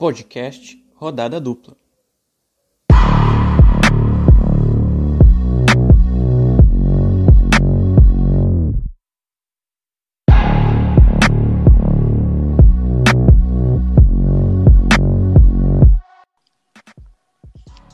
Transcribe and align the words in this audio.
Podcast 0.00 0.82
Rodada 0.94 1.38
Dupla. 1.38 1.76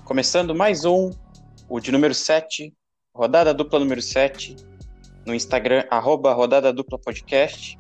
Começando 0.05 0.55
mais 0.55 0.85
um, 0.85 1.11
o 1.69 1.81
de 1.81 1.91
número 1.91 2.15
7, 2.15 2.73
rodada 3.13 3.53
dupla 3.53 3.81
número 3.81 4.01
7, 4.01 4.55
no 5.27 5.35
Instagram, 5.35 5.85
arroba 5.91 6.33
rodada 6.33 6.73
dupla 6.73 7.01
podcast. 7.01 7.77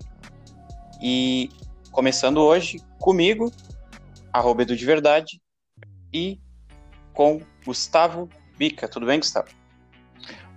E 1.00 1.48
começando 1.92 2.38
hoje 2.38 2.80
comigo, 2.98 3.52
arroba 4.36 4.62
Edu 4.62 4.76
de 4.76 4.84
Verdade, 4.84 5.40
e 6.12 6.38
com 7.12 7.40
Gustavo 7.64 8.28
Bica. 8.59 8.86
Tudo 8.86 9.06
bem, 9.06 9.18
Gustavo? 9.18 9.48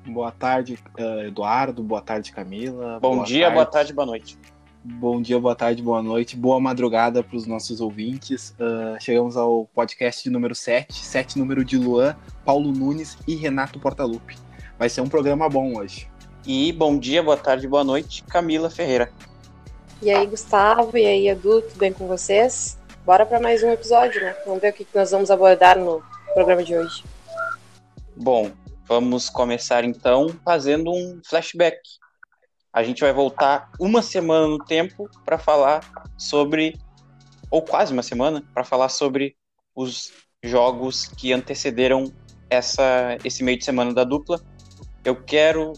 Boa 0.06 0.32
tarde, 0.32 0.78
uh, 0.98 1.28
Eduardo. 1.28 1.82
Boa 1.82 2.02
tarde, 2.02 2.32
Camila. 2.32 3.00
Bom 3.00 3.16
boa 3.16 3.26
dia, 3.26 3.44
tarde. 3.44 3.56
boa 3.56 3.66
tarde, 3.66 3.94
boa 3.94 4.06
noite. 4.06 4.38
Bom 4.84 5.22
dia, 5.22 5.40
boa 5.40 5.56
tarde, 5.56 5.82
boa 5.82 6.02
noite. 6.02 6.36
Boa 6.36 6.60
madrugada 6.60 7.24
para 7.24 7.36
os 7.38 7.46
nossos 7.46 7.80
ouvintes. 7.80 8.52
Uh, 8.52 9.02
chegamos 9.02 9.38
ao 9.38 9.66
podcast 9.74 10.24
de 10.24 10.30
número 10.30 10.56
7, 10.56 10.94
7 10.94 11.38
número 11.38 11.64
de 11.64 11.78
Luan, 11.78 12.16
Paulo 12.44 12.72
Nunes 12.72 13.18
e 13.28 13.36
Renato 13.36 13.80
Portaluppi. 13.80 14.36
Vai 14.78 14.90
ser 14.90 15.02
um 15.02 15.10
programa 15.10 15.50
bom 15.50 15.78
hoje. 15.78 16.10
E 16.46 16.72
bom 16.72 16.98
dia, 16.98 17.22
boa 17.22 17.38
tarde, 17.38 17.68
boa 17.68 17.84
noite, 17.84 18.24
Camila 18.24 18.70
Ferreira. 18.70 19.12
E 20.02 20.10
aí, 20.10 20.26
Gustavo, 20.26 20.98
e 20.98 21.06
aí, 21.06 21.28
Edu, 21.28 21.62
tudo 21.62 21.78
bem 21.78 21.92
com 21.92 22.08
vocês? 22.08 22.79
Bora 23.06 23.26
para 23.26 23.40
mais 23.40 23.64
um 23.64 23.72
episódio, 23.72 24.22
né? 24.22 24.36
Vamos 24.46 24.62
ver 24.62 24.70
o 24.70 24.74
que 24.74 24.88
nós 24.94 25.12
vamos 25.12 25.32
abordar 25.32 25.78
no 25.80 26.04
programa 26.34 26.64
de 26.64 26.76
hoje. 26.76 27.04
Bom, 28.16 28.52
vamos 28.88 29.30
começar 29.30 29.84
então 29.84 30.30
fazendo 30.44 30.92
um 30.92 31.20
flashback. 31.26 31.80
A 32.72 32.84
gente 32.84 33.02
vai 33.02 33.12
voltar 33.12 33.72
uma 33.80 34.02
semana 34.02 34.48
no 34.48 34.60
tempo 34.60 35.10
para 35.26 35.40
falar 35.40 35.82
sobre, 36.18 36.78
ou 37.50 37.62
quase 37.62 37.94
uma 37.94 38.04
semana, 38.04 38.44
para 38.54 38.64
falar 38.64 38.90
sobre 38.90 39.36
os 39.76 40.12
jogos 40.44 41.08
que 41.08 41.34
antecederam 41.34 42.14
essa, 42.50 43.18
esse 43.24 43.44
meio 43.44 43.58
de 43.58 43.66
semana 43.66 43.94
da 43.94 44.04
dupla. 44.04 44.40
Eu 45.04 45.16
quero 45.16 45.74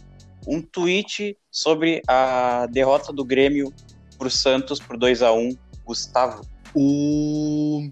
um 0.48 0.62
tweet 0.62 1.38
sobre 1.50 2.02
a 2.08 2.66
derrota 2.68 3.14
do 3.14 3.24
Grêmio 3.24 3.74
para 4.18 4.28
o 4.28 4.32
Santos 4.32 4.80
por 4.80 4.98
2 4.98 5.22
a 5.22 5.32
1 5.32 5.56
Gustavo. 5.86 6.51
O, 6.74 7.90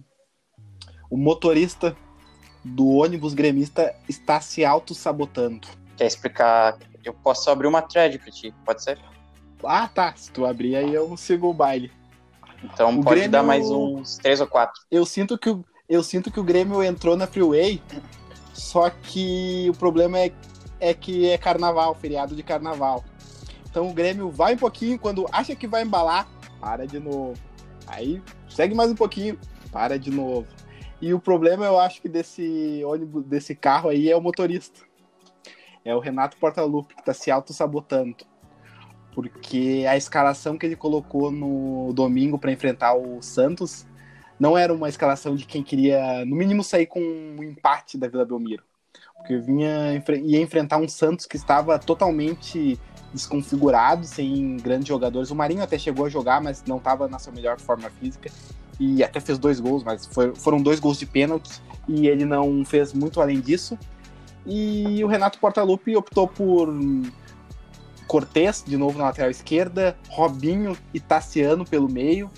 o 1.09 1.17
motorista 1.17 1.95
do 2.63 2.88
ônibus 2.89 3.33
gremista 3.33 3.95
está 4.08 4.39
se 4.41 4.63
auto-sabotando. 4.66 5.67
Quer 5.97 6.08
explicar? 6.08 6.77
Eu 7.03 7.13
posso 7.13 7.49
abrir 7.49 7.67
uma 7.67 7.81
thread 7.81 8.19
para 8.19 8.31
ti, 8.31 8.53
pode 8.66 8.83
ser? 8.83 8.99
Ah, 9.63 9.88
tá. 9.88 10.13
Se 10.16 10.31
tu 10.31 10.45
abrir 10.45 10.75
aí, 10.75 10.94
eu 10.94 11.16
sigo 11.17 11.49
o 11.49 11.53
baile. 11.53 11.91
Então 12.63 12.99
O 12.99 13.03
pode 13.03 13.16
Grêmio- 13.16 13.31
dar 13.31 13.44
mais 13.44 13.69
uns 13.69 14.17
três 14.17 14.41
ou 14.41 14.47
quatro. 14.47 14.81
Eu 14.91 15.05
sinto 15.05 15.38
que 15.38 15.49
o, 15.49 15.64
eu 15.88 16.03
sinto 16.03 16.30
que 16.31 16.39
o 16.39 16.43
Grêmio 16.43 16.83
entrou 16.83 17.16
na 17.16 17.25
Freeway, 17.27 17.81
só 18.53 18.89
que 18.89 19.67
o 19.69 19.73
problema 19.77 20.19
é, 20.19 20.31
é 20.80 20.93
que 20.93 21.30
é 21.30 21.38
carnaval, 21.38 21.95
feriado 21.95 22.36
de 22.36 22.43
carnaval. 22.43 23.03
Então 23.69 23.88
o 23.89 23.93
Grêmio 23.93 24.30
vai 24.30 24.55
um 24.55 24.58
pouquinho, 24.58 24.99
quando 24.99 25.26
acha 25.32 25.55
que 25.55 25.67
vai 25.67 25.83
embalar, 25.83 26.27
para 26.59 26.86
de 26.86 26.99
novo. 26.99 27.33
Aí 27.87 28.21
segue 28.49 28.76
mais 28.76 28.92
um 28.92 28.95
pouquinho, 28.95 29.39
para 29.71 29.98
de 29.98 30.11
novo. 30.11 30.48
E 31.02 31.14
o 31.14 31.20
problema, 31.20 31.65
eu 31.65 31.80
acho 31.80 32.02
que 32.02 32.10
desse 32.10 32.82
ônibus, 32.83 33.23
desse 33.26 33.55
carro 33.55 33.89
aí 33.89 34.10
é 34.10 34.15
o 34.15 34.21
motorista. 34.21 34.82
É 35.86 35.95
o 35.95 35.99
Renato 35.99 36.37
Portaluppi 36.37 36.93
que 36.93 37.02
está 37.02 37.14
se 37.14 37.32
auto-sabotando. 37.32 38.17
Porque 39.14 39.86
a 39.88 39.95
escalação 39.95 40.58
que 40.58 40.65
ele 40.65 40.76
colocou 40.76 41.32
no 41.32 41.93
domingo 41.93 42.38
para 42.38 42.52
enfrentar 42.52 42.95
o 42.95 43.21
Santos 43.21 43.88
não 44.39 44.58
era 44.58 44.73
uma 44.73 44.88
escalação 44.88 45.36
de 45.36 45.45
quem 45.45 45.64
queria, 45.64 46.26
no 46.26 46.36
mínimo, 46.36 46.64
sair 46.64 46.86
com 46.86 46.99
um 47.02 47.43
empate 47.43 47.98
da 47.98 48.08
Vila 48.08 48.26
Belmiro. 48.26 48.64
Porque 49.17 49.38
vinha, 49.38 50.02
ia 50.23 50.42
enfrentar 50.42 50.77
um 50.77 50.88
Santos 50.88 51.26
que 51.26 51.36
estava 51.36 51.77
totalmente 51.77 52.80
desconfigurado, 53.14 54.05
sem 54.05 54.58
grandes 54.58 54.87
jogadores. 54.87 55.31
O 55.31 55.36
Marinho 55.36 55.64
até 55.64 55.77
chegou 55.77 56.05
a 56.05 56.09
jogar, 56.09 56.42
mas 56.42 56.64
não 56.65 56.77
estava 56.77 57.08
na 57.08 57.20
sua 57.20 57.33
melhor 57.33 57.59
forma 57.59 57.89
física. 57.89 58.30
E 58.80 59.03
até 59.03 59.20
fez 59.20 59.37
dois 59.37 59.59
gols, 59.59 59.83
mas 59.83 60.05
foi- 60.05 60.33
foram 60.36 60.61
dois 60.61 60.80
gols 60.80 60.97
de 60.97 61.05
pênalti. 61.05 61.61
E 61.87 62.08
ele 62.08 62.23
não 62.23 62.64
fez 62.64 62.93
muito 62.93 63.20
além 63.20 63.42
disso. 63.42 63.77
E 64.45 65.03
o 65.03 65.08
Renato 65.08 65.39
Portaluppi 65.39 65.95
optou 65.95 66.27
por 66.27 66.73
Cortez, 68.08 68.64
de 68.65 68.77
novo 68.77 68.97
na 68.97 69.05
lateral 69.05 69.30
esquerda, 69.30 69.97
Robinho 70.09 70.77
e 70.93 70.99
Tassiano 70.99 71.65
pelo 71.65 71.89
meio. 71.89 72.30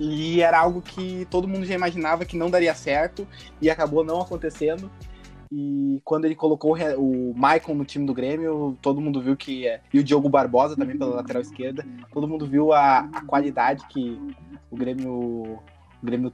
E 0.00 0.40
era 0.40 0.58
algo 0.58 0.82
que 0.82 1.26
todo 1.30 1.46
mundo 1.46 1.64
já 1.64 1.74
imaginava 1.74 2.24
que 2.24 2.36
não 2.36 2.50
daria 2.50 2.74
certo 2.74 3.26
e 3.60 3.70
acabou 3.70 4.02
não 4.02 4.20
acontecendo. 4.20 4.90
E 5.54 6.00
quando 6.02 6.24
ele 6.24 6.34
colocou 6.34 6.74
o 6.96 7.34
Maicon 7.36 7.74
no 7.74 7.84
time 7.84 8.06
do 8.06 8.14
Grêmio, 8.14 8.78
todo 8.80 9.02
mundo 9.02 9.20
viu 9.20 9.36
que. 9.36 9.68
é, 9.68 9.82
E 9.92 9.98
o 9.98 10.04
Diogo 10.04 10.26
Barbosa 10.26 10.74
também 10.74 10.96
pela 10.96 11.16
lateral 11.16 11.42
esquerda, 11.42 11.86
todo 12.10 12.26
mundo 12.26 12.46
viu 12.46 12.72
a, 12.72 13.00
a 13.00 13.22
qualidade 13.26 13.86
que 13.88 14.18
o 14.70 14.76
Grêmio, 14.76 15.12
o 15.12 15.60
Grêmio 16.02 16.32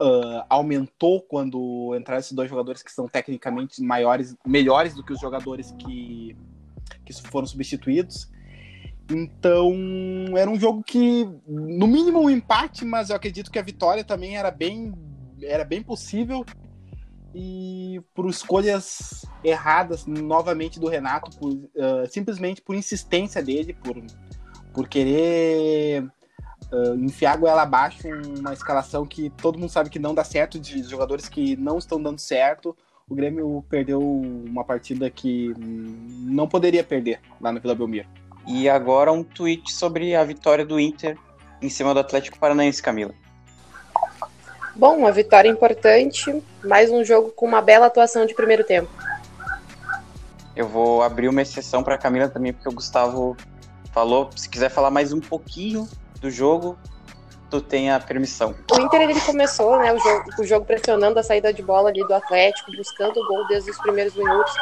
ah, 0.00 0.46
aumentou 0.48 1.20
quando 1.20 1.96
entraram 1.98 2.20
esses 2.20 2.30
dois 2.30 2.48
jogadores 2.48 2.80
que 2.80 2.92
são 2.92 3.08
tecnicamente 3.08 3.82
maiores, 3.82 4.36
melhores 4.46 4.94
do 4.94 5.02
que 5.02 5.12
os 5.12 5.20
jogadores 5.20 5.72
que, 5.72 6.36
que 7.04 7.12
foram 7.24 7.48
substituídos. 7.48 8.30
Então, 9.10 9.74
era 10.36 10.48
um 10.48 10.58
jogo 10.58 10.80
que, 10.82 11.28
no 11.48 11.88
mínimo, 11.88 12.20
um 12.20 12.30
empate, 12.30 12.84
mas 12.84 13.10
eu 13.10 13.16
acredito 13.16 13.50
que 13.50 13.58
a 13.58 13.62
vitória 13.62 14.04
também 14.04 14.36
era 14.36 14.52
bem, 14.52 14.94
era 15.42 15.64
bem 15.64 15.82
possível. 15.82 16.44
E 17.34 18.00
por 18.14 18.28
escolhas 18.28 19.26
erradas, 19.42 20.06
novamente, 20.06 20.78
do 20.78 20.88
Renato, 20.88 21.36
por, 21.36 21.52
ah, 21.78 22.06
simplesmente 22.08 22.62
por 22.62 22.76
insistência 22.76 23.42
dele, 23.42 23.74
por, 23.74 23.96
por 24.72 24.88
querer 24.88 26.06
ah, 26.72 26.94
enfiar 26.96 27.32
a 27.32 27.36
goela 27.36 27.62
abaixo 27.62 28.08
uma 28.38 28.52
escalação 28.52 29.04
que 29.04 29.30
todo 29.30 29.58
mundo 29.58 29.70
sabe 29.70 29.90
que 29.90 29.98
não 29.98 30.14
dá 30.14 30.22
certo, 30.22 30.60
de 30.60 30.82
jogadores 30.84 31.28
que 31.28 31.56
não 31.56 31.78
estão 31.78 32.00
dando 32.00 32.20
certo. 32.20 32.76
O 33.08 33.14
Grêmio 33.14 33.64
perdeu 33.68 34.00
uma 34.00 34.64
partida 34.64 35.10
que 35.10 35.52
não 35.58 36.48
poderia 36.48 36.82
perder 36.82 37.20
lá 37.40 37.52
na 37.52 37.60
Vila 37.60 37.74
Belmiro. 37.74 38.08
E 38.46 38.68
agora 38.68 39.12
um 39.12 39.22
tweet 39.22 39.72
sobre 39.72 40.14
a 40.14 40.24
vitória 40.24 40.64
do 40.64 40.78
Inter 40.78 41.18
em 41.60 41.68
cima 41.68 41.92
do 41.94 42.00
Atlético 42.00 42.38
Paranaense, 42.38 42.82
Camila. 42.82 43.14
Bom, 44.76 44.96
uma 44.96 45.12
vitória 45.12 45.48
importante, 45.48 46.42
mais 46.64 46.90
um 46.90 47.04
jogo 47.04 47.30
com 47.30 47.46
uma 47.46 47.62
bela 47.62 47.86
atuação 47.86 48.26
de 48.26 48.34
primeiro 48.34 48.64
tempo. 48.64 48.90
Eu 50.56 50.66
vou 50.66 51.00
abrir 51.00 51.28
uma 51.28 51.42
exceção 51.42 51.82
para 51.82 51.96
Camila 51.96 52.28
também, 52.28 52.52
porque 52.52 52.68
o 52.68 52.72
Gustavo 52.72 53.36
falou. 53.92 54.30
Se 54.34 54.48
quiser 54.48 54.68
falar 54.68 54.90
mais 54.90 55.12
um 55.12 55.20
pouquinho 55.20 55.88
do 56.20 56.28
jogo, 56.28 56.76
tu 57.48 57.60
tem 57.60 57.92
a 57.92 58.00
permissão. 58.00 58.52
O 58.72 58.80
Inter 58.80 59.02
ele 59.02 59.20
começou 59.20 59.78
né, 59.78 59.92
o, 59.92 59.98
jogo, 59.98 60.30
o 60.40 60.44
jogo 60.44 60.66
pressionando 60.66 61.20
a 61.20 61.22
saída 61.22 61.52
de 61.52 61.62
bola 61.62 61.90
ali 61.90 62.04
do 62.04 62.12
Atlético, 62.12 62.72
buscando 62.76 63.20
o 63.20 63.28
gol 63.28 63.46
desde 63.46 63.70
os 63.70 63.78
primeiros 63.78 64.14
minutos. 64.16 64.52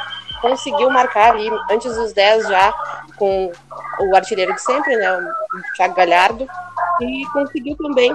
Conseguiu 0.42 0.90
marcar 0.90 1.32
ali 1.32 1.48
antes 1.70 1.94
dos 1.96 2.12
10 2.12 2.48
já 2.48 2.70
com 3.16 3.50
o 3.98 4.14
artilheiro 4.16 4.54
de 4.54 4.60
sempre, 4.60 4.94
né, 4.94 5.10
o 5.16 5.76
Thiago 5.76 5.94
Galhardo, 5.94 6.46
e 7.00 7.24
conseguiu 7.32 7.76
também 7.76 8.12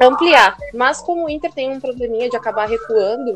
ampliar. 0.00 0.56
Mas 0.74 1.00
como 1.00 1.26
o 1.26 1.30
Inter 1.30 1.52
tem 1.52 1.70
um 1.70 1.80
probleminha 1.80 2.28
de 2.28 2.36
acabar 2.36 2.68
recuando 2.68 3.34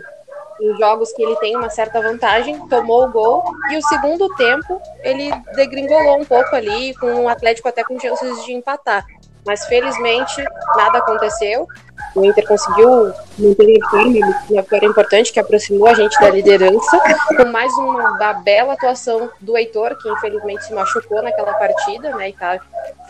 em 0.60 0.76
jogos 0.78 1.12
que 1.12 1.22
ele 1.22 1.36
tem 1.36 1.56
uma 1.56 1.68
certa 1.68 2.00
vantagem, 2.00 2.66
tomou 2.68 3.04
o 3.04 3.10
gol 3.10 3.44
e 3.70 3.76
o 3.76 3.82
segundo 3.82 4.28
tempo 4.36 4.80
ele 5.02 5.30
degringolou 5.54 6.20
um 6.20 6.24
pouco 6.24 6.54
ali, 6.54 6.94
com 6.94 7.24
o 7.24 7.28
Atlético 7.28 7.68
até 7.68 7.82
com 7.82 7.98
chances 7.98 8.44
de 8.44 8.52
empatar. 8.52 9.04
Mas 9.46 9.66
felizmente 9.66 10.42
nada 10.76 10.98
aconteceu. 10.98 11.66
O 12.14 12.24
Inter 12.24 12.46
conseguiu 12.46 13.12
manter 13.38 13.78
a 13.82 13.90
firme, 13.90 14.20
uma 14.22 14.62
vitória 14.62 14.86
importante 14.86 15.32
que 15.32 15.40
aproximou 15.40 15.88
a 15.88 15.94
gente 15.94 16.18
da 16.20 16.30
liderança, 16.30 17.00
com 17.36 17.44
mais 17.46 17.72
uma 17.74 18.32
bela 18.34 18.74
atuação 18.74 19.28
do 19.40 19.56
Heitor, 19.56 19.96
que 19.98 20.08
infelizmente 20.08 20.64
se 20.64 20.72
machucou 20.72 21.22
naquela 21.22 21.52
partida, 21.54 22.14
né, 22.14 22.28
e 22.28 22.32
tá 22.32 22.60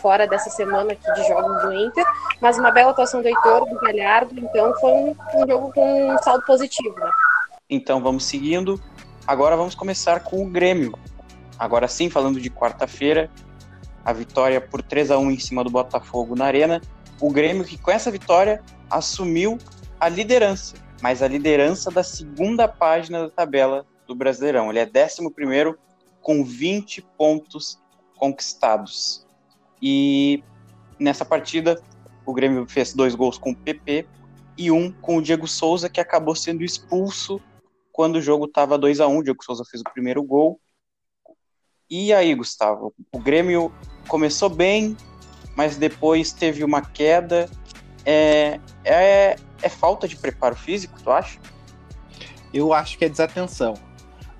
fora 0.01 0.25
dessa 0.25 0.49
semana 0.49 0.93
aqui 0.93 1.13
de 1.13 1.27
jogos 1.27 1.61
do 1.61 1.73
Inter, 1.73 2.05
mas 2.41 2.57
uma 2.57 2.71
bela 2.71 2.91
atuação 2.91 3.21
do 3.21 3.27
Heitor, 3.27 3.69
do 3.69 3.79
Galhardo, 3.79 4.33
então 4.39 4.73
foi 4.79 4.91
um, 4.91 5.15
um 5.35 5.47
jogo 5.47 5.71
com 5.71 6.13
um 6.13 6.17
saldo 6.19 6.43
positivo, 6.43 6.95
né. 6.99 7.09
Então 7.69 8.01
vamos 8.01 8.25
seguindo. 8.25 8.79
Agora 9.27 9.55
vamos 9.55 9.73
começar 9.73 10.19
com 10.19 10.43
o 10.43 10.49
Grêmio. 10.49 10.97
Agora 11.57 11.87
sim, 11.87 12.09
falando 12.09 12.39
de 12.39 12.49
quarta-feira, 12.49 13.29
a 14.03 14.13
vitória 14.13 14.61
por 14.61 14.83
3 14.83 15.09
a 15.09 15.17
1 15.17 15.31
em 15.31 15.39
cima 15.39 15.63
do 15.63 15.69
Botafogo 15.69 16.35
na 16.35 16.45
Arena. 16.45 16.81
O 17.19 17.31
Grêmio 17.31 17.63
que 17.63 17.77
com 17.77 17.89
essa 17.89 18.11
vitória 18.11 18.61
assumiu 18.89 19.57
a 19.99 20.09
liderança, 20.09 20.75
mas 21.01 21.21
a 21.21 21.27
liderança 21.27 21.89
da 21.89 22.03
segunda 22.03 22.67
página 22.67 23.23
da 23.23 23.29
tabela 23.29 23.85
do 24.07 24.15
Brasileirão. 24.15 24.69
Ele 24.69 24.79
é 24.79 24.85
11 24.85 25.77
com 26.21 26.43
20 26.43 27.01
pontos 27.17 27.79
conquistados. 28.17 29.25
E 29.81 30.43
nessa 30.99 31.25
partida, 31.25 31.81
o 32.25 32.33
Grêmio 32.33 32.67
fez 32.67 32.93
dois 32.93 33.13
gols 33.13 33.37
com 33.37 33.51
o 33.51 33.55
PP 33.55 34.07
e 34.57 34.71
um 34.71 34.91
com 34.91 35.17
o 35.17 35.21
Diego 35.21 35.47
Souza, 35.47 35.89
que 35.89 35.99
acabou 35.99 36.35
sendo 36.35 36.63
expulso 36.63 37.41
quando 37.91 38.17
o 38.17 38.21
jogo 38.21 38.45
estava 38.45 38.77
2 38.77 38.99
a 38.99 39.07
1 39.07 39.17
O 39.17 39.23
Diego 39.23 39.43
Souza 39.43 39.63
fez 39.69 39.81
o 39.81 39.93
primeiro 39.93 40.23
gol. 40.23 40.59
E 41.89 42.11
aí, 42.13 42.33
Gustavo? 42.33 42.93
O 43.11 43.19
Grêmio 43.19 43.71
começou 44.07 44.49
bem, 44.49 44.97
mas 45.55 45.77
depois 45.77 46.33
teve 46.33 46.63
uma 46.63 46.81
queda. 46.81 47.49
É, 48.05 48.59
é, 48.83 49.35
é 49.61 49.69
falta 49.69 50.07
de 50.07 50.15
preparo 50.15 50.55
físico, 50.55 51.01
tu 51.01 51.11
acha? 51.11 51.39
Eu 52.53 52.73
acho 52.73 52.97
que 52.97 53.05
é 53.05 53.09
desatenção. 53.09 53.73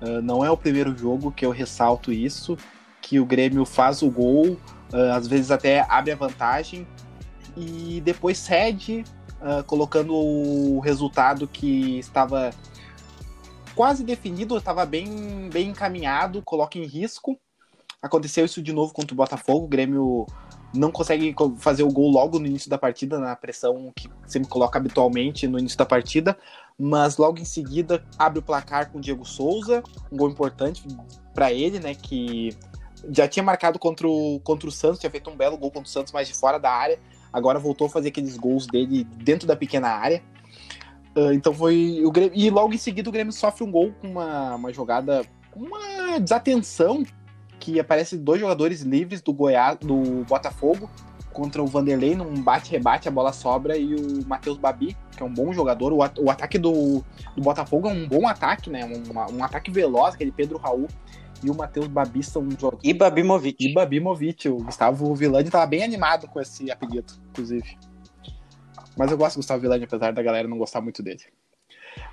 Uh, 0.00 0.22
não 0.22 0.44
é 0.44 0.50
o 0.50 0.56
primeiro 0.56 0.96
jogo 0.96 1.32
que 1.32 1.44
eu 1.44 1.50
ressalto 1.50 2.12
isso, 2.12 2.56
que 3.00 3.18
o 3.18 3.26
Grêmio 3.26 3.64
faz 3.64 4.02
o 4.02 4.10
gol, 4.10 4.58
uh, 4.92 5.12
às 5.14 5.26
vezes 5.26 5.50
até 5.50 5.86
abre 5.88 6.12
a 6.12 6.16
vantagem 6.16 6.86
e 7.56 8.00
depois 8.04 8.38
cede, 8.38 9.04
uh, 9.40 9.64
colocando 9.64 10.14
o 10.14 10.80
resultado 10.80 11.48
que 11.48 11.98
estava 11.98 12.50
quase 13.74 14.04
definido, 14.04 14.56
estava 14.56 14.84
bem, 14.86 15.48
bem 15.50 15.70
encaminhado, 15.70 16.42
coloca 16.42 16.78
em 16.78 16.84
risco. 16.84 17.38
Aconteceu 18.02 18.44
isso 18.44 18.62
de 18.62 18.72
novo 18.72 18.92
contra 18.92 19.14
o 19.14 19.16
Botafogo, 19.16 19.64
o 19.64 19.68
Grêmio 19.68 20.26
não 20.76 20.90
consegue 20.90 21.34
fazer 21.58 21.82
o 21.82 21.90
gol 21.90 22.10
logo 22.10 22.38
no 22.38 22.46
início 22.46 22.70
da 22.70 22.78
partida, 22.78 23.18
na 23.18 23.34
pressão 23.34 23.92
que 23.94 24.08
sempre 24.26 24.48
coloca 24.48 24.78
habitualmente 24.78 25.46
no 25.46 25.58
início 25.58 25.78
da 25.78 25.86
partida, 25.86 26.36
mas 26.78 27.16
logo 27.16 27.38
em 27.38 27.44
seguida 27.44 28.04
abre 28.18 28.38
o 28.38 28.42
placar 28.42 28.90
com 28.90 28.98
o 28.98 29.00
Diego 29.00 29.24
Souza, 29.24 29.82
um 30.10 30.16
gol 30.16 30.30
importante 30.30 30.86
para 31.34 31.52
ele, 31.52 31.78
né, 31.80 31.94
que 31.94 32.56
já 33.10 33.28
tinha 33.28 33.42
marcado 33.42 33.78
contra 33.78 34.06
o, 34.06 34.40
contra 34.40 34.68
o 34.68 34.72
Santos, 34.72 34.98
tinha 34.98 35.10
feito 35.10 35.30
um 35.30 35.36
belo 35.36 35.56
gol 35.56 35.70
contra 35.70 35.88
o 35.88 35.90
Santos, 35.90 36.12
mas 36.12 36.28
de 36.28 36.34
fora 36.34 36.58
da 36.58 36.70
área, 36.70 36.98
agora 37.32 37.58
voltou 37.58 37.86
a 37.86 37.90
fazer 37.90 38.08
aqueles 38.08 38.36
gols 38.36 38.66
dele 38.66 39.04
dentro 39.04 39.46
da 39.46 39.56
pequena 39.56 39.88
área. 39.88 40.22
Uh, 41.16 41.32
então 41.32 41.52
foi 41.52 42.02
o 42.04 42.10
Grêmio, 42.10 42.32
e 42.34 42.50
logo 42.50 42.74
em 42.74 42.78
seguida 42.78 43.08
o 43.08 43.12
Grêmio 43.12 43.32
sofre 43.32 43.64
um 43.64 43.70
gol 43.70 43.92
com 44.00 44.08
uma, 44.08 44.56
uma 44.56 44.72
jogada, 44.72 45.22
uma 45.54 46.18
desatenção 46.18 47.04
que 47.58 47.80
aparece 47.80 48.16
dois 48.16 48.40
jogadores 48.40 48.82
livres 48.82 49.20
do 49.20 49.32
Goiás, 49.32 49.76
do 49.78 50.24
Botafogo, 50.24 50.90
contra 51.32 51.62
o 51.62 51.66
Vanderlei 51.66 52.14
num 52.14 52.40
bate-rebate, 52.40 53.08
a 53.08 53.10
bola 53.10 53.30
sobra 53.32 53.76
e 53.76 53.94
o 53.94 54.26
Matheus 54.26 54.56
Babi, 54.56 54.96
que 55.14 55.22
é 55.22 55.26
um 55.26 55.32
bom 55.32 55.52
jogador. 55.52 55.92
O, 55.92 55.98
o 55.98 56.30
ataque 56.30 56.58
do, 56.58 57.04
do, 57.36 57.42
Botafogo 57.42 57.88
é 57.88 57.92
um 57.92 58.08
bom 58.08 58.26
ataque, 58.26 58.70
né? 58.70 58.84
Um, 58.84 59.36
um 59.36 59.44
ataque 59.44 59.70
veloz, 59.70 60.14
aquele 60.14 60.32
Pedro 60.32 60.56
Raul 60.56 60.88
e 61.44 61.50
o 61.50 61.54
Matheus 61.54 61.88
Babi 61.88 62.22
são 62.22 62.48
jogadores. 62.50 62.80
E 62.82 62.94
Babimovic. 62.94 63.56
E 63.68 63.74
Babimovic. 63.74 64.48
O 64.48 64.56
Gustavo 64.56 65.14
Villani 65.14 65.46
estava 65.46 65.66
bem 65.66 65.84
animado 65.84 66.26
com 66.26 66.40
esse 66.40 66.70
apelido, 66.70 67.12
inclusive. 67.30 67.76
Mas 68.96 69.10
eu 69.10 69.18
gosto 69.18 69.34
do 69.34 69.40
Gustavo 69.40 69.60
Villani, 69.60 69.84
apesar 69.84 70.12
da 70.12 70.22
galera 70.22 70.48
não 70.48 70.56
gostar 70.56 70.80
muito 70.80 71.02
dele. 71.02 71.22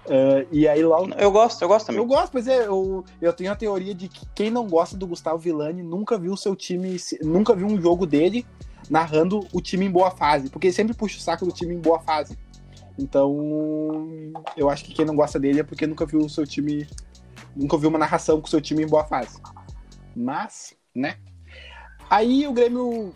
Uh, 0.06 0.46
e 0.52 0.68
aí 0.68 0.84
logo. 0.84 1.14
Eu 1.14 1.32
gosto, 1.32 1.62
eu 1.62 1.68
gosto 1.68 1.88
também. 1.88 2.02
Eu 2.02 2.06
gosto, 2.06 2.32
pois 2.32 2.48
é, 2.48 2.68
eu, 2.68 3.06
eu 3.22 3.34
tenho 3.34 3.52
a 3.52 3.56
teoria 3.56 3.94
de 3.94 4.08
que 4.08 4.26
quem 4.36 4.52
não 4.52 4.68
gosta 4.68 4.98
do 4.98 5.08
Gustavo 5.08 5.38
Villani 5.38 5.82
nunca 5.82 6.18
viu 6.18 6.34
o 6.34 6.38
seu 6.38 6.56
time, 6.56 6.98
nunca 7.22 7.56
viu 7.56 7.68
um 7.68 7.82
jogo 7.82 8.06
dele 8.06 8.46
narrando 8.90 9.48
o 9.54 9.62
time 9.62 9.86
em 9.86 9.92
boa 9.92 10.12
fase, 10.12 10.50
porque 10.50 10.68
ele 10.68 10.74
sempre 10.74 10.94
puxa 10.94 11.18
o 11.18 11.22
saco 11.22 11.46
do 11.46 11.52
time 11.52 11.74
em 11.74 11.80
boa 11.80 12.00
fase. 12.00 12.38
Então, 13.00 13.98
eu 14.56 14.70
acho 14.70 14.84
que 14.84 14.94
quem 14.94 15.06
não 15.06 15.16
gosta 15.16 15.40
dele 15.40 15.62
é 15.62 15.64
porque 15.64 15.88
nunca 15.88 16.06
viu 16.06 16.20
o 16.20 16.30
seu 16.30 16.46
time, 16.46 16.88
nunca 17.56 17.78
viu 17.78 17.90
uma 17.90 17.98
narração 17.98 18.40
com 18.40 18.48
o 18.48 18.50
seu 18.50 18.62
time 18.62 18.84
em 18.84 18.88
boa 18.88 19.06
fase. 19.06 19.40
Mas, 20.16 20.76
né? 20.94 21.18
Aí 22.10 22.46
o 22.46 22.54
Grêmio 22.54 23.14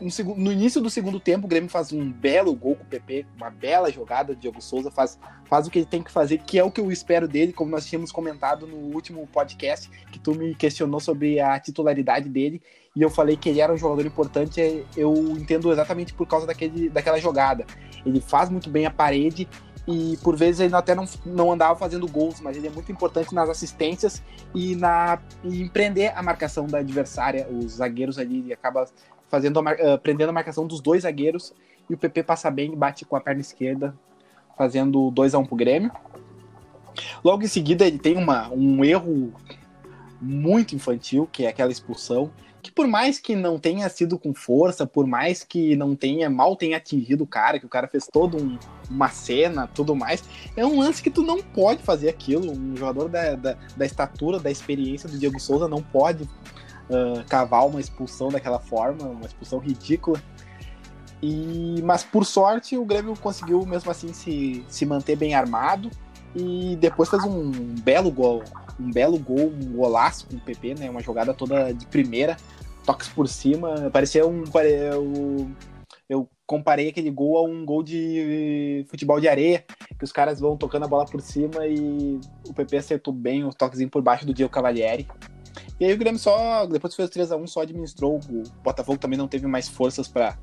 no, 0.00 0.36
no, 0.36 0.52
início 0.52 0.80
do 0.80 0.90
segundo 0.90 1.20
tempo, 1.20 1.46
o 1.46 1.48
Grêmio 1.48 1.68
faz 1.68 1.92
um 1.92 2.10
belo 2.10 2.54
gol 2.54 2.76
com 2.76 2.82
o 2.82 2.86
PP, 2.86 3.26
uma 3.36 3.50
bela 3.50 3.90
jogada. 3.90 4.34
Diego 4.34 4.60
Souza 4.60 4.90
faz, 4.90 5.18
faz 5.44 5.66
o 5.66 5.70
que 5.70 5.78
ele 5.78 5.86
tem 5.86 6.02
que 6.02 6.10
fazer, 6.10 6.38
que 6.38 6.58
é 6.58 6.64
o 6.64 6.70
que 6.70 6.80
eu 6.80 6.90
espero 6.90 7.28
dele, 7.28 7.52
como 7.52 7.70
nós 7.70 7.86
tínhamos 7.86 8.10
comentado 8.10 8.66
no 8.66 8.76
último 8.94 9.26
podcast, 9.26 9.88
que 10.10 10.18
tu 10.18 10.34
me 10.34 10.54
questionou 10.54 11.00
sobre 11.00 11.40
a 11.40 11.58
titularidade 11.58 12.28
dele, 12.28 12.62
e 12.96 13.02
eu 13.02 13.10
falei 13.10 13.36
que 13.36 13.48
ele 13.48 13.60
era 13.60 13.72
um 13.72 13.76
jogador 13.76 14.06
importante. 14.06 14.60
É, 14.60 14.84
eu 14.96 15.12
entendo 15.30 15.72
exatamente 15.72 16.14
por 16.14 16.26
causa 16.26 16.46
daquele, 16.46 16.88
daquela 16.88 17.18
jogada. 17.18 17.66
Ele 18.04 18.20
faz 18.20 18.48
muito 18.50 18.70
bem 18.70 18.86
a 18.86 18.90
parede 18.90 19.48
e 19.86 20.16
por 20.22 20.34
vezes 20.36 20.60
ele 20.60 20.74
até 20.74 20.94
não, 20.94 21.04
não 21.26 21.52
andava 21.52 21.76
fazendo 21.76 22.08
gols, 22.08 22.40
mas 22.40 22.56
ele 22.56 22.66
é 22.66 22.70
muito 22.70 22.90
importante 22.90 23.34
nas 23.34 23.50
assistências 23.50 24.22
e 24.54 24.74
na 24.76 25.18
e 25.42 25.60
empreender 25.60 26.12
a 26.16 26.22
marcação 26.22 26.66
da 26.66 26.78
adversária. 26.78 27.46
Os 27.50 27.72
zagueiros 27.72 28.18
ali 28.18 28.38
ele 28.38 28.52
acaba 28.52 28.86
fazendo 29.28 29.58
a, 29.58 29.62
uh, 29.62 29.98
prendendo 29.98 30.30
a 30.30 30.32
marcação 30.32 30.66
dos 30.66 30.80
dois 30.80 31.02
zagueiros 31.02 31.54
e 31.88 31.94
o 31.94 31.98
PP 31.98 32.22
passa 32.22 32.50
bem 32.50 32.74
bate 32.74 33.04
com 33.04 33.16
a 33.16 33.20
perna 33.20 33.40
esquerda, 33.40 33.94
fazendo 34.56 35.10
2 35.10 35.34
a 35.34 35.38
1 35.38 35.42
um 35.42 35.46
pro 35.46 35.56
Grêmio. 35.56 35.90
Logo 37.22 37.42
em 37.42 37.48
seguida 37.48 37.86
ele 37.86 37.98
tem 37.98 38.16
uma, 38.16 38.48
um 38.50 38.84
erro 38.84 39.32
muito 40.20 40.74
infantil, 40.74 41.28
que 41.30 41.44
é 41.44 41.48
aquela 41.48 41.72
expulsão, 41.72 42.30
que 42.62 42.72
por 42.72 42.86
mais 42.86 43.18
que 43.18 43.36
não 43.36 43.58
tenha 43.58 43.86
sido 43.90 44.18
com 44.18 44.32
força, 44.32 44.86
por 44.86 45.06
mais 45.06 45.44
que 45.44 45.76
não 45.76 45.94
tenha 45.94 46.30
mal 46.30 46.56
tenha 46.56 46.78
atingido 46.78 47.24
o 47.24 47.26
cara, 47.26 47.58
que 47.58 47.66
o 47.66 47.68
cara 47.68 47.86
fez 47.86 48.06
toda 48.06 48.38
um, 48.38 48.58
uma 48.88 49.10
cena, 49.10 49.66
tudo 49.66 49.94
mais, 49.94 50.24
é 50.56 50.64
um 50.64 50.78
lance 50.78 51.02
que 51.02 51.10
tu 51.10 51.22
não 51.22 51.42
pode 51.42 51.82
fazer 51.82 52.08
aquilo. 52.08 52.50
Um 52.50 52.74
jogador 52.74 53.10
da, 53.10 53.34
da, 53.34 53.58
da 53.76 53.84
estatura, 53.84 54.38
da 54.38 54.50
experiência 54.50 55.08
do 55.08 55.18
Diego 55.18 55.38
Souza 55.38 55.68
não 55.68 55.82
pode 55.82 56.26
uh, 56.90 57.24
cavar 57.28 57.66
uma 57.66 57.80
expulsão 57.80 58.28
daquela 58.28 58.58
forma, 58.58 59.04
uma 59.04 59.26
expulsão 59.26 59.58
ridícula. 59.58 60.20
E, 61.22 61.80
mas 61.82 62.04
por 62.04 62.26
sorte 62.26 62.76
o 62.76 62.84
Grêmio 62.84 63.14
conseguiu 63.18 63.64
mesmo 63.64 63.90
assim 63.90 64.12
se, 64.12 64.64
se 64.68 64.84
manter 64.84 65.16
bem 65.16 65.34
armado 65.34 65.90
e 66.34 66.76
depois 66.76 67.08
fez 67.08 67.24
um 67.24 67.50
belo 67.80 68.10
gol, 68.10 68.42
um 68.78 68.90
belo 68.90 69.18
gol, 69.18 69.50
um 69.50 69.76
golaço 69.76 70.26
com 70.26 70.36
o 70.36 70.40
PP, 70.40 70.74
né? 70.74 70.90
Uma 70.90 71.00
jogada 71.00 71.32
toda 71.32 71.72
de 71.72 71.86
primeira, 71.86 72.36
toques 72.84 73.08
por 73.08 73.28
cima, 73.28 73.90
parecia 73.92 74.26
um 74.26 74.44
eu, 74.62 75.50
eu 76.08 76.28
comparei 76.46 76.88
aquele 76.88 77.10
gol 77.10 77.38
a 77.38 77.42
um 77.42 77.64
gol 77.64 77.82
de 77.82 78.84
futebol 78.88 79.20
de 79.20 79.28
areia, 79.28 79.64
que 79.96 80.04
os 80.04 80.12
caras 80.12 80.40
vão 80.40 80.56
tocando 80.56 80.84
a 80.84 80.88
bola 80.88 81.06
por 81.06 81.20
cima 81.20 81.66
e 81.66 82.20
o 82.46 82.52
PP 82.52 82.76
acertou 82.76 83.14
bem 83.14 83.44
o 83.44 83.50
toquezinho 83.50 83.88
por 83.88 84.02
baixo 84.02 84.26
do 84.26 84.34
Diego 84.34 84.52
Cavalieri. 84.52 85.06
E 85.78 85.84
aí 85.84 85.92
o 85.92 85.98
Grêmio 85.98 86.18
só, 86.18 86.66
depois 86.66 86.92
que 86.92 86.96
fez 86.96 87.10
3 87.10 87.32
a 87.32 87.36
1 87.36 87.46
só 87.46 87.62
administrou. 87.62 88.20
O 88.28 88.42
Botafogo 88.62 88.98
também 88.98 89.18
não 89.18 89.28
teve 89.28 89.46
mais 89.46 89.68
forças 89.68 90.08
para 90.08 90.38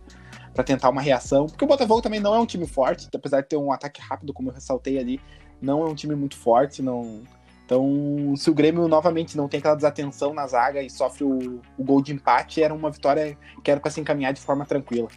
para 0.54 0.64
tentar 0.64 0.90
uma 0.90 1.02
reação, 1.02 1.46
porque 1.48 1.64
o 1.64 1.68
Botafogo 1.68 2.02
também 2.02 2.20
não 2.20 2.36
é 2.36 2.40
um 2.40 2.46
time 2.46 2.68
forte, 2.68 3.08
apesar 3.14 3.42
de 3.42 3.48
ter 3.48 3.58
um 3.58 3.72
ataque 3.72 4.02
rápido, 4.02 4.34
como 4.34 4.50
eu 4.50 4.54
ressaltei 4.54 5.00
ali, 5.00 5.20
não 5.62 5.82
é 5.82 5.90
um 5.90 5.96
time 5.96 6.16
muito 6.16 6.36
forte, 6.36 6.82
não. 6.82 7.22
Então, 7.66 8.34
se 8.36 8.50
o 8.50 8.54
Grêmio 8.54 8.86
novamente 8.88 9.38
não 9.38 9.48
tem 9.48 9.60
aquela 9.60 9.76
desatenção 9.76 10.34
na 10.34 10.46
zaga 10.46 10.82
e 10.82 10.90
sofre 10.90 11.24
o, 11.24 11.62
o 11.78 11.84
gol 11.84 12.02
de 12.02 12.12
empate, 12.12 12.62
era 12.62 12.74
uma 12.74 12.92
vitória 12.92 13.38
que 13.64 13.72
era 13.72 13.80
para 13.80 13.90
se 13.90 14.02
encaminhar 14.02 14.34
de 14.34 14.42
forma 14.42 14.66
tranquila. 14.66 15.08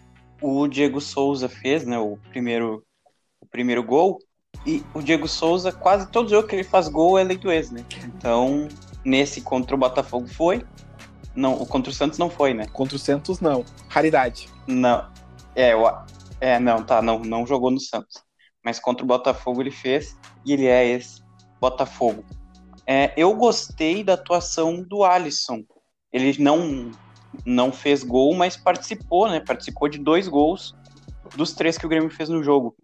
O 0.41 0.69
Diego 0.69 1.01
Souza 1.01 1.49
fez, 1.49 1.85
né, 1.85 1.99
o 1.99 2.17
primeiro 2.31 2.85
o 3.41 3.47
primeiro 3.47 3.83
gol, 3.83 4.19
e 4.65 4.85
o 4.95 5.03
Diego 5.03 5.27
Souza, 5.27 5.73
quase 5.73 6.09
todo 6.11 6.31
jogo 6.31 6.47
que 6.47 6.55
ele 6.55 6.65
faz 6.65 6.89
gol 6.89 7.19
é 7.19 7.25
lei 7.25 7.37
do 7.37 7.51
ex, 7.51 7.71
né? 7.71 7.85
Então, 8.05 8.69
Nesse 9.05 9.41
contra 9.41 9.75
o 9.75 9.79
Botafogo 9.79 10.27
foi. 10.27 10.65
Não, 11.35 11.55
o 11.55 11.67
contra 11.67 11.91
o 11.91 11.95
Santos 11.95 12.19
não 12.19 12.31
foi, 12.31 12.55
né? 12.55 12.67
Contra 12.73 12.97
o 12.97 12.99
Santos 12.99 13.41
não. 13.41 13.65
Raridade. 13.89 14.49
Não. 14.67 15.11
É, 15.55 15.75
o, 15.75 15.85
é 16.41 16.59
não, 16.59 16.83
tá, 16.83 17.03
não, 17.03 17.19
não 17.19 17.47
jogou 17.47 17.71
no 17.71 17.81
Santos. 17.81 18.23
Mas 18.65 18.79
contra 18.79 19.05
o 19.05 19.09
Botafogo 19.09 19.61
ele 19.61 19.71
fez 19.71 20.17
e 20.45 20.53
ele 20.53 20.67
é 20.67 20.87
esse 20.87 21.23
Botafogo. 21.61 22.25
É, 22.87 23.13
eu 23.17 23.35
gostei 23.35 24.05
da 24.05 24.15
atuação 24.15 24.83
do 24.83 25.05
Alisson. 25.05 25.65
Ele 26.13 26.41
não 26.43 26.91
não 27.45 27.73
fez 27.73 28.05
gol, 28.05 28.33
mas 28.35 28.57
participou, 28.57 29.29
né? 29.29 29.41
Participou 29.41 29.89
de 29.89 29.99
dois 29.99 30.29
gols 30.29 30.75
dos 31.37 31.53
três 31.53 31.77
que 31.77 31.87
o 31.87 31.89
Grêmio 31.89 32.11
fez 32.11 32.29
no 32.29 32.43
jogo. 32.43 32.77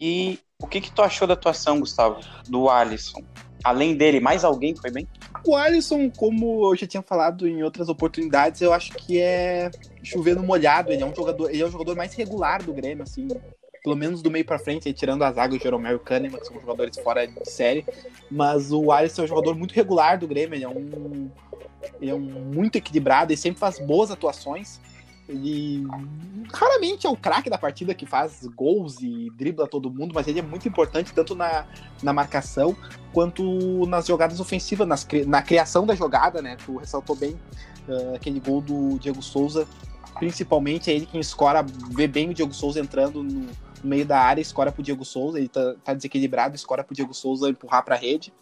E 0.00 0.38
o 0.60 0.66
que 0.66 0.80
que 0.80 0.90
tu 0.90 1.02
achou 1.02 1.26
da 1.26 1.34
atuação, 1.34 1.80
Gustavo, 1.80 2.20
do 2.48 2.68
Alisson? 2.68 3.22
Além 3.62 3.96
dele, 3.96 4.20
mais 4.20 4.44
alguém 4.44 4.74
foi 4.74 4.90
bem? 4.90 5.08
O 5.46 5.54
Alisson, 5.54 6.10
como 6.10 6.72
eu 6.72 6.76
já 6.76 6.88
tinha 6.88 7.02
falado 7.02 7.46
em 7.46 7.62
outras 7.62 7.88
oportunidades, 7.88 8.60
eu 8.60 8.72
acho 8.72 8.92
que 8.92 9.20
é 9.20 9.70
chover 10.02 10.34
no 10.34 10.42
molhado. 10.42 10.92
Ele 10.92 11.02
é 11.02 11.06
um 11.06 11.14
jogador, 11.14 11.48
ele 11.50 11.62
é 11.62 11.64
o 11.64 11.70
jogador 11.70 11.94
mais 11.94 12.12
regular 12.14 12.64
do 12.64 12.72
Grêmio, 12.72 13.04
assim, 13.04 13.28
pelo 13.84 13.94
menos 13.94 14.20
do 14.22 14.28
meio 14.28 14.44
para 14.44 14.58
frente, 14.58 14.92
tirando 14.92 15.22
as 15.22 15.38
águas, 15.38 15.60
o 15.60 15.62
Jeromel 15.62 15.92
e 15.92 15.94
o 15.94 16.00
Kahneman, 16.00 16.40
que 16.40 16.46
são 16.46 16.60
jogadores 16.60 16.98
fora 16.98 17.24
de 17.28 17.48
série. 17.48 17.86
Mas 18.28 18.72
o 18.72 18.90
Alisson 18.90 19.22
é 19.22 19.24
um 19.26 19.28
jogador 19.28 19.54
muito 19.54 19.72
regular 19.72 20.18
do 20.18 20.26
Grêmio, 20.26 20.56
ele 20.56 20.64
é 20.64 20.68
um, 20.68 21.30
ele 22.00 22.10
é 22.10 22.14
um 22.14 22.18
muito 22.18 22.76
equilibrado, 22.76 23.32
ele 23.32 23.40
sempre 23.40 23.60
faz 23.60 23.78
boas 23.78 24.10
atuações. 24.10 24.80
Ele 25.28 25.84
raramente 26.52 27.06
é 27.06 27.10
o 27.10 27.16
craque 27.16 27.50
da 27.50 27.58
partida 27.58 27.92
que 27.94 28.06
faz 28.06 28.46
gols 28.54 29.00
e 29.00 29.28
dribla 29.30 29.66
todo 29.66 29.90
mundo, 29.90 30.12
mas 30.14 30.28
ele 30.28 30.38
é 30.38 30.42
muito 30.42 30.68
importante 30.68 31.12
tanto 31.12 31.34
na, 31.34 31.66
na 32.02 32.12
marcação 32.12 32.76
quanto 33.12 33.86
nas 33.86 34.06
jogadas 34.06 34.38
ofensivas, 34.38 34.86
nas, 34.86 35.06
na 35.26 35.42
criação 35.42 35.84
da 35.84 35.94
jogada, 35.94 36.40
né? 36.40 36.56
Tu 36.64 36.76
ressaltou 36.76 37.16
bem 37.16 37.36
uh, 37.88 38.14
aquele 38.14 38.38
gol 38.38 38.60
do 38.60 38.98
Diego 38.98 39.20
Souza, 39.20 39.66
principalmente 40.18 40.90
é 40.90 40.94
ele 40.94 41.06
quem 41.06 41.20
escora, 41.20 41.64
vê 41.90 42.06
bem 42.06 42.30
o 42.30 42.34
Diego 42.34 42.54
Souza 42.54 42.78
entrando 42.78 43.22
no, 43.22 43.40
no 43.40 43.48
meio 43.82 44.06
da 44.06 44.20
área, 44.20 44.40
escora 44.40 44.70
pro 44.70 44.82
Diego 44.82 45.04
Souza, 45.04 45.38
ele 45.38 45.48
tá, 45.48 45.74
tá 45.82 45.92
desequilibrado, 45.92 46.54
escora 46.54 46.84
pro 46.84 46.94
Diego 46.94 47.12
Souza 47.12 47.50
empurrar 47.50 47.84
pra 47.84 47.96
rede. 47.96 48.32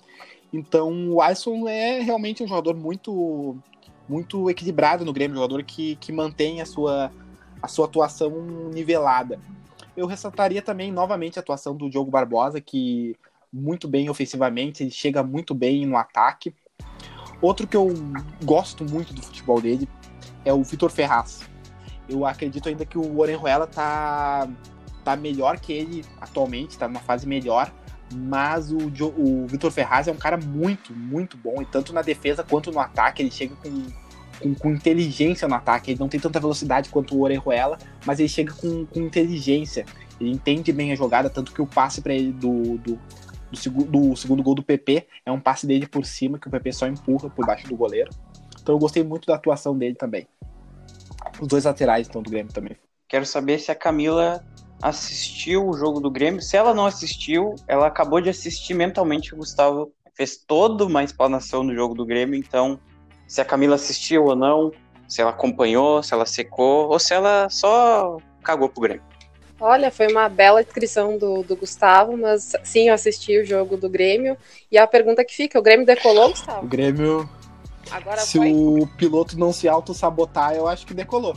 Então 0.53 1.11
o 1.11 1.21
Alisson 1.21 1.67
é 1.67 2.01
realmente 2.01 2.43
um 2.43 2.47
jogador 2.47 2.77
muito 2.77 3.57
muito 4.09 4.51
equilibrado 4.51 5.05
no 5.05 5.13
Grêmio, 5.13 5.37
jogador 5.37 5.63
que, 5.63 5.97
que 5.97 6.13
mantém 6.13 6.61
a 6.61 6.67
sua, 6.67 7.11
a 7.63 7.69
sua 7.69 7.87
atuação 7.87 8.31
nivelada. 8.73 9.39
Eu 9.97 10.07
ressaltaria 10.07 10.61
também 10.61 10.91
novamente 10.93 11.39
a 11.39 11.43
atuação 11.43 11.77
do 11.77 11.89
Diogo 11.89 12.11
Barbosa, 12.11 12.61
que 12.61 13.17
muito 13.53 13.87
bem 13.87 14.11
ofensivamente, 14.11 14.83
ele 14.83 14.91
chega 14.91 15.23
muito 15.23 15.55
bem 15.55 15.87
no 15.87 15.97
ataque. 15.97 16.55
Outro 17.41 17.67
que 17.67 17.77
eu 17.77 17.89
gosto 18.45 18.85
muito 18.85 19.15
do 19.15 19.23
futebol 19.23 19.61
dele 19.61 19.89
é 20.45 20.53
o 20.53 20.63
Vitor 20.63 20.91
Ferraz. 20.91 21.49
Eu 22.09 22.27
acredito 22.27 22.69
ainda 22.69 22.85
que 22.85 22.99
o 22.99 23.19
Orenjuela 23.19 23.67
tá, 23.67 24.49
tá 25.05 25.17
melhor 25.17 25.59
que 25.61 25.73
ele 25.73 26.05
atualmente, 26.21 26.71
está 26.71 26.89
numa 26.89 27.01
fase 27.01 27.27
melhor, 27.27 27.73
mas 28.15 28.71
o, 28.71 28.79
o 29.17 29.47
Vitor 29.47 29.71
Ferraz 29.71 30.09
é 30.09 30.13
um 30.13 30.17
cara 30.17 30.37
muito, 30.37 30.95
muito 30.95 31.37
bom, 31.37 31.61
e 31.61 31.67
tanto 31.67 31.93
na 31.93 32.03
defesa 32.03 32.43
quanto 32.43 32.71
no 32.71 32.79
ataque, 32.79 33.23
ele 33.23 33.31
chega 33.31 33.55
com, 33.57 33.83
com, 34.41 34.55
com 34.55 34.71
inteligência 34.71 35.49
no 35.49 35.55
ataque, 35.55 35.91
ele 35.91 36.01
não 36.01 36.09
tem 36.09 36.21
tanta 36.21 36.39
velocidade 36.39 36.89
quanto 36.89 37.17
o 37.17 37.23
Orejuela, 37.23 37.79
mas 38.07 38.21
ele 38.21 38.29
chega 38.29 38.53
com, 38.53 38.87
com 38.87 39.01
inteligência, 39.01 39.85
ele 40.21 40.31
entende 40.31 40.73
bem 40.73 40.93
a 40.93 40.97
jogada, 40.97 41.29
tanto 41.29 41.53
que 41.53 41.61
o 41.61 41.67
passe 41.67 42.01
para 42.01 42.15
ele 42.15 42.33
do, 42.33 42.79
do, 42.79 42.99
do, 43.51 43.85
do 43.85 44.17
segundo 44.17 44.43
gol 44.43 44.55
do 44.55 44.63
PP 44.63 45.07
é 45.27 45.33
um 45.33 45.41
passe 45.41 45.67
dele 45.67 45.87
por 45.87 46.05
cima, 46.05 46.39
que 46.39 46.49
o 46.49 46.51
PP 46.51 46.73
só 46.73 46.87
empurra 46.87 47.29
por 47.31 47.45
baixo 47.45 47.67
do 47.69 47.77
goleiro. 47.77 48.11
Então 48.61 48.75
eu 48.75 48.79
gostei 48.79 49.03
muito 49.03 49.27
da 49.27 49.35
atuação 49.35 49.77
dele 49.77 49.95
também. 49.95 50.27
Os 51.41 51.49
dois 51.49 51.65
laterais, 51.65 52.07
então, 52.09 52.23
do 52.23 52.31
Grêmio 52.31 52.53
também. 52.53 52.77
Quero 53.09 53.27
saber 53.27 53.59
se 53.59 53.71
a 53.71 53.75
Camila 53.75 54.45
assistiu 54.83 55.69
o 55.69 55.73
jogo 55.75 56.01
do 56.01 56.11
Grêmio. 56.11 56.43
Se 56.43 56.57
ela 56.57 56.75
não 56.75 56.87
assistiu, 56.87 57.55
ela 57.67 57.87
acabou 57.87 58.21
de 58.21 58.31
assistir 58.31 58.75
mentalmente. 58.75 59.35
O 59.35 59.39
Gustavo 59.39 59.93
fez 60.15 60.37
toda 60.37 60.85
uma 60.85 61.03
explanação 61.03 61.67
do 61.67 61.75
jogo 61.75 61.95
do 61.95 62.05
Grêmio. 62.07 62.39
Então, 62.39 62.79
se 63.27 63.41
a 63.41 63.45
Camila 63.45 63.75
assistiu 63.75 64.25
ou 64.25 64.37
não, 64.37 64.73
se 65.09 65.21
ela 65.21 65.31
acompanhou, 65.31 66.03
se 66.03 66.15
ela 66.15 66.27
secou, 66.27 66.89
ou 66.89 66.99
se 66.99 67.15
ela 67.15 67.49
só 67.49 68.19
cagou 68.43 68.69
pro 68.69 68.83
Grêmio. 68.83 69.03
Olha, 69.61 69.91
foi 69.91 70.09
uma 70.09 70.29
bela 70.29 70.63
descrição 70.63 71.17
do, 71.17 71.43
do 71.43 71.57
Gustavo, 71.57 72.17
mas 72.17 72.53
sim, 72.65 72.89
eu 72.89 72.95
assisti 72.95 73.39
o 73.39 73.47
jogo 73.47 73.77
do 73.77 73.89
Grêmio. 73.89 74.37
E 74.71 74.77
a 74.77 74.87
pergunta 74.87 75.25
que 75.25 75.35
fica: 75.35 75.59
o 75.59 75.63
Grêmio 75.63 75.87
decolou, 75.87 76.31
Gustavo? 76.31 76.65
O 76.65 76.69
Grêmio. 76.69 77.29
Agora 77.91 78.19
se 78.19 78.39
foi? 78.39 78.53
o 78.53 78.87
piloto 78.97 79.39
não 79.39 79.53
se 79.53 79.69
auto-sabotar, 79.69 80.55
eu 80.55 80.67
acho 80.67 80.87
que 80.87 80.95
decolou. 80.95 81.37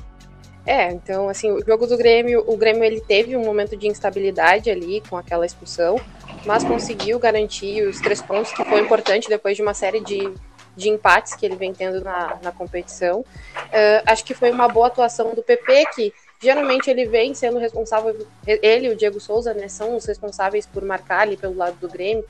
É, 0.67 0.91
então, 0.91 1.29
assim, 1.29 1.49
o 1.49 1.65
jogo 1.65 1.87
do 1.87 1.95
Grêmio, 1.97 2.43
o 2.45 2.57
Grêmio 2.57 2.83
ele 2.83 2.99
teve 2.99 3.37
um 3.37 3.45
momento 3.45 3.77
de 3.77 3.87
instabilidade 3.87 4.69
ali 4.69 5.01
com 5.09 5.15
aquela 5.15 5.45
expulsão, 5.45 5.97
mas 6.45 6.61
conseguiu 6.61 7.17
garantir 7.17 7.87
os 7.87 8.01
três 8.01 8.21
pontos, 8.21 8.51
que 8.51 8.65
foi 8.65 8.81
importante 8.81 9.29
depois 9.29 9.55
de 9.55 9.63
uma 9.63 9.73
série 9.73 10.01
de, 10.01 10.29
de 10.75 10.89
empates 10.89 11.35
que 11.35 11.45
ele 11.45 11.55
vem 11.55 11.73
tendo 11.73 12.03
na, 12.03 12.37
na 12.43 12.51
competição. 12.51 13.21
Uh, 13.21 14.03
acho 14.05 14.25
que 14.25 14.33
foi 14.33 14.51
uma 14.51 14.67
boa 14.67 14.87
atuação 14.87 15.33
do 15.33 15.41
PP, 15.41 15.85
que 15.95 16.13
geralmente 16.41 16.89
ele 16.89 17.05
vem 17.05 17.33
sendo 17.33 17.59
responsável, 17.59 18.27
ele 18.45 18.87
e 18.87 18.89
o 18.89 18.95
Diego 18.95 19.21
Souza, 19.21 19.53
né, 19.53 19.69
são 19.69 19.95
os 19.95 20.05
responsáveis 20.05 20.65
por 20.65 20.83
marcar 20.83 21.21
ali 21.21 21.37
pelo 21.37 21.55
lado 21.55 21.77
do 21.77 21.87
Grêmio, 21.87 22.25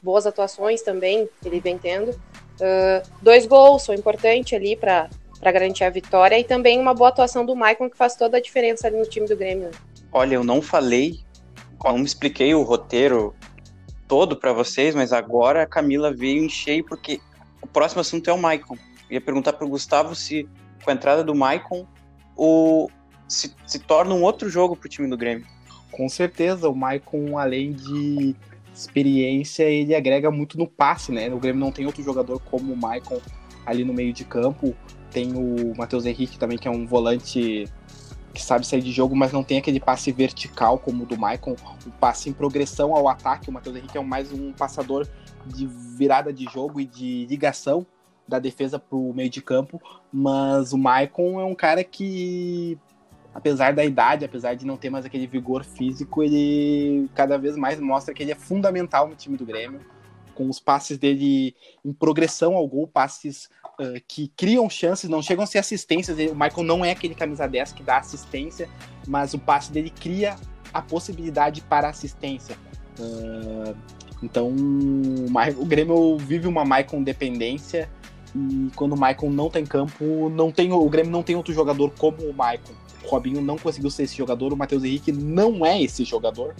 boas 0.00 0.24
atuações 0.24 0.82
também 0.82 1.28
ele 1.44 1.58
vem 1.58 1.76
tendo. 1.76 2.12
Uh, 2.12 3.02
dois 3.20 3.44
gols 3.44 3.82
são 3.82 3.92
importantes 3.92 4.52
ali 4.52 4.76
para 4.76 5.10
para 5.38 5.52
garantir 5.52 5.84
a 5.84 5.90
vitória 5.90 6.38
e 6.38 6.44
também 6.44 6.78
uma 6.78 6.94
boa 6.94 7.10
atuação 7.10 7.44
do 7.44 7.54
Maicon 7.54 7.90
que 7.90 7.96
faz 7.96 8.16
toda 8.16 8.36
a 8.36 8.40
diferença 8.40 8.86
ali 8.86 8.96
no 8.96 9.06
time 9.06 9.26
do 9.26 9.36
Grêmio. 9.36 9.70
Olha, 10.12 10.36
eu 10.36 10.44
não 10.44 10.62
falei, 10.62 11.20
não 11.84 11.98
me 11.98 12.04
expliquei 12.04 12.54
o 12.54 12.62
roteiro 12.62 13.34
todo 14.08 14.36
para 14.36 14.52
vocês, 14.52 14.94
mas 14.94 15.12
agora 15.12 15.62
a 15.62 15.66
Camila 15.66 16.12
veio 16.12 16.44
em 16.44 16.48
cheio 16.48 16.84
porque 16.84 17.20
o 17.60 17.66
próximo 17.66 18.00
assunto 18.00 18.28
é 18.30 18.32
o 18.32 18.38
Maicon. 18.38 18.76
ia 19.10 19.20
perguntar 19.20 19.52
para 19.52 19.66
o 19.66 19.68
Gustavo 19.68 20.14
se 20.14 20.48
com 20.84 20.90
a 20.90 20.94
entrada 20.94 21.24
do 21.24 21.34
Maicon 21.34 21.86
o 22.36 22.88
se, 23.28 23.54
se 23.66 23.78
torna 23.78 24.14
um 24.14 24.22
outro 24.22 24.48
jogo 24.48 24.76
para 24.76 24.86
o 24.86 24.88
time 24.88 25.08
do 25.08 25.16
Grêmio. 25.16 25.46
Com 25.90 26.08
certeza, 26.08 26.68
o 26.68 26.74
Maicon 26.74 27.38
além 27.38 27.72
de 27.72 28.36
experiência, 28.72 29.64
ele 29.64 29.94
agrega 29.94 30.30
muito 30.30 30.58
no 30.58 30.66
passe, 30.66 31.10
né? 31.10 31.32
O 31.32 31.38
Grêmio 31.38 31.60
não 31.60 31.72
tem 31.72 31.86
outro 31.86 32.02
jogador 32.02 32.38
como 32.40 32.72
o 32.72 32.76
Maicon 32.76 33.20
ali 33.64 33.84
no 33.84 33.92
meio 33.92 34.12
de 34.12 34.24
campo. 34.24 34.76
Tem 35.16 35.32
o 35.34 35.74
Matheus 35.74 36.04
Henrique 36.04 36.38
também, 36.38 36.58
que 36.58 36.68
é 36.68 36.70
um 36.70 36.86
volante 36.86 37.64
que 38.34 38.42
sabe 38.42 38.66
sair 38.66 38.82
de 38.82 38.92
jogo, 38.92 39.16
mas 39.16 39.32
não 39.32 39.42
tem 39.42 39.56
aquele 39.56 39.80
passe 39.80 40.12
vertical 40.12 40.78
como 40.78 41.04
o 41.04 41.06
do 41.06 41.16
Maicon, 41.16 41.56
o 41.86 41.90
passe 41.92 42.28
em 42.28 42.34
progressão 42.34 42.94
ao 42.94 43.08
ataque. 43.08 43.48
O 43.48 43.52
Matheus 43.52 43.76
Henrique 43.76 43.96
é 43.96 44.02
mais 44.02 44.30
um 44.30 44.52
passador 44.52 45.08
de 45.46 45.66
virada 45.66 46.30
de 46.30 46.44
jogo 46.44 46.78
e 46.82 46.84
de 46.84 47.24
ligação 47.30 47.86
da 48.28 48.38
defesa 48.38 48.78
para 48.78 48.98
o 48.98 49.14
meio 49.14 49.30
de 49.30 49.40
campo, 49.40 49.80
mas 50.12 50.74
o 50.74 50.76
Maicon 50.76 51.40
é 51.40 51.44
um 51.46 51.54
cara 51.54 51.82
que, 51.82 52.78
apesar 53.32 53.72
da 53.72 53.86
idade, 53.86 54.22
apesar 54.22 54.52
de 54.52 54.66
não 54.66 54.76
ter 54.76 54.90
mais 54.90 55.06
aquele 55.06 55.26
vigor 55.26 55.64
físico, 55.64 56.22
ele 56.22 57.08
cada 57.14 57.38
vez 57.38 57.56
mais 57.56 57.80
mostra 57.80 58.12
que 58.12 58.22
ele 58.22 58.32
é 58.32 58.36
fundamental 58.36 59.08
no 59.08 59.14
time 59.14 59.38
do 59.38 59.46
Grêmio, 59.46 59.80
com 60.36 60.48
os 60.48 60.60
passes 60.60 60.98
dele 60.98 61.56
em 61.84 61.92
progressão 61.92 62.54
ao 62.54 62.68
gol, 62.68 62.86
passes 62.86 63.48
uh, 63.80 64.00
que 64.06 64.28
criam 64.36 64.68
chances, 64.68 65.08
não 65.08 65.22
chegam 65.22 65.42
a 65.42 65.46
ser 65.46 65.58
assistências. 65.58 66.16
O 66.30 66.34
Michael 66.34 66.62
não 66.62 66.84
é 66.84 66.92
aquele 66.92 67.14
camisa 67.14 67.48
10 67.48 67.72
que 67.72 67.82
dá 67.82 67.98
assistência, 67.98 68.68
mas 69.06 69.34
o 69.34 69.38
passe 69.38 69.72
dele 69.72 69.90
cria 69.90 70.36
a 70.72 70.82
possibilidade 70.82 71.62
para 71.62 71.88
assistência. 71.88 72.56
Uh, 72.98 73.74
então, 74.22 74.48
o, 74.48 75.64
Grêmio 75.64 76.16
vive 76.18 76.46
uma 76.46 76.64
Maicon 76.64 77.02
dependência 77.02 77.90
e 78.34 78.70
quando 78.74 78.92
o 78.92 78.98
Maicon 78.98 79.30
não 79.30 79.50
tem 79.50 79.64
campo, 79.64 80.28
não 80.30 80.50
tem, 80.50 80.72
o 80.72 80.88
Grêmio 80.88 81.10
não 81.10 81.22
tem 81.22 81.36
outro 81.36 81.52
jogador 81.52 81.90
como 81.98 82.22
o 82.22 82.32
Maicon. 82.32 82.72
O 83.04 83.08
Robinho 83.08 83.40
não 83.40 83.56
conseguiu 83.56 83.90
ser 83.90 84.04
esse 84.04 84.16
jogador, 84.16 84.52
o 84.52 84.56
Matheus 84.56 84.84
Henrique 84.84 85.12
não 85.12 85.64
é 85.64 85.80
esse 85.80 86.04
jogador. 86.04 86.54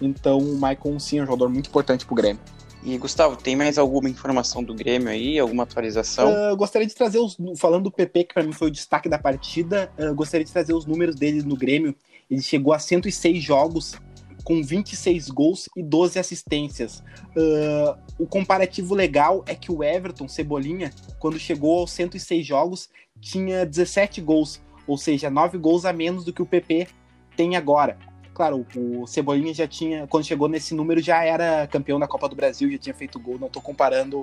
Então, 0.00 0.38
o 0.38 0.58
Maicon 0.58 0.98
sim 0.98 1.18
é 1.18 1.22
um 1.22 1.26
jogador 1.26 1.48
muito 1.48 1.68
importante 1.68 2.04
para 2.04 2.12
o 2.12 2.16
Grêmio. 2.16 2.42
E 2.84 2.98
Gustavo, 2.98 3.36
tem 3.36 3.54
mais 3.54 3.78
alguma 3.78 4.08
informação 4.08 4.62
do 4.62 4.74
Grêmio 4.74 5.08
aí? 5.08 5.38
Alguma 5.38 5.62
atualização? 5.62 6.32
Uh, 6.32 6.56
gostaria 6.56 6.86
de 6.86 6.94
trazer 6.94 7.18
os. 7.18 7.36
Falando 7.56 7.84
do 7.84 7.90
PP, 7.92 8.24
que 8.24 8.34
para 8.34 8.42
mim 8.42 8.52
foi 8.52 8.68
o 8.68 8.70
destaque 8.70 9.08
da 9.08 9.18
partida, 9.18 9.90
uh, 9.98 10.12
gostaria 10.14 10.44
de 10.44 10.50
trazer 10.50 10.74
os 10.74 10.84
números 10.84 11.14
dele 11.14 11.42
no 11.42 11.56
Grêmio. 11.56 11.94
Ele 12.28 12.42
chegou 12.42 12.72
a 12.72 12.78
106 12.80 13.42
jogos 13.42 13.94
com 14.42 14.60
26 14.60 15.30
gols 15.30 15.68
e 15.76 15.82
12 15.82 16.18
assistências. 16.18 17.04
Uh, 17.36 17.96
o 18.18 18.26
comparativo 18.26 18.94
legal 18.94 19.44
é 19.46 19.54
que 19.54 19.70
o 19.70 19.84
Everton, 19.84 20.26
Cebolinha, 20.26 20.90
quando 21.20 21.38
chegou 21.38 21.78
aos 21.78 21.92
106 21.92 22.44
jogos, 22.44 22.88
tinha 23.20 23.64
17 23.64 24.20
gols, 24.20 24.60
ou 24.88 24.98
seja, 24.98 25.30
9 25.30 25.56
gols 25.58 25.84
a 25.84 25.92
menos 25.92 26.24
do 26.24 26.32
que 26.32 26.42
o 26.42 26.46
PP 26.46 26.88
tem 27.36 27.54
agora. 27.54 27.96
Claro, 28.42 28.66
o 28.74 29.06
Cebolinha 29.06 29.54
já 29.54 29.68
tinha, 29.68 30.04
quando 30.08 30.24
chegou 30.24 30.48
nesse 30.48 30.74
número, 30.74 31.00
já 31.00 31.22
era 31.22 31.64
campeão 31.68 31.96
da 31.96 32.08
Copa 32.08 32.28
do 32.28 32.34
Brasil, 32.34 32.68
já 32.72 32.76
tinha 32.76 32.92
feito 32.92 33.20
gol. 33.20 33.38
Não 33.38 33.46
estou 33.46 33.62
comparando 33.62 34.22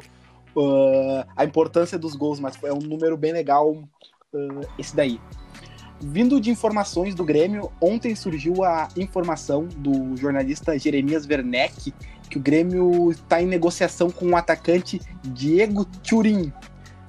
uh, 0.57 1.23
a 1.37 1.45
importância 1.45 1.97
dos 1.97 2.17
gols, 2.17 2.37
mas 2.37 2.61
é 2.61 2.73
um 2.73 2.79
número 2.79 3.15
bem 3.15 3.31
legal 3.31 3.71
uh, 3.71 4.67
esse 4.77 4.93
daí. 4.93 5.21
Vindo 6.01 6.41
de 6.41 6.51
informações 6.51 7.15
do 7.15 7.23
Grêmio, 7.23 7.71
ontem 7.79 8.13
surgiu 8.13 8.61
a 8.61 8.89
informação 8.97 9.69
do 9.77 10.17
jornalista 10.17 10.77
Jeremias 10.77 11.25
Werneck 11.25 11.93
que 12.29 12.37
o 12.37 12.41
Grêmio 12.41 13.11
está 13.11 13.41
em 13.41 13.45
negociação 13.45 14.11
com 14.11 14.25
o 14.25 14.35
atacante 14.35 14.99
Diego 15.23 15.85
Turin, 15.85 16.51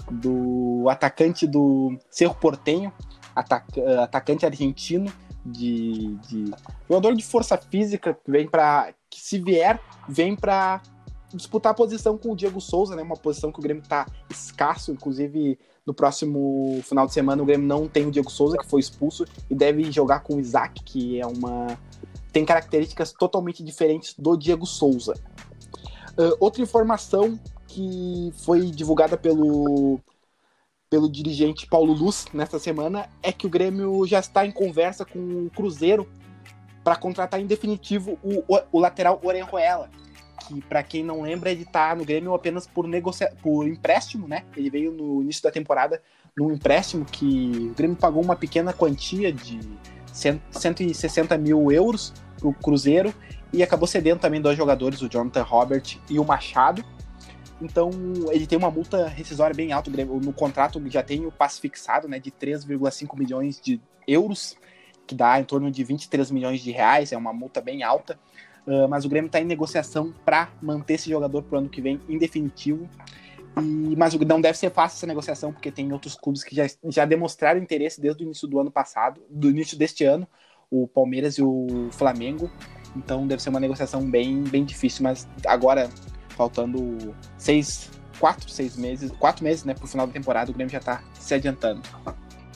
do 0.09 0.87
atacante 0.89 1.45
do 1.45 1.99
Cerro 2.09 2.37
Portenho, 2.37 2.93
atac 3.35 3.65
atacante 4.01 4.47
argentino, 4.47 5.13
de, 5.45 6.15
de 6.29 6.45
jogador 6.89 7.15
de 7.15 7.25
força 7.25 7.57
física 7.57 8.15
que 8.15 8.31
vem 8.31 8.47
para 8.47 8.93
que 9.09 9.21
se 9.21 9.39
vier 9.39 9.81
vem 10.09 10.37
para 10.37 10.83
disputar 11.33 11.73
a 11.73 11.75
posição 11.75 12.19
com 12.19 12.33
o 12.33 12.37
Diego 12.37 12.61
Souza, 12.61 12.97
né? 12.97 13.03
Uma 13.03 13.17
posição 13.17 13.53
que 13.53 13.59
o 13.59 13.63
Grêmio 13.63 13.83
está 13.83 14.07
escasso, 14.29 14.93
inclusive 14.93 15.59
no 15.87 15.95
próximo 15.95 16.81
final 16.85 17.07
de 17.07 17.13
semana 17.13 17.43
o 17.43 17.47
Grêmio 17.47 17.67
não 17.67 17.89
tem 17.89 18.07
o 18.07 18.11
Diego 18.11 18.31
Souza 18.31 18.59
que 18.59 18.67
foi 18.67 18.81
expulso 18.81 19.25
e 19.49 19.55
deve 19.55 19.91
jogar 19.91 20.21
com 20.21 20.35
o 20.35 20.41
Isaac, 20.41 20.83
que 20.85 21.21
é 21.21 21.27
uma 21.27 21.79
tem 22.33 22.45
características 22.45 23.13
totalmente 23.13 23.63
diferentes 23.63 24.15
do 24.17 24.37
Diego 24.37 24.67
Souza. 24.67 25.15
Uh, 26.13 26.37
outra 26.39 26.63
informação 26.63 27.39
que 27.67 28.33
foi 28.45 28.71
divulgada 28.71 29.17
pelo 29.17 30.01
pelo 30.91 31.09
dirigente 31.09 31.69
Paulo 31.69 31.93
Luz 31.93 32.27
nesta 32.35 32.59
semana 32.59 33.09
é 33.23 33.31
que 33.31 33.47
o 33.47 33.51
Grêmio 33.51 34.05
já 34.07 34.19
está 34.19 34.45
em 34.45 34.51
conversa 34.51 35.05
com 35.05 35.21
o 35.47 35.51
Cruzeiro 35.55 36.11
para 36.83 36.97
contratar 36.97 37.41
em 37.41 37.47
definitivo 37.47 38.19
o, 38.25 38.43
o, 38.49 38.61
o 38.73 38.81
lateral 38.81 39.21
Orenjuela, 39.23 39.89
que 40.49 40.61
para 40.63 40.83
quem 40.83 41.05
não 41.05 41.23
lembra 41.23 41.53
ele 41.53 41.63
está 41.63 41.95
no 41.95 42.05
Grêmio 42.05 42.35
apenas 42.35 42.67
por, 42.67 42.89
negocia 42.89 43.33
por 43.41 43.69
empréstimo, 43.69 44.27
né? 44.27 44.45
Ele 44.57 44.69
veio 44.69 44.91
no 44.91 45.23
início 45.23 45.45
da 45.45 45.51
temporada 45.53 46.03
num 46.37 46.51
empréstimo 46.53 47.05
que 47.05 47.71
o 47.71 47.75
Grêmio 47.75 47.97
pagou 47.97 48.23
uma 48.23 48.35
pequena 48.35 48.73
quantia 48.73 49.33
de 49.33 49.61
160 50.13 51.39
mil 51.39 51.71
euros 51.71 52.13
para 52.37 52.49
o 52.49 52.53
Cruzeiro 52.53 53.15
e 53.53 53.63
acabou 53.63 53.87
cedendo 53.87 54.19
também 54.19 54.41
dois 54.41 54.57
jogadores, 54.57 55.01
o 55.03 55.09
Jonathan 55.09 55.43
Robert 55.43 55.99
e 56.09 56.19
o 56.19 56.25
Machado. 56.25 56.85
Então 57.61 57.91
ele 58.31 58.47
tem 58.47 58.57
uma 58.57 58.71
multa 58.71 59.07
rescisória 59.09 59.55
bem 59.55 59.73
alta. 59.73 59.91
No 59.91 60.33
contrato 60.33 60.83
já 60.89 61.03
tem 61.03 61.27
o 61.27 61.33
passe 61.33 61.61
fixado 61.61 62.09
né, 62.09 62.19
de 62.19 62.31
3,5 62.31 63.19
milhões 63.19 63.61
de 63.61 63.81
euros, 64.07 64.57
que 65.07 65.15
dá 65.15 65.41
em 65.41 65.45
torno 65.45 65.71
de 65.71 65.85
23 65.85 66.31
milhões 66.31 66.61
de 66.61 66.71
reais, 66.71 67.13
é 67.13 67.17
uma 67.17 67.33
multa 67.33 67.61
bem 67.61 67.83
alta. 67.83 68.19
Uh, 68.67 68.89
mas 68.89 69.05
o 69.05 69.09
Grêmio 69.09 69.27
está 69.27 69.41
em 69.41 69.45
negociação 69.45 70.15
para 70.25 70.51
manter 70.61 70.95
esse 70.95 71.11
jogador 71.11 71.43
para 71.43 71.57
o 71.57 71.59
ano 71.59 71.69
que 71.69 71.81
vem 71.81 72.01
em 72.09 72.19
definitivo. 72.19 72.89
E, 73.59 73.97
mas 73.97 74.15
não 74.15 74.41
deve 74.41 74.57
ser 74.57 74.71
fácil 74.71 74.97
essa 74.97 75.07
negociação, 75.07 75.53
porque 75.53 75.71
tem 75.73 75.93
outros 75.93 76.15
clubes 76.15 76.45
que 76.45 76.55
já, 76.55 76.67
já 76.85 77.05
demonstraram 77.05 77.61
interesse 77.61 78.01
desde 78.01 78.23
o 78.23 78.25
início 78.25 78.47
do 78.47 78.61
ano 78.61 78.71
passado, 78.71 79.21
do 79.29 79.51
início 79.51 79.77
deste 79.77 80.05
ano, 80.05 80.27
o 80.71 80.87
Palmeiras 80.87 81.37
e 81.39 81.43
o 81.43 81.89
Flamengo. 81.91 82.51
Então 82.97 83.27
deve 83.27 83.43
ser 83.43 83.51
uma 83.51 83.61
negociação 83.61 84.09
bem, 84.09 84.43
bem 84.43 84.65
difícil, 84.65 85.03
mas 85.03 85.29
agora, 85.47 85.89
faltando 86.41 87.15
seis, 87.37 87.91
quatro, 88.19 88.49
seis 88.49 88.75
meses, 88.75 89.13
quatro 89.19 89.45
meses, 89.45 89.63
né, 89.63 89.75
pro 89.75 89.87
final 89.87 90.07
da 90.07 90.13
temporada, 90.15 90.51
o 90.51 90.55
Grêmio 90.55 90.73
já 90.73 90.81
tá 90.81 91.03
se 91.13 91.35
adiantando. 91.35 91.83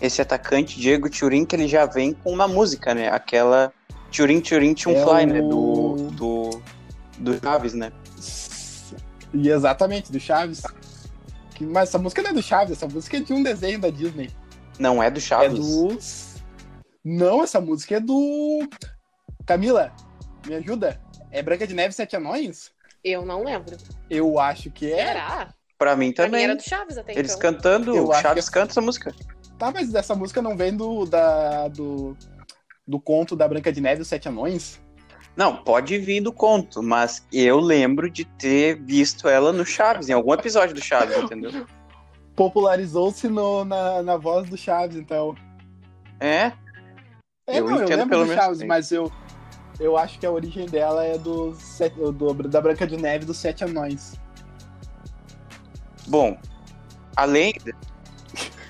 Esse 0.01 0.23
atacante, 0.23 0.81
Diego 0.81 1.11
Turin, 1.11 1.45
que 1.45 1.55
ele 1.55 1.69
já 1.69 1.85
vem 1.85 2.15
com 2.15 2.33
uma 2.33 2.49
música, 2.49 2.95
né? 2.95 3.09
Aquela 3.09 3.71
Turin 4.11 4.41
Turin 4.41 4.73
Tune 4.73 4.97
é 4.97 5.05
Fly, 5.05 5.25
o... 5.25 5.27
né? 5.27 5.43
Do, 5.43 5.97
do, 6.13 6.63
do 7.19 7.41
Chaves, 7.41 7.75
né? 7.75 7.93
E 9.35 9.51
exatamente, 9.51 10.11
do 10.11 10.19
Chaves. 10.19 10.63
Mas 11.61 11.91
essa 11.91 11.99
música 11.99 12.23
não 12.23 12.31
é 12.31 12.33
do 12.33 12.43
Chaves, 12.43 12.73
essa 12.73 12.89
música 12.89 13.19
é 13.19 13.21
de 13.21 13.35
um 13.35 13.43
desenho 13.43 13.79
da 13.79 13.91
Disney. 13.91 14.31
Não 14.79 15.03
é 15.03 15.11
do 15.11 15.21
Chaves? 15.21 15.59
É 15.59 15.63
do. 15.63 15.99
Não, 17.05 17.45
essa 17.45 17.61
música 17.61 17.97
é 17.97 18.01
do. 18.01 18.67
Camila, 19.45 19.93
me 20.47 20.55
ajuda? 20.55 20.99
É 21.31 21.43
Branca 21.43 21.67
de 21.67 21.75
Neve 21.75 21.91
e 21.91 21.95
Sete 21.95 22.17
Anões? 22.17 22.73
Eu 23.05 23.27
não 23.27 23.45
lembro. 23.45 23.77
Eu 24.09 24.39
acho 24.39 24.71
que 24.71 24.91
é. 24.91 25.07
Será? 25.09 25.55
Pra 25.77 25.95
mim 25.95 26.13
também. 26.13 26.31
Pra 26.31 26.39
mim 26.39 26.45
era 26.45 26.57
do 26.57 26.63
Chaves 26.63 26.97
até 26.97 27.13
Eles 27.13 27.33
então. 27.33 27.53
cantando, 27.53 28.09
o 28.09 28.15
Chaves 28.15 28.49
que... 28.49 28.55
canta 28.55 28.73
essa 28.73 28.81
música. 28.81 29.15
Tá, 29.59 29.71
mas 29.71 29.95
essa 29.95 30.15
música 30.15 30.41
não 30.41 30.57
vem 30.57 30.75
do, 30.75 31.05
da, 31.05 31.69
do, 31.69 32.17
do 32.87 32.99
conto 32.99 33.37
da 33.37 33.47
Branca 33.47 33.71
de 33.71 33.81
Neve 33.81 34.01
e 34.01 34.03
os 34.03 34.09
Sete 34.09 34.29
Anões? 34.29 34.81
Não, 35.37 35.57
pode 35.57 35.99
vir 35.99 36.21
do 36.21 36.33
conto, 36.33 36.83
mas 36.83 37.27
eu 37.33 37.59
lembro 37.59 38.09
de 38.09 38.25
ter 38.25 38.81
visto 38.81 39.29
ela 39.29 39.53
no 39.53 39.67
Chaves, 39.67 40.09
em 40.09 40.13
algum 40.13 40.33
episódio 40.33 40.75
do 40.75 40.83
Chaves, 40.83 41.17
entendeu? 41.17 41.67
Popularizou-se 42.37 43.29
na, 43.29 44.03
na 44.03 44.17
voz 44.17 44.49
do 44.49 44.57
Chaves, 44.57 44.97
então. 44.97 45.35
É? 46.21 46.53
É, 47.47 47.59
eu 47.59 47.69
não, 47.69 47.77
entendo 47.77 47.91
eu 47.91 47.97
lembro 47.99 48.09
pelo 48.09 48.27
do 48.27 48.35
Chaves, 48.35 48.59
assim. 48.59 48.67
mas 48.67 48.93
eu, 48.93 49.13
eu 49.79 49.97
acho 49.97 50.19
que 50.19 50.27
a 50.27 50.31
origem 50.31 50.67
dela 50.67 51.05
é 51.05 51.19
do, 51.19 51.57
do, 52.13 52.35
da 52.49 52.61
Branca 52.61 52.87
de 52.87 52.97
Neve 52.97 53.25
dos 53.25 53.39
Sete 53.39 53.65
Anões. 53.65 54.15
Bom, 56.07 56.37
além. 57.17 57.55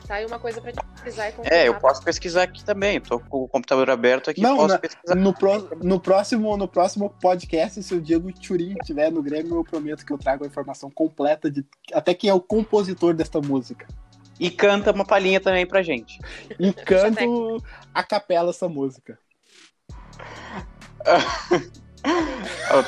Tá 0.06 0.16
aí 0.16 0.26
uma 0.26 0.38
coisa 0.38 0.60
pra 0.60 0.72
pesquisar 0.72 1.30
e 1.30 1.34
É, 1.44 1.68
eu 1.68 1.74
posso 1.74 2.02
pesquisar 2.02 2.42
aqui 2.42 2.62
também. 2.62 3.00
Tô 3.00 3.18
com 3.18 3.44
o 3.44 3.48
computador 3.48 3.88
aberto 3.90 4.30
aqui. 4.30 4.40
Não, 4.40 4.56
posso 4.56 4.68
na, 4.68 4.78
pesquisar. 4.78 5.14
No, 5.14 5.32
pro, 5.32 5.76
no, 5.82 6.00
próximo, 6.00 6.56
no 6.56 6.68
próximo 6.68 7.10
podcast, 7.20 7.82
se 7.82 7.94
o 7.94 8.00
Diego 8.00 8.32
Turin 8.32 8.74
estiver 8.80 9.10
no 9.10 9.22
Grêmio, 9.22 9.56
eu 9.56 9.64
prometo 9.64 10.04
que 10.04 10.12
eu 10.12 10.18
trago 10.18 10.44
a 10.44 10.46
informação 10.46 10.90
completa 10.90 11.50
de 11.50 11.64
até 11.92 12.12
quem 12.14 12.28
é 12.28 12.34
o 12.34 12.40
compositor 12.40 13.14
desta 13.14 13.40
música. 13.40 13.86
E 14.38 14.50
canta 14.50 14.92
uma 14.92 15.04
palhinha 15.04 15.40
também 15.40 15.66
pra 15.66 15.82
gente. 15.82 16.18
E 16.58 16.72
canto 16.72 17.62
a 17.94 18.02
capela 18.02 18.50
essa 18.50 18.68
música. 18.68 19.18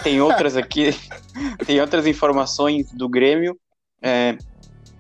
Tem 0.03 0.21
outras 0.21 0.57
aqui, 0.57 0.91
tem 1.67 1.81
outras 1.81 2.07
informações 2.07 2.91
do 2.93 3.09
Grêmio. 3.09 3.59
É, 4.03 4.37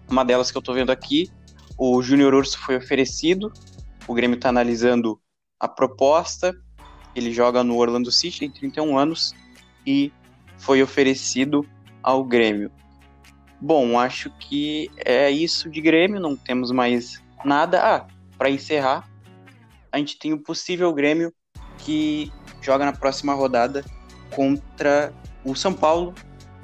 uma 0.08 0.24
delas 0.24 0.50
que 0.50 0.56
eu 0.58 0.62
tô 0.62 0.72
vendo 0.72 0.90
aqui, 0.90 1.30
o 1.78 2.02
Júnior 2.02 2.34
Urso 2.34 2.58
foi 2.58 2.76
oferecido, 2.76 3.52
o 4.06 4.14
Grêmio 4.14 4.36
está 4.36 4.48
analisando 4.48 5.20
a 5.58 5.68
proposta. 5.68 6.54
Ele 7.14 7.32
joga 7.32 7.64
no 7.64 7.76
Orlando 7.76 8.12
City, 8.12 8.40
tem 8.40 8.50
31 8.50 8.98
anos 8.98 9.34
e 9.86 10.12
foi 10.58 10.82
oferecido 10.82 11.66
ao 12.02 12.22
Grêmio. 12.22 12.70
Bom, 13.60 13.98
acho 13.98 14.30
que 14.38 14.90
é 15.04 15.30
isso 15.30 15.70
de 15.70 15.80
Grêmio, 15.80 16.20
não 16.20 16.36
temos 16.36 16.70
mais 16.70 17.22
nada. 17.44 17.80
Ah, 17.82 18.06
para 18.36 18.50
encerrar, 18.50 19.08
a 19.90 19.98
gente 19.98 20.18
tem 20.18 20.32
o 20.32 20.38
possível 20.38 20.92
Grêmio 20.92 21.32
que 21.78 22.30
joga 22.66 22.84
na 22.84 22.92
próxima 22.92 23.32
rodada 23.32 23.84
contra 24.34 25.12
o 25.44 25.54
São 25.54 25.72
Paulo. 25.72 26.12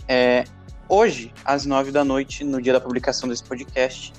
É, 0.08 0.42
hoje, 0.88 1.32
às 1.44 1.64
nove 1.64 1.92
da 1.92 2.04
noite, 2.04 2.42
no 2.42 2.60
dia 2.60 2.72
da 2.72 2.80
publicação 2.80 3.28
desse 3.28 3.44
podcast, 3.44 4.12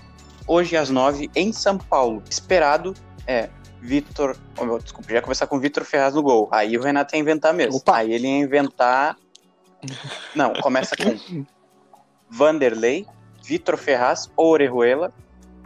hoje 0.47 0.77
às 0.77 0.89
nove, 0.89 1.29
em 1.35 1.51
São 1.51 1.77
Paulo. 1.77 2.23
Esperado 2.29 2.93
é 3.27 3.49
Vitor. 3.81 4.37
Oh, 4.57 4.79
desculpa, 4.79 5.11
já 5.11 5.21
começar 5.21 5.45
com 5.45 5.59
Vitor 5.59 5.83
Ferraz 5.83 6.15
no 6.15 6.23
gol. 6.23 6.47
Aí 6.53 6.77
o 6.77 6.81
Renato 6.81 7.15
ia 7.15 7.19
inventar 7.19 7.53
mesmo. 7.53 7.75
Opa. 7.75 7.97
Aí 7.97 8.13
ele 8.13 8.27
ia 8.27 8.37
inventar. 8.37 9.17
Não, 10.33 10.53
começa 10.53 10.95
com 10.95 11.45
Vanderlei, 12.29 13.05
Vitor 13.43 13.75
Ferraz 13.75 14.31
ou 14.37 14.53
Orejuela, 14.53 15.11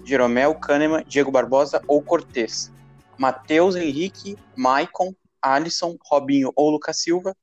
Jeromel, 0.03 0.55
Kahneman, 0.55 1.03
Diego 1.07 1.29
Barbosa 1.29 1.79
ou 1.87 2.01
Cortez. 2.01 2.73
Matheus 3.19 3.75
Henrique, 3.75 4.35
Maicon, 4.55 5.13
Alisson, 5.41 5.97
Robinho 6.05 6.51
ou 6.55 6.69
Lucas 6.69 7.01
Silva 7.01 7.35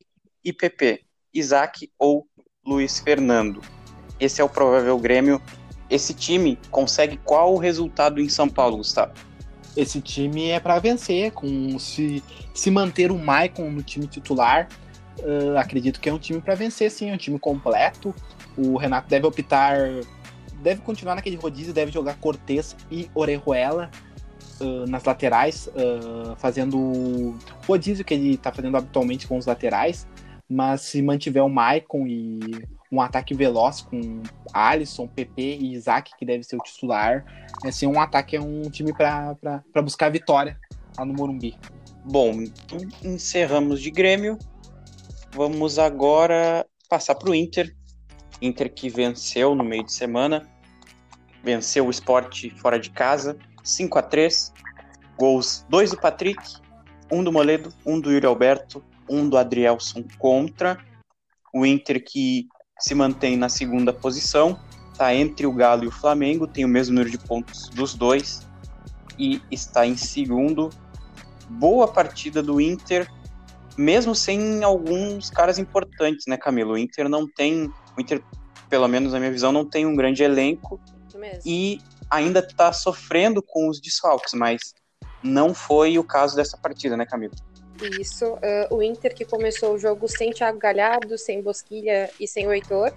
e 0.45 0.53
PP, 0.53 1.01
Isaac 1.33 1.91
ou 1.99 2.27
Luiz 2.67 3.01
Fernando. 3.01 3.61
Esse 4.19 4.41
é 4.41 4.45
o 4.45 4.49
provável 4.49 4.99
Grêmio 4.99 5.41
esse 5.91 6.15
time 6.15 6.59
consegue 6.71 7.17
qual 7.19 7.55
o 7.55 7.59
resultado 7.59 8.21
em 8.21 8.29
São 8.29 8.49
Paulo, 8.49 8.79
Gustavo? 8.79 9.13
Esse 9.77 10.01
time 10.01 10.51
é 10.51 10.61
para 10.61 10.79
vencer, 10.79 11.33
com 11.33 11.79
se, 11.79 12.23
se 12.55 12.71
manter 12.71 13.11
o 13.11 13.19
Maicon 13.19 13.71
no 13.71 13.83
time 13.83 14.07
titular. 14.07 14.69
Uh, 15.19 15.57
acredito 15.59 16.01
que 16.01 16.09
é 16.09 16.13
um 16.13 16.19
time 16.19 16.41
para 16.41 16.55
vencer, 16.55 16.91
sim, 16.91 17.11
é 17.11 17.15
um 17.15 17.19
time 17.19 17.39
completo. 17.39 18.15
O 18.57 18.77
Renato 18.77 19.09
deve 19.09 19.27
optar, 19.27 19.79
deve 20.63 20.81
continuar 20.81 21.17
naquele 21.17 21.37
rodízio, 21.37 21.73
deve 21.73 21.93
jogar 21.93 22.17
Cortez 22.19 22.77
e 22.91 23.11
Orejuela 23.15 23.91
uh, 24.61 24.89
nas 24.89 25.05
laterais, 25.05 25.69
uh, 25.69 26.37
fazendo 26.37 26.79
o 26.79 27.39
rodízio 27.67 28.05
que 28.05 28.15
ele 28.15 28.35
está 28.35 28.53
fazendo 28.53 28.77
habitualmente 28.77 29.27
com 29.27 29.37
os 29.37 29.47
laterais. 29.47 30.07
Mas 30.49 30.83
se 30.83 31.01
mantiver 31.01 31.43
o 31.43 31.49
Maicon 31.49 32.07
e 32.07 32.41
um 32.93 33.01
ataque 33.01 33.35
veloz 33.35 33.81
com 33.81 34.23
Alisson, 34.53 35.09
PP 35.09 35.43
e 35.43 35.73
Isaac, 35.73 36.13
que 36.19 36.25
deve 36.25 36.45
ser 36.45 36.57
o 36.57 36.63
titular. 36.63 37.25
Assim, 37.65 37.87
um 37.87 38.01
ataque 38.01 38.37
é 38.37 38.41
um 38.41 38.63
time 38.71 38.93
para 38.93 39.37
buscar 39.83 40.11
vitória 40.11 40.59
lá 40.97 41.05
no 41.05 41.15
Morumbi. 41.15 41.59
Bom, 42.05 42.45
encerramos 43.03 43.81
de 43.81 43.91
Grêmio. 43.91 44.39
Vamos 45.33 45.79
agora 45.79 46.67
passar 46.89 47.15
para 47.15 47.31
o 47.31 47.35
Inter. 47.35 47.75
Inter 48.41 48.73
que 48.73 48.89
venceu 48.89 49.55
no 49.55 49.65
meio 49.65 49.85
de 49.85 49.93
semana. 49.93 50.47
Venceu 51.43 51.87
o 51.87 51.91
esporte 51.91 52.51
fora 52.51 52.79
de 52.79 52.91
casa, 52.91 53.37
5 53.65 53.99
a 53.99 54.03
3 54.03 54.53
Gols: 55.19 55.65
dois 55.69 55.91
do 55.91 55.97
Patrick, 55.97 56.43
um 57.11 57.25
do 57.25 57.33
Moledo, 57.33 57.73
um 57.85 57.99
do 57.99 58.13
Yuri 58.13 58.27
Alberto, 58.27 58.85
um 59.09 59.29
do 59.29 59.39
Adrielson 59.39 60.05
contra. 60.19 60.79
O 61.53 61.65
Inter 61.65 62.05
que 62.05 62.49
se 62.79 62.95
mantém 62.95 63.37
na 63.37 63.49
segunda 63.49 63.93
posição, 63.93 64.59
está 64.93 65.15
entre 65.15 65.47
o 65.47 65.53
Galo 65.53 65.85
e 65.85 65.87
o 65.87 65.93
Flamengo, 65.93 66.47
tem 66.47 66.65
o 66.65 66.69
mesmo 66.69 66.95
número 66.95 67.11
de 67.11 67.19
pontos 67.19 67.69
dos 67.69 67.95
dois 67.95 68.47
e 69.19 69.41
está 69.51 69.87
em 69.87 69.97
segundo. 69.97 70.71
Boa 71.49 71.87
partida 71.87 72.43
do 72.43 72.61
Inter, 72.61 73.09
mesmo 73.77 74.15
sem 74.15 74.65
alguns 74.65 75.31
caras 75.31 75.59
importantes, 75.59 76.27
né, 76.27 76.37
Camilo? 76.37 76.73
O 76.73 76.79
Inter 76.79 77.09
não 77.09 77.29
tem, 77.29 77.71
o 77.97 78.01
Inter, 78.01 78.23
pelo 78.69 78.89
menos 78.89 79.13
na 79.13 79.21
minha 79.21 79.31
visão, 79.31 79.53
não 79.53 79.65
tem 79.65 79.87
um 79.87 79.95
grande 79.95 80.23
elenco 80.23 80.81
e 81.47 81.79
ainda 82.15 82.41
está 82.41 82.73
sofrendo 82.73 83.43
com 83.43 83.69
os 83.69 83.81
desfalques, 83.81 84.33
mas 84.35 84.75
não 85.23 85.55
foi 85.55 85.99
o 85.99 86.05
caso 86.05 86.37
dessa 86.37 86.57
partida, 86.57 86.97
né, 86.97 87.05
Camilo? 87.07 87.35
Isso. 88.01 88.35
Uh, 88.35 88.77
o 88.77 88.83
Inter 88.83 89.15
que 89.15 89.25
começou 89.25 89.75
o 89.75 89.79
jogo 89.79 90.07
sem 90.09 90.31
Thiago 90.31 90.59
Galhardo, 90.59 91.19
sem 91.19 91.43
Bosquilha 91.43 92.11
e 92.21 92.29
sem 92.29 92.47
o 92.47 92.53
Heitor, 92.53 92.93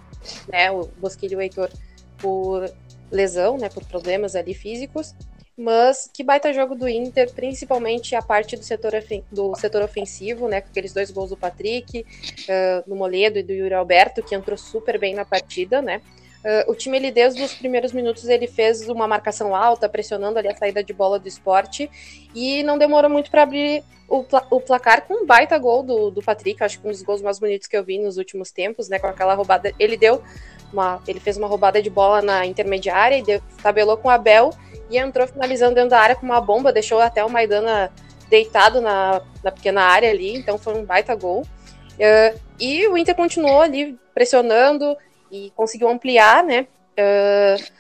né? 0.48 0.70
O 0.72 0.86
Bosquilha 0.86 1.34
e 1.34 1.36
o 1.36 1.42
Heitor 1.42 1.70
por 2.18 2.72
lesão, 3.12 3.58
né, 3.58 3.70
por 3.70 3.84
problemas 3.86 4.36
ali 4.36 4.54
físicos. 4.54 5.16
Mas 5.60 6.08
que 6.14 6.24
baita 6.24 6.54
jogo 6.54 6.76
do 6.76 6.88
Inter, 6.88 7.34
principalmente 7.34 8.16
a 8.16 8.22
parte 8.22 8.56
do 8.56 8.64
setor, 8.64 8.92
do 9.32 9.56
setor 9.56 9.82
ofensivo, 9.82 10.48
né? 10.48 10.62
Com 10.62 10.70
aqueles 10.70 10.94
dois 10.94 11.10
gols 11.10 11.32
do 11.32 11.38
Patrick, 11.38 12.02
uh, 12.02 12.88
do 12.88 12.96
Moledo 12.96 13.40
e 13.40 13.44
do 13.44 13.52
Yuri 13.52 13.74
Alberto, 13.74 14.22
que 14.22 14.36
entrou 14.36 14.58
super 14.58 15.00
bem 15.00 15.16
na 15.16 15.26
partida, 15.26 15.82
né? 15.82 16.02
Uh, 16.48 16.72
o 16.72 16.76
time, 16.76 16.96
ele, 16.96 17.12
desde 17.12 17.44
os 17.44 17.54
primeiros 17.54 17.92
minutos, 17.92 18.30
ele 18.30 18.48
fez 18.48 18.88
uma 18.88 19.06
marcação 19.06 19.54
alta, 19.54 19.90
pressionando 19.90 20.40
ali 20.40 20.48
a 20.48 20.56
saída 20.56 20.82
de 20.82 20.94
bola 20.94 21.20
do 21.20 21.28
esporte, 21.28 21.92
e 22.34 22.64
não 22.64 22.78
demorou 22.78 23.10
muito 23.10 23.30
para 23.30 23.44
abrir 23.44 23.84
o, 24.08 24.24
pla 24.24 24.48
o, 24.50 24.62
placar 24.62 25.06
com 25.06 25.24
um 25.24 25.26
baita 25.26 25.58
gol 25.58 25.84
do, 25.84 26.10
do 26.10 26.22
Patrick, 26.22 26.64
acho 26.64 26.80
que 26.80 26.88
um 26.88 26.92
dos 26.92 27.02
gols 27.02 27.22
mais 27.22 27.38
bonitos 27.38 27.68
que 27.68 27.76
eu 27.76 27.84
vi 27.84 28.00
nos 28.00 28.16
últimos 28.16 28.50
tempos, 28.50 28.88
né? 28.88 28.98
Com 28.98 29.08
aquela 29.08 29.34
roubada. 29.34 29.74
Ele 29.78 29.98
deu 29.98 30.24
uma, 30.72 31.04
ele 31.06 31.20
fez 31.20 31.36
uma 31.36 31.48
roubada 31.48 31.82
de 31.82 31.90
bola 31.90 32.22
na 32.22 32.46
intermediária 32.46 33.18
e 33.18 33.24
deu, 33.24 33.42
tabelou 33.62 33.98
com 33.98 34.08
o 34.08 34.12
Abel 34.12 34.52
e 34.90 34.98
entrou 34.98 35.28
finalizando 35.28 35.76
dentro 35.76 35.90
da 35.90 36.00
área 36.00 36.16
com 36.16 36.26
uma 36.26 36.40
bomba, 36.40 36.72
deixou 36.72 37.02
até 37.02 37.26
o 37.26 37.30
Maidana 37.30 37.92
deitado 38.30 38.80
na, 38.80 39.22
na 39.44 39.52
pequena 39.52 39.82
área 39.82 40.10
ali, 40.10 40.34
então 40.34 40.58
foi 40.58 40.76
um 40.76 40.86
baita 40.86 41.14
gol. 41.14 41.42
Uh, 41.42 42.40
e 42.58 42.88
o 42.88 42.98
Inter 42.98 43.16
continuou 43.16 43.62
ali 43.62 43.98
pressionando 44.14 44.96
e 45.32 45.52
conseguiu 45.56 45.90
ampliar, 45.90 46.44
né? 46.44 46.68
Uh, 46.98 47.78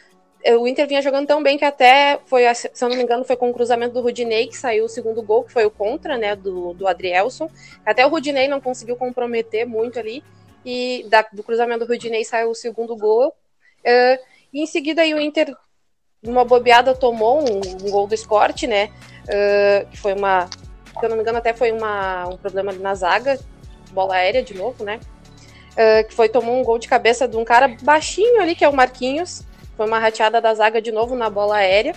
o 0.59 0.67
Inter 0.67 0.87
vinha 0.87 1.01
jogando 1.01 1.27
tão 1.27 1.43
bem 1.43 1.57
que 1.57 1.65
até 1.65 2.19
foi, 2.25 2.43
se 2.53 2.69
eu 2.81 2.89
não 2.89 2.95
me 2.95 3.03
engano, 3.03 3.25
foi 3.25 3.35
com 3.35 3.49
o 3.49 3.53
cruzamento 3.53 3.93
do 3.93 4.01
Rudinei 4.01 4.47
que 4.47 4.55
saiu 4.55 4.85
o 4.85 4.89
segundo 4.89 5.21
gol, 5.21 5.43
que 5.43 5.51
foi 5.51 5.65
o 5.65 5.71
contra, 5.71 6.17
né, 6.17 6.35
do, 6.35 6.73
do 6.73 6.87
Adrielson. 6.87 7.49
Até 7.85 8.05
o 8.05 8.09
Rudinei 8.09 8.47
não 8.47 8.61
conseguiu 8.61 8.95
comprometer 8.95 9.65
muito 9.65 9.99
ali, 9.99 10.23
e 10.63 11.05
da, 11.09 11.25
do 11.33 11.43
cruzamento 11.43 11.85
do 11.85 11.91
Rudinei 11.91 12.23
saiu 12.23 12.51
o 12.51 12.55
segundo 12.55 12.95
gol. 12.95 13.29
Uh, 13.79 14.23
e 14.53 14.61
em 14.61 14.65
seguida 14.65 15.01
aí 15.01 15.13
o 15.13 15.19
Inter, 15.19 15.55
uma 16.23 16.45
bobeada, 16.45 16.93
tomou 16.93 17.41
um, 17.41 17.59
um 17.85 17.91
gol 17.91 18.07
do 18.07 18.13
esporte, 18.13 18.67
né? 18.67 18.89
Uh, 19.23 19.87
que 19.89 19.97
foi 19.97 20.13
uma. 20.13 20.47
Se 20.47 21.05
eu 21.05 21.09
não 21.09 21.15
me 21.15 21.21
engano, 21.21 21.37
até 21.37 21.53
foi 21.53 21.71
uma, 21.71 22.27
um 22.27 22.37
problema 22.37 22.71
na 22.73 22.95
zaga, 22.95 23.39
bola 23.91 24.15
aérea 24.15 24.41
de 24.41 24.53
novo, 24.53 24.83
né? 24.83 24.99
Uh, 25.77 26.07
que 26.07 26.13
foi 26.13 26.27
tomou 26.27 26.59
um 26.59 26.63
gol 26.63 26.79
de 26.79 26.87
cabeça 26.87 27.27
de 27.27 27.37
um 27.37 27.45
cara 27.45 27.67
baixinho 27.83 28.41
ali, 28.41 28.55
que 28.55 28.65
é 28.65 28.69
o 28.69 28.73
Marquinhos. 28.73 29.43
Foi 29.75 29.85
uma 29.85 29.99
rateada 29.99 30.41
da 30.41 30.53
zaga 30.55 30.81
de 30.81 30.91
novo 30.91 31.15
na 31.15 31.29
bola 31.29 31.57
aérea. 31.57 31.93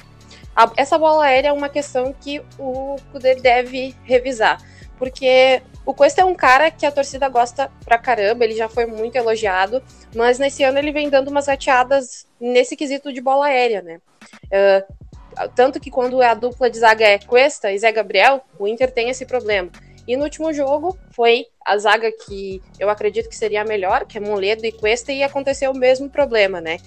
A, 0.55 0.71
essa 0.77 0.99
bola 0.99 1.25
aérea 1.25 1.49
é 1.49 1.53
uma 1.53 1.69
questão 1.69 2.13
que 2.13 2.43
o 2.59 2.97
Kudê 3.11 3.37
deve 3.37 3.97
revisar. 4.05 4.61
Porque 4.99 5.63
o 5.87 5.95
Cuesta 5.95 6.21
é 6.21 6.25
um 6.25 6.35
cara 6.35 6.71
que 6.71 6.85
a 6.85 6.93
torcida 6.93 7.27
gosta 7.29 7.71
pra 7.85 7.97
caramba, 7.97 8.45
ele 8.45 8.55
já 8.55 8.69
foi 8.69 8.85
muito 8.85 9.17
elogiado, 9.17 9.83
mas 10.15 10.39
nesse 10.39 10.63
ano 10.63 10.79
ele 10.79 10.93
vem 10.93 11.09
dando 11.09 11.29
umas 11.29 11.47
rateadas 11.47 12.27
nesse 12.39 12.77
quesito 12.77 13.11
de 13.11 13.21
bola 13.21 13.47
aérea, 13.47 13.81
né? 13.81 14.01
Uh, 14.47 15.49
tanto 15.55 15.81
que 15.81 15.91
quando 15.91 16.21
a 16.21 16.35
dupla 16.35 16.69
de 16.69 16.79
zaga 16.79 17.07
é 17.07 17.19
Cuesta 17.19 17.73
e 17.73 17.79
Zé 17.79 17.91
Gabriel, 17.91 18.43
o 18.59 18.69
Inter 18.69 18.91
tem 18.91 19.09
esse 19.09 19.25
problema. 19.25 19.71
E 20.11 20.17
no 20.17 20.25
último 20.25 20.53
jogo 20.53 20.99
foi 21.13 21.47
a 21.65 21.79
zaga 21.79 22.11
que 22.11 22.61
eu 22.81 22.91
acredito 22.91 23.29
que 23.29 23.37
seria 23.37 23.63
a 23.63 23.65
melhor, 23.65 24.05
que 24.05 24.19
é 24.19 24.21
Moledo 24.21 24.67
e 24.67 24.73
Cuesta, 24.73 25.13
e 25.13 25.23
aconteceu 25.23 25.71
o 25.71 25.77
mesmo 25.77 26.11
problema, 26.11 26.61
né? 26.61 26.79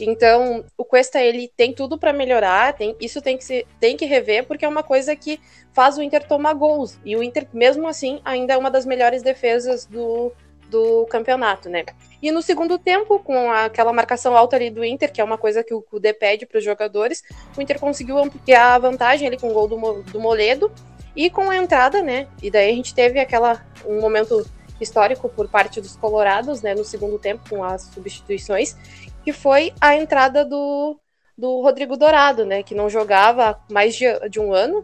Então, 0.00 0.64
o 0.76 0.84
Cuesta 0.84 1.22
ele 1.22 1.46
tem 1.56 1.72
tudo 1.72 1.96
para 1.96 2.12
melhorar, 2.12 2.72
tem, 2.72 2.96
isso 3.00 3.22
tem 3.22 3.38
que, 3.38 3.44
se, 3.44 3.64
tem 3.78 3.96
que 3.96 4.06
rever, 4.06 4.44
porque 4.44 4.64
é 4.64 4.68
uma 4.68 4.82
coisa 4.82 5.14
que 5.14 5.38
faz 5.72 5.96
o 5.96 6.02
Inter 6.02 6.26
tomar 6.26 6.52
gols. 6.54 6.98
E 7.04 7.14
o 7.14 7.22
Inter, 7.22 7.46
mesmo 7.52 7.86
assim, 7.86 8.20
ainda 8.24 8.54
é 8.54 8.56
uma 8.56 8.72
das 8.72 8.84
melhores 8.84 9.22
defesas 9.22 9.86
do, 9.86 10.32
do 10.68 11.06
campeonato, 11.06 11.68
né? 11.68 11.84
E 12.20 12.32
no 12.32 12.42
segundo 12.42 12.76
tempo, 12.76 13.20
com 13.20 13.52
aquela 13.52 13.92
marcação 13.92 14.36
alta 14.36 14.56
ali 14.56 14.68
do 14.68 14.84
Inter, 14.84 15.12
que 15.12 15.20
é 15.20 15.24
uma 15.24 15.38
coisa 15.38 15.62
que 15.62 15.72
o 15.72 15.80
Kudê 15.80 16.12
pede 16.12 16.44
para 16.44 16.58
os 16.58 16.64
jogadores, 16.64 17.22
o 17.56 17.62
Inter 17.62 17.78
conseguiu 17.78 18.18
ampliar 18.18 18.74
a 18.74 18.78
vantagem 18.80 19.28
ali 19.28 19.38
com 19.38 19.48
o 19.48 19.52
gol 19.52 19.68
do, 19.68 20.02
do 20.02 20.18
Moledo 20.18 20.72
e 21.14 21.30
com 21.30 21.48
a 21.50 21.56
entrada, 21.56 22.02
né? 22.02 22.26
E 22.42 22.50
daí 22.50 22.70
a 22.70 22.74
gente 22.74 22.94
teve 22.94 23.20
aquela 23.20 23.64
um 23.86 24.00
momento 24.00 24.44
histórico 24.80 25.28
por 25.28 25.48
parte 25.48 25.80
dos 25.80 25.96
colorados, 25.96 26.62
né, 26.62 26.74
no 26.74 26.84
segundo 26.84 27.18
tempo 27.18 27.48
com 27.48 27.62
as 27.62 27.82
substituições, 27.82 28.76
que 29.22 29.32
foi 29.32 29.72
a 29.80 29.94
entrada 29.94 30.44
do, 30.44 30.98
do 31.36 31.60
Rodrigo 31.62 31.96
Dourado, 31.96 32.44
né, 32.44 32.62
que 32.62 32.74
não 32.74 32.90
jogava 32.90 33.60
mais 33.70 33.94
de, 33.94 34.06
de 34.28 34.40
um 34.40 34.52
ano. 34.52 34.82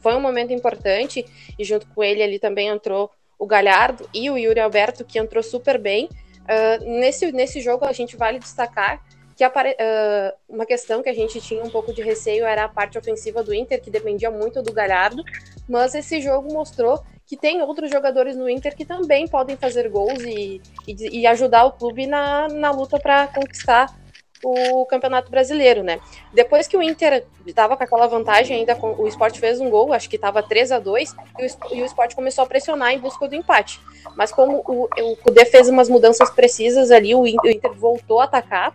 Foi 0.00 0.14
um 0.14 0.20
momento 0.20 0.52
importante 0.52 1.24
e 1.58 1.64
junto 1.64 1.86
com 1.88 2.04
ele 2.04 2.22
ali 2.22 2.38
também 2.38 2.68
entrou 2.68 3.10
o 3.38 3.46
Galhardo 3.46 4.08
e 4.12 4.30
o 4.30 4.36
Yuri 4.36 4.60
Alberto, 4.60 5.04
que 5.04 5.18
entrou 5.18 5.42
super 5.42 5.78
bem. 5.78 6.08
Uh, 6.44 6.98
nesse, 7.00 7.30
nesse 7.32 7.60
jogo 7.60 7.84
a 7.84 7.92
gente 7.92 8.16
vale 8.16 8.38
destacar 8.38 9.02
que 9.38 9.44
apare... 9.44 9.70
uh, 9.70 10.36
uma 10.48 10.66
questão 10.66 11.00
que 11.00 11.08
a 11.08 11.14
gente 11.14 11.40
tinha 11.40 11.62
um 11.62 11.70
pouco 11.70 11.92
de 11.92 12.02
receio 12.02 12.44
era 12.44 12.64
a 12.64 12.68
parte 12.68 12.98
ofensiva 12.98 13.40
do 13.40 13.54
Inter, 13.54 13.80
que 13.80 13.88
dependia 13.88 14.32
muito 14.32 14.60
do 14.60 14.72
Galhardo, 14.72 15.22
mas 15.68 15.94
esse 15.94 16.20
jogo 16.20 16.52
mostrou 16.52 17.00
que 17.24 17.36
tem 17.36 17.62
outros 17.62 17.88
jogadores 17.88 18.34
no 18.36 18.50
Inter 18.50 18.74
que 18.74 18.84
também 18.84 19.28
podem 19.28 19.56
fazer 19.56 19.88
gols 19.88 20.24
e, 20.24 20.60
e, 20.88 21.20
e 21.20 21.26
ajudar 21.28 21.66
o 21.66 21.72
clube 21.72 22.04
na, 22.04 22.48
na 22.48 22.72
luta 22.72 22.98
para 22.98 23.28
conquistar 23.28 23.96
o 24.42 24.84
Campeonato 24.86 25.30
Brasileiro, 25.30 25.84
né? 25.84 26.00
Depois 26.32 26.66
que 26.66 26.76
o 26.76 26.82
Inter 26.82 27.24
estava 27.46 27.76
com 27.76 27.84
aquela 27.84 28.06
vantagem, 28.08 28.58
ainda 28.58 28.74
com, 28.74 28.92
o 28.92 29.06
Sport 29.06 29.38
fez 29.38 29.60
um 29.60 29.70
gol, 29.70 29.92
acho 29.92 30.08
que 30.08 30.16
estava 30.16 30.42
3 30.42 30.72
a 30.72 30.78
2 30.80 31.14
e 31.38 31.44
o, 31.44 31.76
e 31.76 31.82
o 31.82 31.84
Sport 31.84 32.14
começou 32.14 32.42
a 32.42 32.46
pressionar 32.46 32.92
em 32.92 32.98
busca 32.98 33.28
do 33.28 33.36
empate. 33.36 33.80
Mas 34.16 34.32
como 34.32 34.64
o, 34.66 34.84
o 34.84 35.16
Kudê 35.16 35.44
fez 35.44 35.68
umas 35.68 35.88
mudanças 35.88 36.30
precisas 36.30 36.90
ali, 36.90 37.14
o 37.14 37.26
Inter 37.26 37.72
voltou 37.72 38.20
a 38.20 38.24
atacar 38.24 38.74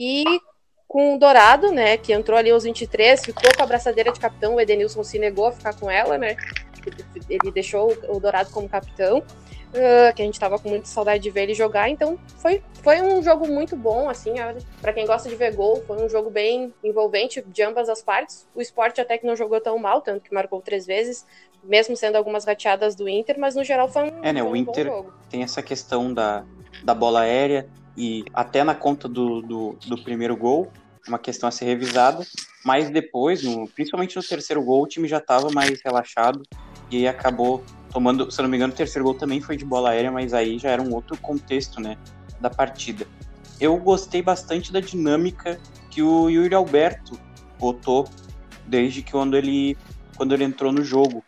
e 0.00 0.24
com 0.88 1.14
o 1.14 1.18
Dourado, 1.18 1.70
né, 1.70 1.98
que 1.98 2.12
entrou 2.12 2.36
ali 2.36 2.50
aos 2.50 2.64
23, 2.64 3.24
ficou 3.24 3.54
com 3.54 3.62
a 3.62 3.66
braçadeira 3.66 4.10
de 4.10 4.18
capitão, 4.18 4.54
o 4.54 4.60
Edenilson 4.60 5.04
se 5.04 5.18
negou 5.18 5.46
a 5.46 5.52
ficar 5.52 5.78
com 5.78 5.90
ela, 5.90 6.18
né? 6.18 6.36
ele 7.28 7.52
deixou 7.52 7.96
o 8.08 8.18
Dourado 8.18 8.50
como 8.50 8.66
capitão, 8.66 9.18
uh, 9.18 10.14
que 10.14 10.22
a 10.22 10.24
gente 10.24 10.34
estava 10.34 10.58
com 10.58 10.70
muita 10.70 10.86
saudade 10.86 11.22
de 11.22 11.30
ver 11.30 11.42
ele 11.42 11.54
jogar, 11.54 11.90
então 11.90 12.18
foi, 12.38 12.62
foi 12.82 13.02
um 13.02 13.22
jogo 13.22 13.46
muito 13.46 13.76
bom, 13.76 14.08
assim, 14.08 14.32
para 14.80 14.92
quem 14.92 15.06
gosta 15.06 15.28
de 15.28 15.36
ver 15.36 15.54
gol, 15.54 15.82
foi 15.86 16.02
um 16.02 16.08
jogo 16.08 16.30
bem 16.30 16.74
envolvente 16.82 17.44
de 17.46 17.62
ambas 17.62 17.88
as 17.90 18.02
partes. 18.02 18.48
O 18.54 18.62
esporte 18.62 19.00
até 19.00 19.18
que 19.18 19.26
não 19.26 19.36
jogou 19.36 19.60
tão 19.60 19.78
mal, 19.78 20.00
tanto 20.00 20.22
que 20.22 20.34
marcou 20.34 20.60
três 20.62 20.86
vezes, 20.86 21.26
mesmo 21.62 21.94
sendo 21.94 22.16
algumas 22.16 22.46
rateadas 22.46 22.94
do 22.94 23.08
Inter, 23.08 23.38
mas 23.38 23.54
no 23.54 23.62
geral 23.62 23.86
foi 23.88 24.04
um, 24.04 24.24
é, 24.24 24.32
né, 24.32 24.42
um 24.42 24.52
o 24.52 24.56
Inter 24.56 24.90
tem 25.28 25.42
essa 25.42 25.62
questão 25.62 26.12
da, 26.12 26.44
da 26.82 26.94
bola 26.94 27.20
aérea 27.20 27.68
e 28.00 28.24
até 28.32 28.64
na 28.64 28.74
conta 28.74 29.06
do, 29.06 29.42
do, 29.42 29.76
do 29.86 30.02
primeiro 30.02 30.34
gol, 30.34 30.72
uma 31.06 31.18
questão 31.18 31.50
a 31.50 31.52
ser 31.52 31.66
revisada, 31.66 32.26
mas 32.64 32.88
depois, 32.88 33.42
no, 33.42 33.68
principalmente 33.68 34.16
no 34.16 34.22
terceiro 34.22 34.62
gol, 34.62 34.84
o 34.84 34.86
time 34.86 35.06
já 35.06 35.18
estava 35.18 35.50
mais 35.50 35.82
relaxado 35.84 36.42
e 36.90 37.06
acabou 37.06 37.62
tomando, 37.92 38.30
se 38.30 38.40
eu 38.40 38.44
não 38.44 38.48
me 38.50 38.56
engano, 38.56 38.72
o 38.72 38.76
terceiro 38.76 39.04
gol 39.04 39.12
também 39.12 39.42
foi 39.42 39.54
de 39.54 39.66
bola 39.66 39.90
aérea, 39.90 40.10
mas 40.10 40.32
aí 40.32 40.58
já 40.58 40.70
era 40.70 40.80
um 40.80 40.94
outro 40.94 41.14
contexto, 41.18 41.78
né, 41.78 41.98
da 42.40 42.48
partida. 42.48 43.06
Eu 43.60 43.76
gostei 43.76 44.22
bastante 44.22 44.72
da 44.72 44.80
dinâmica 44.80 45.60
que 45.90 46.02
o 46.02 46.30
Yuri 46.30 46.54
Alberto 46.54 47.20
botou 47.58 48.08
desde 48.66 49.02
que 49.02 49.12
quando 49.12 49.36
ele 49.36 49.76
quando 50.16 50.32
ele 50.32 50.44
entrou 50.44 50.72
no 50.72 50.82
jogo. 50.82 51.22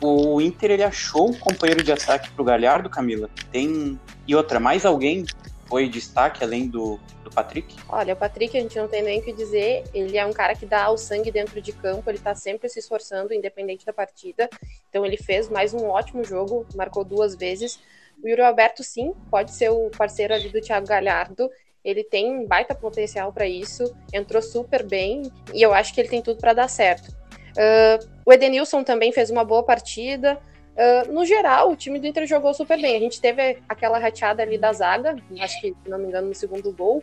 O 0.00 0.40
Inter 0.40 0.72
ele 0.72 0.82
achou 0.82 1.30
um 1.30 1.34
companheiro 1.34 1.82
de 1.82 1.92
ataque 1.92 2.30
pro 2.30 2.44
Galhardo, 2.44 2.90
Camila. 2.90 3.30
Tem 3.52 3.98
e 4.26 4.34
outra, 4.34 4.58
mais 4.58 4.84
alguém 4.84 5.24
foi 5.68 5.88
destaque 5.88 6.42
além 6.42 6.66
do, 6.66 6.98
do 7.22 7.30
Patrick? 7.30 7.76
Olha, 7.88 8.14
o 8.14 8.16
Patrick 8.16 8.56
a 8.56 8.60
gente 8.60 8.76
não 8.78 8.88
tem 8.88 9.02
nem 9.02 9.20
o 9.20 9.22
que 9.22 9.32
dizer. 9.32 9.84
Ele 9.92 10.16
é 10.16 10.24
um 10.24 10.32
cara 10.32 10.54
que 10.54 10.64
dá 10.64 10.90
o 10.90 10.96
sangue 10.96 11.30
dentro 11.30 11.60
de 11.60 11.72
campo, 11.72 12.08
ele 12.10 12.18
tá 12.18 12.34
sempre 12.34 12.68
se 12.68 12.78
esforçando, 12.78 13.34
independente 13.34 13.84
da 13.84 13.92
partida. 13.92 14.48
Então 14.88 15.04
ele 15.04 15.18
fez 15.18 15.48
mais 15.48 15.74
um 15.74 15.86
ótimo 15.86 16.24
jogo, 16.24 16.66
marcou 16.74 17.04
duas 17.04 17.36
vezes. 17.36 17.78
O 18.22 18.28
Yuri 18.28 18.42
Alberto, 18.42 18.82
sim, 18.82 19.12
pode 19.30 19.52
ser 19.52 19.70
o 19.70 19.90
parceiro 19.90 20.34
ali 20.34 20.48
do 20.48 20.60
Thiago 20.60 20.86
Galhardo. 20.86 21.50
Ele 21.84 22.02
tem 22.02 22.32
um 22.32 22.46
baita 22.46 22.74
potencial 22.74 23.32
para 23.32 23.46
isso, 23.46 23.94
entrou 24.12 24.42
super 24.42 24.82
bem 24.82 25.30
e 25.54 25.62
eu 25.62 25.72
acho 25.72 25.94
que 25.94 26.00
ele 26.00 26.08
tem 26.08 26.22
tudo 26.22 26.40
para 26.40 26.52
dar 26.52 26.68
certo. 26.68 27.08
Uh, 27.10 28.08
o 28.24 28.32
Edenilson 28.32 28.82
também 28.82 29.12
fez 29.12 29.30
uma 29.30 29.44
boa 29.44 29.62
partida. 29.62 30.40
Uh, 30.78 31.12
no 31.12 31.26
geral, 31.26 31.72
o 31.72 31.76
time 31.76 31.98
do 31.98 32.06
Inter 32.06 32.24
jogou 32.24 32.54
super 32.54 32.80
bem. 32.80 32.96
A 32.96 33.00
gente 33.00 33.20
teve 33.20 33.58
aquela 33.68 33.98
rateada 33.98 34.44
ali 34.44 34.56
da 34.56 34.72
zaga, 34.72 35.16
acho 35.40 35.60
que, 35.60 35.74
se 35.82 35.90
não 35.90 35.98
me 35.98 36.06
engano, 36.06 36.28
no 36.28 36.34
segundo 36.34 36.70
gol 36.70 37.02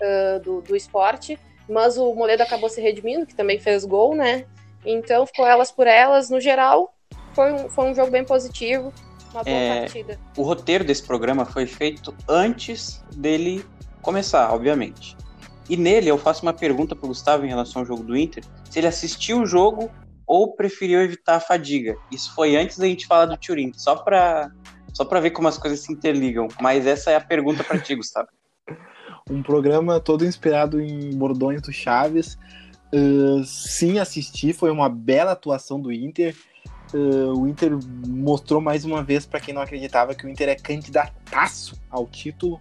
uh, 0.00 0.40
do, 0.40 0.62
do 0.62 0.74
esporte, 0.74 1.38
mas 1.68 1.98
o 1.98 2.14
Moledo 2.14 2.42
acabou 2.42 2.70
se 2.70 2.80
redimindo, 2.80 3.26
que 3.26 3.34
também 3.34 3.58
fez 3.58 3.84
gol, 3.84 4.14
né? 4.14 4.46
Então 4.86 5.26
ficou 5.26 5.46
elas 5.46 5.70
por 5.70 5.86
elas. 5.86 6.30
No 6.30 6.40
geral, 6.40 6.94
foi 7.34 7.52
um, 7.52 7.68
foi 7.68 7.90
um 7.90 7.94
jogo 7.94 8.10
bem 8.10 8.24
positivo, 8.24 8.90
uma 9.32 9.44
boa 9.44 9.56
é, 9.56 9.80
partida. 9.80 10.18
O 10.34 10.42
roteiro 10.42 10.82
desse 10.82 11.02
programa 11.02 11.44
foi 11.44 11.66
feito 11.66 12.14
antes 12.26 13.04
dele 13.14 13.62
começar, 14.00 14.50
obviamente. 14.50 15.14
E 15.68 15.76
nele 15.76 16.08
eu 16.08 16.16
faço 16.16 16.42
uma 16.42 16.52
pergunta 16.54 16.96
para 16.96 17.04
o 17.04 17.08
Gustavo 17.08 17.44
em 17.44 17.48
relação 17.48 17.82
ao 17.82 17.86
jogo 17.86 18.02
do 18.02 18.16
Inter: 18.16 18.44
se 18.70 18.78
ele 18.78 18.86
assistiu 18.86 19.42
o 19.42 19.46
jogo 19.46 19.90
ou 20.34 20.52
preferiu 20.52 21.00
evitar 21.00 21.36
a 21.36 21.40
fadiga. 21.40 21.96
Isso 22.10 22.34
foi 22.34 22.56
antes 22.56 22.76
da 22.76 22.86
gente 22.86 23.06
falar 23.06 23.26
do 23.26 23.36
Turing, 23.36 23.72
só 23.76 23.94
para 23.94 24.50
só 24.92 25.04
para 25.04 25.20
ver 25.20 25.30
como 25.30 25.46
as 25.46 25.56
coisas 25.56 25.80
se 25.80 25.92
interligam. 25.92 26.48
Mas 26.60 26.86
essa 26.86 27.12
é 27.12 27.16
a 27.16 27.20
pergunta 27.20 27.62
para 27.62 27.78
ti, 27.78 27.94
Gustavo. 27.94 28.28
um 29.30 29.42
programa 29.42 30.00
todo 30.00 30.24
inspirado 30.24 30.80
em 30.80 31.16
bordões 31.16 31.62
do 31.62 31.72
Chaves. 31.72 32.36
Uh, 32.92 33.44
sim, 33.44 34.00
assisti, 34.00 34.52
foi 34.52 34.70
uma 34.72 34.88
bela 34.88 35.32
atuação 35.32 35.80
do 35.80 35.92
Inter. 35.92 36.34
Uh, 36.92 37.40
o 37.40 37.48
Inter 37.48 37.70
mostrou 38.06 38.60
mais 38.60 38.84
uma 38.84 39.02
vez 39.02 39.26
para 39.26 39.40
quem 39.40 39.54
não 39.54 39.62
acreditava 39.62 40.14
que 40.16 40.26
o 40.26 40.28
Inter 40.28 40.48
é 40.48 40.56
candidataço 40.56 41.80
ao 41.88 42.08
título. 42.08 42.60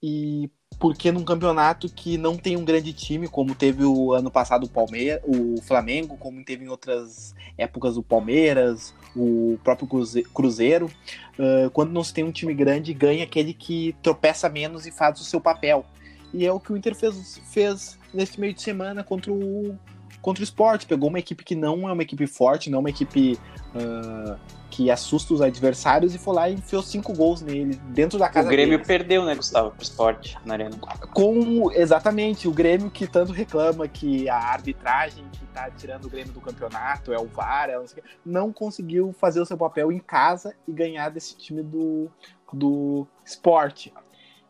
E 0.00 0.48
porque 0.82 1.12
num 1.12 1.22
campeonato 1.22 1.88
que 1.88 2.18
não 2.18 2.36
tem 2.36 2.56
um 2.56 2.64
grande 2.64 2.92
time, 2.92 3.28
como 3.28 3.54
teve 3.54 3.84
o 3.84 4.12
ano 4.12 4.32
passado 4.32 4.64
o 4.64 4.68
Palmeiras, 4.68 5.22
o 5.24 5.62
Flamengo, 5.62 6.16
como 6.16 6.44
teve 6.44 6.64
em 6.64 6.68
outras 6.68 7.36
épocas 7.56 7.96
o 7.96 8.02
Palmeiras, 8.02 8.92
o 9.14 9.56
próprio 9.62 9.88
Cruzeiro, 10.34 10.90
uh, 11.38 11.70
quando 11.70 11.92
não 11.92 12.02
se 12.02 12.12
tem 12.12 12.24
um 12.24 12.32
time 12.32 12.52
grande, 12.52 12.92
ganha 12.92 13.22
aquele 13.22 13.54
que 13.54 13.94
tropeça 14.02 14.48
menos 14.48 14.84
e 14.84 14.90
faz 14.90 15.20
o 15.20 15.24
seu 15.24 15.40
papel. 15.40 15.86
E 16.34 16.44
é 16.44 16.52
o 16.52 16.58
que 16.58 16.72
o 16.72 16.76
Inter 16.76 16.96
fez, 16.96 17.40
fez 17.52 17.96
nesse 18.12 18.40
meio 18.40 18.52
de 18.52 18.60
semana 18.60 19.04
contra 19.04 19.32
o, 19.32 19.78
contra 20.22 20.40
o 20.40 20.44
esporte. 20.44 20.86
Pegou 20.86 21.10
uma 21.10 21.18
equipe 21.18 21.44
que 21.44 21.54
não 21.54 21.88
é 21.88 21.92
uma 21.92 22.02
equipe 22.02 22.26
forte, 22.26 22.70
não 22.70 22.78
é 22.78 22.80
uma 22.80 22.90
equipe 22.90 23.38
uh, 23.74 24.38
que 24.70 24.90
assusta 24.90 25.34
os 25.34 25.42
adversários 25.42 26.14
e 26.14 26.18
foi 26.18 26.34
lá 26.34 26.48
e 26.48 26.54
enfiou 26.54 26.82
cinco 26.82 27.12
gols 27.12 27.42
nele, 27.42 27.74
dentro 27.88 28.18
da 28.18 28.28
casa 28.30 28.48
O 28.48 28.50
Grêmio 28.50 28.78
deles. 28.78 28.86
perdeu, 28.86 29.24
né, 29.24 29.34
Gustavo, 29.34 29.70
pro 29.72 29.82
esporte 29.82 30.38
na 30.46 30.54
arena. 30.54 30.74
Com, 31.12 31.70
exatamente, 31.72 32.48
o 32.48 32.52
Grêmio 32.52 32.90
que 32.90 33.06
tanto 33.06 33.32
reclama 33.32 33.86
que 33.86 34.30
a 34.30 34.36
arbitragem 34.36 35.26
que 35.32 35.44
tá 35.46 35.70
tirando 35.70 36.06
o 36.06 36.08
Grêmio 36.08 36.32
do 36.32 36.40
campeonato 36.40 37.12
é 37.12 37.18
o 37.18 37.26
VAR, 37.26 37.68
é 37.68 37.76
não, 37.76 37.86
sei, 37.86 38.02
não 38.24 38.50
conseguiu 38.50 39.12
fazer 39.12 39.40
o 39.40 39.44
seu 39.44 39.58
papel 39.58 39.92
em 39.92 39.98
casa 39.98 40.54
e 40.66 40.72
ganhar 40.72 41.10
desse 41.10 41.36
time 41.36 41.62
do, 41.62 42.08
do 42.50 43.06
esporte. 43.24 43.92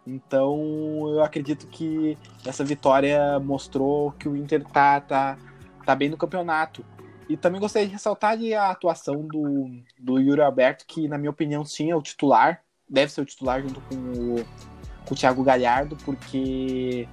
Então 0.07 1.09
eu 1.09 1.23
acredito 1.23 1.67
que 1.67 2.19
essa 2.45 2.65
vitória 2.65 3.39
mostrou 3.41 4.13
que 4.13 4.29
o 4.29 4.37
Inter 4.37 4.65
tá, 4.65 5.01
tá, 5.01 5.39
tá 5.85 5.95
bem 5.95 6.09
no 6.09 6.17
campeonato. 6.17 6.85
E 7.29 7.37
também 7.37 7.61
gostaria 7.61 7.87
de 7.87 7.93
ressaltar 7.95 8.39
a 8.59 8.71
atuação 8.71 9.27
do, 9.27 9.71
do 9.99 10.19
Yuri 10.19 10.43
Alberto, 10.43 10.85
que, 10.87 11.09
na 11.09 11.17
minha 11.17 11.31
opinião, 11.31 11.65
sim, 11.65 11.91
é 11.91 11.97
o 11.97 12.03
titular. 12.03 12.63
Deve 12.89 13.11
ser 13.11 13.23
o 13.23 13.25
titular 13.25 13.63
junto 13.63 13.81
com 13.83 13.95
o, 13.95 14.45
com 15.07 15.15
o 15.15 15.17
Thiago 15.17 15.43
Galhardo, 15.43 15.97
porque, 16.05 17.09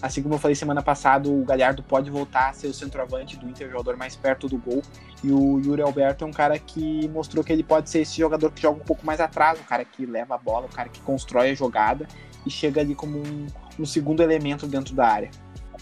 assim 0.00 0.22
como 0.22 0.34
eu 0.34 0.38
falei 0.38 0.54
semana 0.54 0.82
passada, 0.82 1.28
o 1.28 1.44
Galhardo 1.44 1.82
pode 1.82 2.10
voltar 2.10 2.50
a 2.50 2.52
ser 2.52 2.68
o 2.68 2.74
centroavante 2.74 3.36
do 3.36 3.48
Inter, 3.48 3.70
jogador 3.70 3.96
mais 3.96 4.14
perto 4.14 4.48
do 4.48 4.58
gol. 4.58 4.82
E 5.24 5.32
o 5.32 5.58
Yuri 5.58 5.82
Alberto 5.82 6.24
é 6.24 6.28
um 6.28 6.32
cara 6.32 6.56
que 6.58 7.08
mostrou 7.08 7.42
que 7.42 7.52
ele 7.52 7.64
pode 7.64 7.90
ser 7.90 8.02
esse 8.02 8.16
jogador 8.18 8.52
que 8.52 8.62
joga 8.62 8.80
um 8.80 8.84
pouco 8.84 9.04
mais 9.04 9.20
atrás, 9.20 9.58
o 9.58 9.64
cara 9.64 9.84
que 9.84 10.06
leva 10.06 10.36
a 10.36 10.38
bola, 10.38 10.66
o 10.66 10.68
cara 10.68 10.88
que 10.88 11.00
constrói 11.00 11.50
a 11.50 11.54
jogada 11.54 12.06
e 12.46 12.50
chega 12.50 12.80
ali 12.80 12.94
como 12.94 13.18
um, 13.18 13.46
um 13.80 13.84
segundo 13.84 14.22
elemento 14.22 14.66
dentro 14.66 14.94
da 14.94 15.08
área. 15.08 15.30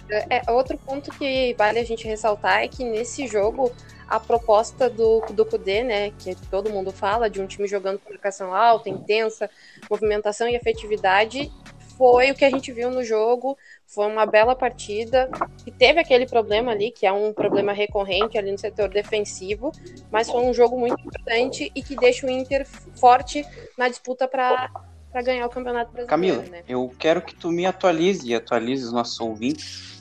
É, 0.08 0.50
outro 0.50 0.78
ponto 0.78 1.10
que 1.12 1.54
vale 1.58 1.78
a 1.78 1.84
gente 1.84 2.06
ressaltar 2.06 2.62
é 2.62 2.68
que 2.68 2.84
nesse 2.84 3.26
jogo 3.26 3.72
a 4.08 4.20
proposta 4.20 4.88
do, 4.88 5.20
do 5.32 5.44
Kudê, 5.44 5.82
né, 5.82 6.10
que 6.10 6.34
todo 6.48 6.70
mundo 6.70 6.92
fala, 6.92 7.28
de 7.28 7.40
um 7.40 7.46
time 7.46 7.66
jogando 7.66 7.98
com 7.98 8.10
marcação 8.10 8.54
alta, 8.54 8.88
intensa, 8.88 9.50
movimentação 9.90 10.48
e 10.48 10.54
efetividade, 10.54 11.50
foi 11.96 12.30
o 12.30 12.34
que 12.34 12.44
a 12.44 12.50
gente 12.50 12.70
viu 12.72 12.90
no 12.90 13.02
jogo. 13.02 13.56
Foi 13.86 14.06
uma 14.06 14.26
bela 14.26 14.54
partida 14.54 15.30
que 15.64 15.70
teve 15.70 15.98
aquele 15.98 16.26
problema 16.26 16.72
ali, 16.72 16.90
que 16.90 17.06
é 17.06 17.12
um 17.12 17.32
problema 17.32 17.72
recorrente 17.72 18.36
ali 18.36 18.52
no 18.52 18.58
setor 18.58 18.88
defensivo, 18.88 19.72
mas 20.10 20.30
foi 20.30 20.42
um 20.42 20.52
jogo 20.52 20.78
muito 20.78 21.00
importante 21.00 21.72
e 21.74 21.82
que 21.82 21.96
deixa 21.96 22.26
o 22.26 22.30
Inter 22.30 22.66
forte 22.94 23.44
na 23.76 23.88
disputa 23.88 24.28
para 24.28 24.70
para 25.10 25.22
ganhar 25.22 25.46
o 25.46 25.48
Campeonato 25.48 25.90
Brasileiro. 25.92 26.10
Camila, 26.10 26.42
né? 26.42 26.62
eu 26.68 26.92
quero 26.98 27.22
que 27.22 27.34
tu 27.34 27.50
me 27.50 27.64
atualize 27.64 28.28
e 28.28 28.34
atualize 28.34 28.84
os 28.84 28.92
nossos 28.92 29.18
ouvintes 29.18 29.95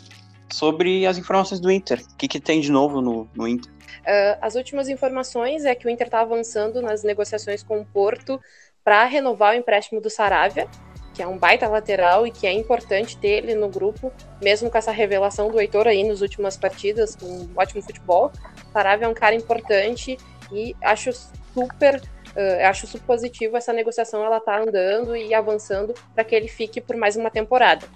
sobre 0.52 1.06
as 1.06 1.18
informações 1.18 1.60
do 1.60 1.72
Inter. 1.72 2.00
O 2.00 2.16
que, 2.18 2.28
que 2.28 2.40
tem 2.40 2.62
de 2.62 2.72
novo 2.72 3.02
no, 3.02 3.30
no 3.36 3.48
Inter? 3.48 3.72
Uh, 3.72 4.38
as 4.42 4.56
últimas 4.56 4.88
informações 4.88 5.66
é 5.66 5.74
que 5.74 5.88
o 5.88 5.90
Inter 5.90 6.08
está 6.08 6.22
avançando 6.22 6.82
nas 6.82 7.04
negociações 7.04 7.64
com 7.64 7.80
o 7.80 7.86
Porto 7.86 8.40
para 8.84 9.04
renovar 9.06 9.54
o 9.54 9.58
empréstimo 9.58 10.00
do 10.00 10.10
Saravia, 10.10 10.68
que 11.14 11.24
é 11.24 11.28
um 11.28 11.38
baita 11.38 11.68
lateral 11.68 12.28
e 12.28 12.32
que 12.32 12.46
é 12.46 12.54
importante 12.54 13.18
ter 13.18 13.44
ele 13.44 13.56
no 13.56 13.68
grupo, 13.70 14.12
mesmo 14.42 14.70
com 14.70 14.78
essa 14.78 14.92
revelação 14.92 15.50
do 15.50 15.60
Heitor 15.60 15.88
aí 15.88 16.04
nas 16.04 16.22
últimas 16.22 16.56
partidas, 16.56 17.16
com 17.16 17.26
um 17.26 17.50
ótimo 17.56 17.82
futebol. 17.82 18.32
Saravia 18.72 19.08
é 19.08 19.10
um 19.10 19.14
cara 19.14 19.34
importante 19.34 20.18
e 20.52 20.76
acho 20.82 21.12
super 21.54 22.02
Uh, 22.36 22.66
acho 22.66 22.86
super 22.86 23.06
positivo 23.06 23.56
essa 23.56 23.72
negociação, 23.72 24.22
ela 24.22 24.42
tá 24.42 24.60
andando 24.60 25.16
e 25.16 25.34
avançando 25.34 25.94
para 26.14 26.22
que 26.22 26.36
ele 26.36 26.50
fique 26.50 26.82
por 26.82 26.98
mais 26.98 27.16
uma 27.16 27.32
temporada. 27.32 27.88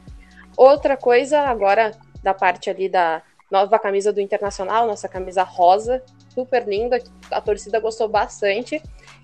Outra 0.56 0.96
coisa, 0.96 1.42
agora 1.42 1.92
da 2.24 2.34
parte 2.34 2.70
ali 2.70 2.90
da 2.90 3.22
nova 3.52 3.80
camisa 3.80 4.14
do 4.14 4.22
Internacional, 4.22 4.86
nossa 4.86 5.08
camisa 5.08 5.44
rosa, 5.44 6.04
super 6.34 6.68
linda, 6.68 7.02
a 7.32 7.42
torcida 7.42 7.80
gostou 7.80 8.08
bastante, 8.08 8.82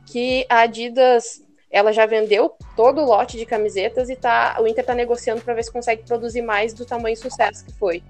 que 0.08 0.46
a 0.50 0.62
Adidas 0.62 1.44
ela 1.70 1.92
já 1.92 2.06
vendeu 2.06 2.54
todo 2.76 3.02
o 3.02 3.06
lote 3.06 3.38
de 3.38 3.46
camisetas 3.46 4.10
e 4.10 4.16
tá, 4.16 4.58
o 4.62 4.68
Inter 4.68 4.82
está 4.82 4.96
negociando 4.96 5.42
para 5.42 5.54
ver 5.54 5.64
se 5.64 5.72
consegue 5.72 6.04
produzir 6.04 6.42
mais 6.42 6.74
do 6.74 6.86
tamanho 6.86 7.18
sucesso 7.18 7.66
que 7.66 7.74
foi. 7.74 8.02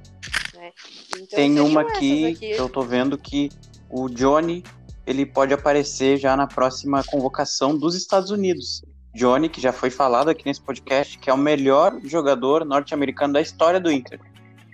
Né? 0.53 0.71
Então, 1.15 1.35
Tem 1.35 1.59
uma 1.59 1.81
aqui, 1.81 2.35
que 2.35 2.51
eu 2.51 2.69
tô 2.69 2.81
vendo 2.81 3.17
que 3.17 3.49
o 3.89 4.07
Johnny 4.07 4.63
ele 5.05 5.25
pode 5.25 5.53
aparecer 5.53 6.17
já 6.17 6.35
na 6.35 6.47
próxima 6.47 7.03
convocação 7.03 7.77
dos 7.77 7.95
Estados 7.95 8.31
Unidos. 8.31 8.83
Johnny, 9.13 9.47
que 9.47 9.61
já 9.61 9.71
foi 9.71 9.89
falado 9.89 10.29
aqui 10.29 10.45
nesse 10.45 10.61
podcast, 10.61 11.17
que 11.17 11.29
é 11.29 11.33
o 11.33 11.37
melhor 11.37 11.99
jogador 12.03 12.65
norte-americano 12.65 13.33
da 13.33 13.41
história 13.41 13.79
do 13.79 13.91
Inter. 13.91 14.19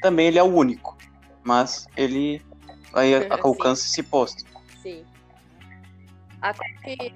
Também 0.02 0.28
ele 0.28 0.40
é 0.40 0.44
o 0.44 0.48
único, 0.54 0.98
mas 1.44 1.88
ele 1.96 2.42
vai 2.92 3.28
alcança 3.30 3.86
esse 3.86 4.04
posto. 4.04 4.44
Sim. 4.82 5.06
Até 6.42 6.66
que 6.84 7.14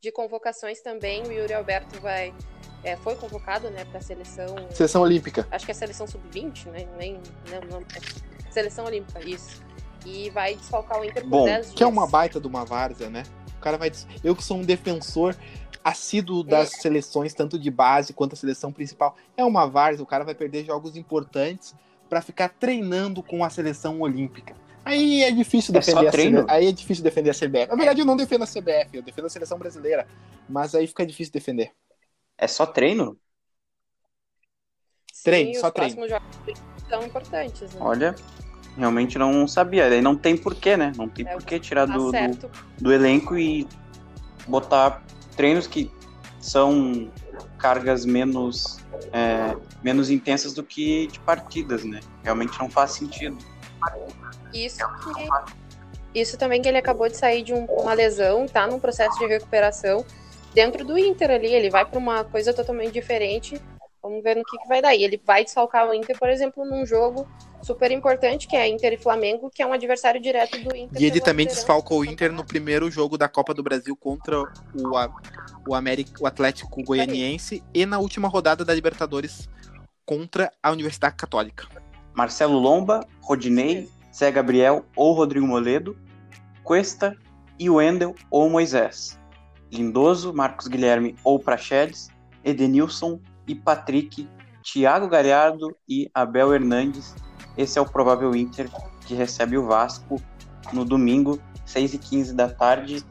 de 0.00 0.12
convocações 0.12 0.80
também, 0.80 1.22
o 1.22 1.32
Yuri 1.32 1.54
Alberto 1.54 2.00
vai 2.00 2.34
é, 2.82 2.96
foi 2.96 3.14
convocado, 3.14 3.70
né, 3.70 3.84
para 3.84 3.98
a 3.98 4.02
seleção. 4.02 4.46
Seleção 4.70 5.02
olímpica. 5.02 5.46
Acho 5.50 5.64
que 5.64 5.70
é 5.70 5.74
a 5.74 5.76
seleção 5.76 6.06
sub-20, 6.06 6.66
né? 6.66 6.88
Nem, 6.98 7.20
não, 7.48 7.60
não, 7.70 7.80
é. 7.80 8.50
Seleção 8.50 8.84
olímpica, 8.84 9.20
isso 9.24 9.62
e 10.04 10.30
vai 10.30 10.54
desfalcar 10.54 11.00
o 11.00 11.04
Inter 11.04 11.22
por 11.22 11.30
Bom, 11.30 11.44
10 11.44 11.66
dias. 11.66 11.74
Que 11.74 11.82
é 11.82 11.86
uma 11.86 12.06
baita 12.06 12.40
de 12.40 12.46
uma 12.46 12.64
várzea, 12.64 13.08
né? 13.08 13.22
O 13.62 13.64
cara 13.64 13.78
vai. 13.78 13.92
Eu 14.24 14.34
que 14.34 14.42
sou 14.42 14.56
um 14.56 14.64
defensor 14.64 15.36
assíduo 15.84 16.42
das 16.42 16.74
é. 16.74 16.80
seleções, 16.80 17.32
tanto 17.32 17.56
de 17.56 17.70
base 17.70 18.12
quanto 18.12 18.32
a 18.32 18.36
seleção 18.36 18.72
principal. 18.72 19.16
É 19.36 19.44
uma 19.44 19.68
várzea, 19.68 20.02
o 20.02 20.06
cara 20.06 20.24
vai 20.24 20.34
perder 20.34 20.64
jogos 20.64 20.96
importantes 20.96 21.72
para 22.08 22.20
ficar 22.20 22.48
treinando 22.48 23.22
com 23.22 23.44
a 23.44 23.50
seleção 23.50 24.00
olímpica. 24.00 24.56
Aí 24.84 25.22
é 25.22 25.30
difícil 25.30 25.72
é 25.72 25.78
defender 25.78 26.08
a 26.08 26.10
CBF. 26.10 26.44
Aí 26.48 26.66
é 26.66 26.72
difícil 26.72 27.04
defender 27.04 27.30
a 27.30 27.34
CBF. 27.34 27.68
Na 27.68 27.76
verdade, 27.76 28.00
eu 28.00 28.04
não 28.04 28.16
defendo 28.16 28.42
a 28.42 28.46
CBF, 28.48 28.96
eu 28.96 29.02
defendo 29.02 29.26
a 29.26 29.30
seleção 29.30 29.56
brasileira. 29.56 30.08
Mas 30.48 30.74
aí 30.74 30.88
fica 30.88 31.06
difícil 31.06 31.32
defender. 31.32 31.70
É 32.36 32.48
só 32.48 32.66
treino? 32.66 33.16
Sim, 35.12 35.22
treino, 35.22 35.60
só 35.60 35.70
treino. 35.70 36.02
Os 36.02 36.08
próximos 36.08 36.10
jogos 36.10 36.60
são 36.88 37.06
importantes, 37.06 37.74
né? 37.74 37.80
Olha, 37.80 38.16
Realmente 38.76 39.18
não 39.18 39.46
sabia. 39.46 39.86
Aí 39.86 40.00
não 40.00 40.16
tem 40.16 40.36
porquê, 40.36 40.76
né? 40.76 40.92
Não 40.96 41.08
tem 41.08 41.26
é, 41.26 41.32
porquê 41.32 41.58
tirar 41.58 41.86
tá 41.86 41.94
do, 41.94 42.10
do, 42.10 42.50
do, 42.80 42.92
elenco 42.92 43.36
e 43.36 43.66
botar 44.46 45.02
treinos 45.36 45.66
que 45.66 45.90
são 46.40 47.10
cargas 47.58 48.04
menos, 48.04 48.78
é, 49.12 49.56
menos 49.82 50.10
intensas 50.10 50.52
do 50.52 50.62
que 50.62 51.06
de 51.08 51.20
partidas, 51.20 51.84
né? 51.84 52.00
Realmente 52.22 52.58
não 52.58 52.70
faz 52.70 52.92
sentido. 52.92 53.38
Isso 54.52 54.78
que, 55.02 56.20
isso 56.20 56.38
também 56.38 56.60
que 56.60 56.68
ele 56.68 56.78
acabou 56.78 57.08
de 57.08 57.16
sair 57.16 57.42
de 57.42 57.52
um, 57.52 57.64
uma 57.66 57.92
lesão, 57.92 58.46
tá 58.46 58.66
num 58.66 58.78
processo 58.78 59.18
de 59.18 59.26
recuperação 59.26 60.04
dentro 60.54 60.84
do 60.84 60.98
Inter 60.98 61.30
ali, 61.30 61.52
ele 61.52 61.70
vai 61.70 61.84
para 61.84 61.98
uma 61.98 62.24
coisa 62.24 62.52
totalmente 62.52 62.92
diferente. 62.92 63.60
Vamos 64.02 64.22
ver 64.24 64.36
no 64.36 64.42
que, 64.42 64.58
que 64.58 64.66
vai 64.66 64.82
dar. 64.82 64.94
E 64.96 65.04
ele 65.04 65.20
vai 65.24 65.44
desfalcar 65.44 65.88
o 65.88 65.94
Inter, 65.94 66.18
por 66.18 66.28
exemplo, 66.28 66.64
num 66.64 66.84
jogo 66.84 67.28
super 67.62 67.92
importante, 67.92 68.48
que 68.48 68.56
é 68.56 68.68
Inter 68.68 68.94
e 68.94 68.96
Flamengo, 68.96 69.48
que 69.48 69.62
é 69.62 69.66
um 69.66 69.72
adversário 69.72 70.20
direto 70.20 70.58
do 70.58 70.74
Inter. 70.74 71.00
E 71.00 71.06
ele 71.06 71.20
também 71.20 71.46
desfalcou 71.46 72.00
o 72.00 72.04
Inter 72.04 72.32
no 72.32 72.44
primeiro 72.44 72.90
jogo 72.90 73.16
da 73.16 73.28
Copa 73.28 73.54
do 73.54 73.62
Brasil 73.62 73.94
contra 73.94 74.40
o, 74.40 74.46
o, 75.68 75.74
América, 75.74 76.20
o 76.20 76.26
Atlético 76.26 76.82
Goianiense 76.82 77.62
e 77.72 77.86
na 77.86 78.00
última 78.00 78.26
rodada 78.26 78.64
da 78.64 78.74
Libertadores 78.74 79.48
contra 80.04 80.50
a 80.60 80.72
Universidade 80.72 81.14
Católica. 81.14 81.68
Marcelo 82.12 82.58
Lomba, 82.58 83.06
Rodinei, 83.20 83.88
Zé 84.12 84.32
Gabriel 84.32 84.84
ou 84.96 85.12
Rodrigo 85.12 85.46
Moledo, 85.46 85.96
Cuesta 86.64 87.16
e 87.56 87.70
Wendel 87.70 88.16
ou 88.28 88.50
Moisés. 88.50 89.16
Lindoso, 89.70 90.34
Marcos 90.34 90.66
Guilherme 90.66 91.14
ou 91.22 91.38
Praxedes, 91.38 92.10
Edenilson 92.44 93.20
e 93.46 93.54
Patrick, 93.54 94.28
Thiago 94.62 95.08
Galhardo 95.08 95.76
e 95.88 96.10
Abel 96.14 96.54
Hernandes 96.54 97.14
esse 97.56 97.78
é 97.78 97.82
o 97.82 97.86
provável 97.86 98.34
Inter 98.34 98.68
que 99.06 99.14
recebe 99.14 99.58
o 99.58 99.66
Vasco 99.66 100.20
no 100.72 100.84
domingo, 100.84 101.40
6h15 101.66 102.32
da 102.32 102.48
tarde. 102.48 103.04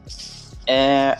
É 0.66 1.18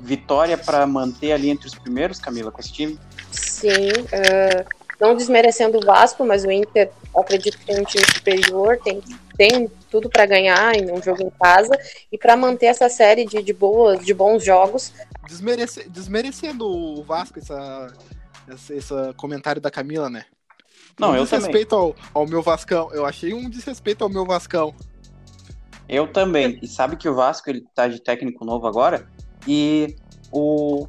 vitória 0.00 0.58
para 0.58 0.86
manter 0.86 1.32
ali 1.32 1.48
entre 1.48 1.66
os 1.66 1.74
primeiros, 1.74 2.18
Camila, 2.18 2.50
com 2.50 2.60
esse 2.60 2.72
time? 2.72 2.98
Sim, 3.30 3.90
uh, 3.90 4.64
não 5.00 5.16
desmerecendo 5.16 5.78
o 5.78 5.80
Vasco, 5.80 6.24
mas 6.24 6.44
o 6.44 6.50
Inter, 6.50 6.90
acredito 7.16 7.58
que 7.58 7.66
tem 7.66 7.80
um 7.80 7.84
time 7.84 8.04
superior, 8.12 8.78
tem, 8.82 9.00
tem 9.36 9.70
tudo 9.90 10.10
para 10.10 10.26
ganhar 10.26 10.74
em 10.74 10.90
um 10.90 11.00
jogo 11.00 11.22
em 11.22 11.30
casa 11.30 11.72
e 12.10 12.18
para 12.18 12.36
manter 12.36 12.66
essa 12.66 12.88
série 12.88 13.24
de, 13.24 13.42
de 13.42 13.52
boas, 13.52 14.04
de 14.04 14.12
bons 14.12 14.44
jogos. 14.44 14.92
Desmerece, 15.28 15.88
desmerecendo 15.88 16.66
o 16.66 17.02
Vasco, 17.04 17.38
essa, 17.38 17.92
esse, 18.48 18.74
esse 18.74 18.94
comentário 19.16 19.60
da 19.60 19.70
Camila, 19.70 20.08
né? 20.08 20.24
Não, 20.98 21.12
um 21.12 21.16
eu 21.16 21.24
desrespeito 21.24 21.74
ao, 21.74 21.96
ao 22.12 22.26
meu 22.26 22.42
Vascão. 22.42 22.90
Eu 22.92 23.06
achei 23.06 23.32
um 23.32 23.48
desrespeito 23.48 24.04
ao 24.04 24.10
meu 24.10 24.24
Vascão. 24.24 24.74
Eu 25.88 26.06
também. 26.06 26.58
E 26.62 26.66
sabe 26.66 26.96
que 26.96 27.08
o 27.08 27.14
Vasco 27.14 27.48
ele 27.50 27.64
tá 27.74 27.88
de 27.88 28.00
técnico 28.00 28.44
novo 28.44 28.66
agora? 28.66 29.08
E 29.46 29.96
o, 30.30 30.86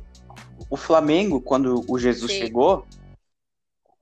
o 0.69 0.77
Flamengo, 0.77 1.41
quando 1.41 1.83
o 1.87 1.97
Jesus 1.97 2.31
Sim. 2.31 2.39
chegou, 2.39 2.85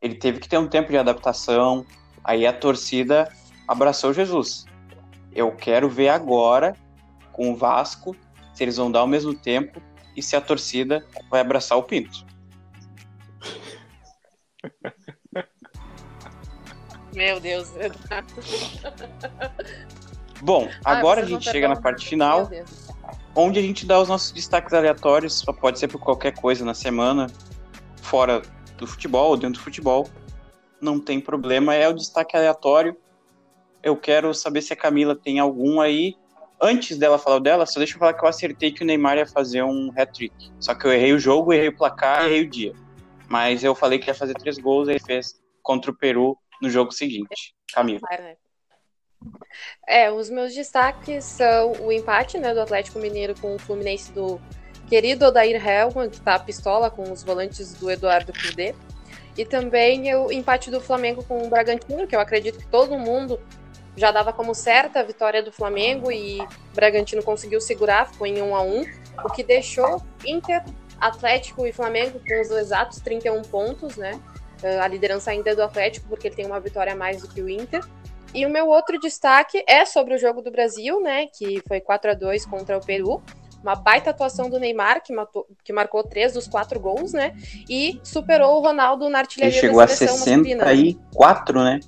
ele 0.01 0.15
teve 0.15 0.39
que 0.39 0.49
ter 0.49 0.57
um 0.57 0.67
tempo 0.67 0.89
de 0.89 0.97
adaptação. 0.97 1.85
Aí 2.23 2.45
a 2.45 2.53
torcida 2.53 3.31
abraçou 3.67 4.13
Jesus. 4.13 4.65
Eu 5.33 5.51
quero 5.51 5.89
ver 5.89 6.09
agora 6.09 6.75
com 7.31 7.51
o 7.51 7.55
Vasco 7.55 8.15
se 8.53 8.63
eles 8.63 8.77
vão 8.77 8.91
dar 8.91 8.99
ao 8.99 9.07
mesmo 9.07 9.33
tempo 9.33 9.81
e 10.15 10.21
se 10.21 10.35
a 10.35 10.41
torcida 10.41 11.05
vai 11.29 11.39
abraçar 11.39 11.77
o 11.77 11.83
Pinto. 11.83 12.25
Meu 17.13 17.39
Deus. 17.39 17.71
Bom, 20.41 20.69
ah, 20.83 20.97
agora 20.97 21.21
ah, 21.21 21.23
a 21.23 21.27
gente 21.27 21.49
chega 21.49 21.67
na 21.67 21.75
parte 21.75 22.07
final, 22.07 22.49
onde 23.35 23.59
a 23.59 23.61
gente 23.61 23.85
dá 23.85 24.01
os 24.01 24.09
nossos 24.09 24.31
destaques 24.31 24.73
aleatórios, 24.73 25.43
pode 25.59 25.77
ser 25.77 25.87
por 25.87 25.99
qualquer 25.99 26.33
coisa 26.33 26.65
na 26.65 26.73
semana, 26.73 27.27
fora 28.01 28.41
do 28.77 28.87
futebol 28.87 29.29
ou 29.29 29.37
dentro 29.37 29.59
do 29.59 29.63
futebol. 29.63 30.09
Não 30.79 30.99
tem 30.99 31.19
problema, 31.19 31.75
é 31.75 31.87
o 31.87 31.93
destaque 31.93 32.35
aleatório. 32.35 32.97
Eu 33.83 33.95
quero 33.95 34.33
saber 34.33 34.61
se 34.61 34.73
a 34.73 34.75
Camila 34.75 35.15
tem 35.15 35.39
algum 35.39 35.79
aí. 35.79 36.15
Antes 36.59 36.97
dela 36.97 37.17
falar 37.17 37.39
dela, 37.39 37.65
só 37.65 37.79
deixa 37.79 37.95
eu 37.95 37.99
falar 37.99 38.13
que 38.13 38.23
eu 38.23 38.29
acertei 38.29 38.71
que 38.71 38.83
o 38.83 38.85
Neymar 38.85 39.17
ia 39.17 39.25
fazer 39.25 39.63
um 39.63 39.91
hat-trick. 39.95 40.51
Só 40.59 40.73
que 40.75 40.85
eu 40.85 40.93
errei 40.93 41.13
o 41.13 41.19
jogo, 41.19 41.53
errei 41.53 41.69
o 41.69 41.75
placar, 41.75 42.25
errei 42.25 42.41
o 42.41 42.49
dia. 42.49 42.73
Mas 43.31 43.63
eu 43.63 43.73
falei 43.73 43.97
que 43.97 44.09
ia 44.09 44.13
fazer 44.13 44.33
três 44.33 44.57
gols, 44.57 44.89
ele 44.89 44.99
fez 44.99 45.41
contra 45.63 45.89
o 45.89 45.95
Peru 45.95 46.37
no 46.61 46.69
jogo 46.69 46.91
seguinte. 46.91 47.55
Camila. 47.73 48.01
É, 49.87 50.11
os 50.11 50.29
meus 50.29 50.53
destaques 50.53 51.23
são 51.23 51.71
o 51.79 51.93
empate 51.93 52.37
né, 52.37 52.53
do 52.53 52.59
Atlético 52.59 52.99
Mineiro 52.99 53.33
com 53.39 53.55
o 53.55 53.59
Fluminense 53.59 54.11
do 54.11 54.41
querido 54.89 55.27
Odair 55.27 55.65
Helman, 55.65 56.09
que 56.09 56.19
tá 56.19 56.37
pistola 56.37 56.91
com 56.91 57.09
os 57.09 57.23
volantes 57.23 57.73
do 57.75 57.89
Eduardo 57.89 58.33
Cudê. 58.33 58.75
E 59.37 59.45
também 59.45 60.13
o 60.13 60.29
empate 60.29 60.69
do 60.69 60.81
Flamengo 60.81 61.23
com 61.23 61.41
o 61.41 61.49
Bragantino, 61.49 62.05
que 62.05 62.13
eu 62.13 62.19
acredito 62.19 62.59
que 62.59 62.67
todo 62.67 62.99
mundo 62.99 63.39
já 63.95 64.11
dava 64.11 64.33
como 64.33 64.53
certa 64.53 64.99
a 64.99 65.03
vitória 65.03 65.41
do 65.41 65.53
Flamengo 65.53 66.11
e 66.11 66.41
o 66.41 66.75
Bragantino 66.75 67.23
conseguiu 67.23 67.61
segurar, 67.61 68.11
ficou 68.11 68.27
em 68.27 68.41
1 68.41 68.55
a 68.55 68.61
1 68.61 68.85
o 69.23 69.29
que 69.29 69.41
deixou 69.41 70.03
Inter, 70.25 70.63
Atlético 71.01 71.65
e 71.65 71.73
Flamengo 71.73 72.21
com 72.25 72.41
os 72.41 72.51
exatos 72.51 72.99
31 72.99 73.41
pontos, 73.41 73.97
né? 73.97 74.21
A 74.79 74.87
liderança 74.87 75.31
ainda 75.31 75.49
é 75.49 75.55
do 75.55 75.63
Atlético, 75.63 76.07
porque 76.07 76.27
ele 76.27 76.35
tem 76.35 76.45
uma 76.45 76.59
vitória 76.59 76.93
a 76.93 76.95
mais 76.95 77.21
do 77.21 77.27
que 77.27 77.41
o 77.41 77.49
Inter. 77.49 77.83
E 78.33 78.45
o 78.45 78.49
meu 78.49 78.67
outro 78.67 78.99
destaque 78.99 79.63
é 79.67 79.83
sobre 79.83 80.13
o 80.13 80.17
jogo 80.17 80.41
do 80.41 80.51
Brasil, 80.51 81.01
né? 81.01 81.25
Que 81.27 81.61
foi 81.67 81.81
4 81.81 82.11
a 82.11 82.13
2 82.13 82.45
contra 82.45 82.77
o 82.77 82.85
Peru. 82.85 83.21
Uma 83.63 83.75
baita 83.75 84.11
atuação 84.11 84.49
do 84.49 84.59
Neymar, 84.59 85.03
que, 85.03 85.13
matou, 85.13 85.47
que 85.63 85.73
marcou 85.73 86.03
três 86.03 86.33
dos 86.33 86.47
quatro 86.47 86.79
gols, 86.79 87.13
né? 87.13 87.35
E 87.69 87.99
superou 88.03 88.57
o 88.57 88.61
Ronaldo 88.61 89.09
na 89.09 89.19
artilharia 89.19 89.53
Ele 89.53 89.59
chegou 89.59 89.81
a 89.81 89.87
64, 89.87 91.63
né? 91.63 91.79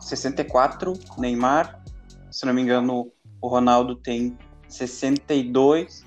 64, 0.00 0.92
Neymar. 1.18 1.82
Se 2.30 2.46
não 2.46 2.54
me 2.54 2.62
engano, 2.62 3.12
o 3.40 3.48
Ronaldo 3.48 3.96
tem 3.96 4.36
62. 4.68 6.04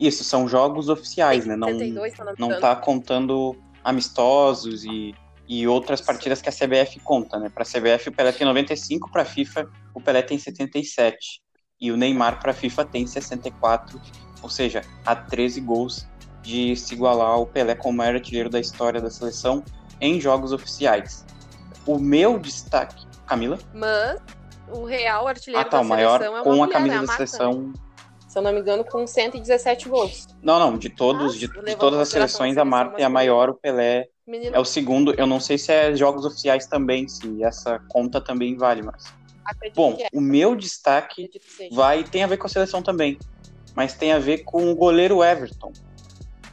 Isso, 0.00 0.24
são 0.24 0.48
jogos 0.48 0.88
oficiais, 0.88 1.44
né? 1.44 1.54
Não, 1.54 1.68
62, 1.68 2.14
não, 2.38 2.48
não 2.48 2.60
tá 2.60 2.74
contando 2.74 3.54
amistosos 3.84 4.84
e 4.84 5.14
e 5.50 5.66
outras 5.66 6.00
partidas 6.00 6.40
que 6.40 6.48
a 6.48 6.52
CBF 6.52 7.00
conta, 7.00 7.36
né? 7.36 7.48
Para 7.48 7.64
a 7.64 7.66
CBF 7.66 8.08
o 8.08 8.12
Pelé 8.12 8.30
tem 8.30 8.46
95, 8.46 9.10
para 9.10 9.22
a 9.22 9.24
FIFA 9.24 9.68
o 9.92 10.00
Pelé 10.00 10.22
tem 10.22 10.38
77 10.38 11.42
e 11.80 11.90
o 11.90 11.96
Neymar 11.96 12.38
para 12.38 12.52
a 12.52 12.54
FIFA 12.54 12.84
tem 12.84 13.04
64, 13.04 14.00
ou 14.42 14.48
seja, 14.48 14.82
há 15.04 15.16
13 15.16 15.60
gols 15.62 16.06
de 16.40 16.76
se 16.76 16.94
igualar 16.94 17.30
ao 17.30 17.46
Pelé 17.46 17.74
como 17.74 17.98
maior 17.98 18.14
artilheiro 18.14 18.48
da 18.48 18.60
história 18.60 19.00
da 19.00 19.10
seleção 19.10 19.64
em 20.00 20.20
jogos 20.20 20.52
oficiais. 20.52 21.26
O 21.84 21.98
meu 21.98 22.38
destaque, 22.38 23.04
Camila? 23.26 23.58
Mas 23.74 24.20
o 24.68 24.84
real 24.84 25.26
artilheiro 25.26 25.66
ah, 25.66 25.68
tá, 25.68 25.78
da 25.78 25.82
o 25.82 25.84
maior 25.84 26.22
é 26.22 26.42
com 26.44 26.62
a 26.62 26.68
camisa 26.68 27.00
né? 27.00 27.06
da 27.06 27.12
seleção. 27.12 27.72
Se 28.30 28.38
eu 28.38 28.42
não 28.42 28.52
me 28.52 28.60
engano, 28.60 28.84
com 28.84 29.04
117 29.04 29.88
gols. 29.88 30.28
Não, 30.40 30.56
não, 30.60 30.78
de 30.78 30.88
todos, 30.88 31.36
de, 31.36 31.48
de 31.48 31.74
todas 31.74 31.98
as 31.98 32.10
seleções, 32.10 32.56
a 32.56 32.64
Marta 32.64 33.02
é 33.02 33.04
a 33.04 33.08
maior, 33.08 33.50
o 33.50 33.54
Pelé 33.54 34.06
Menino... 34.24 34.54
É 34.54 34.60
o 34.60 34.64
segundo, 34.64 35.12
eu 35.14 35.26
não 35.26 35.40
sei 35.40 35.58
se 35.58 35.72
é 35.72 35.96
jogos 35.96 36.24
oficiais 36.24 36.64
também, 36.64 37.08
se 37.08 37.42
essa 37.42 37.80
conta 37.88 38.20
também 38.20 38.56
vale, 38.56 38.82
mas. 38.82 39.12
Acredito 39.44 39.74
Bom, 39.74 39.98
é. 39.98 40.06
o 40.12 40.20
meu 40.20 40.54
destaque 40.54 41.28
vai 41.72 42.04
tem 42.04 42.22
a 42.22 42.28
ver 42.28 42.36
com 42.36 42.46
a 42.46 42.48
seleção 42.48 42.80
também, 42.80 43.18
mas 43.74 43.94
tem 43.94 44.12
a 44.12 44.20
ver 44.20 44.44
com 44.44 44.70
o 44.70 44.76
goleiro 44.76 45.24
Everton. 45.24 45.72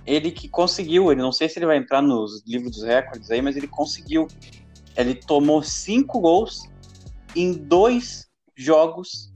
Ele 0.03 0.31
que 0.31 0.49
conseguiu, 0.49 1.11
ele 1.11 1.21
não 1.21 1.31
sei 1.31 1.47
se 1.47 1.59
ele 1.59 1.67
vai 1.67 1.77
entrar 1.77 2.01
nos 2.01 2.43
livros 2.47 2.71
dos 2.71 2.83
recordes 2.83 3.29
aí, 3.29 3.39
mas 3.39 3.55
ele 3.55 3.67
conseguiu. 3.67 4.27
Ele 4.95 5.13
tomou 5.13 5.61
cinco 5.61 6.19
gols 6.19 6.67
em 7.35 7.53
dois 7.53 8.27
jogos 8.55 9.31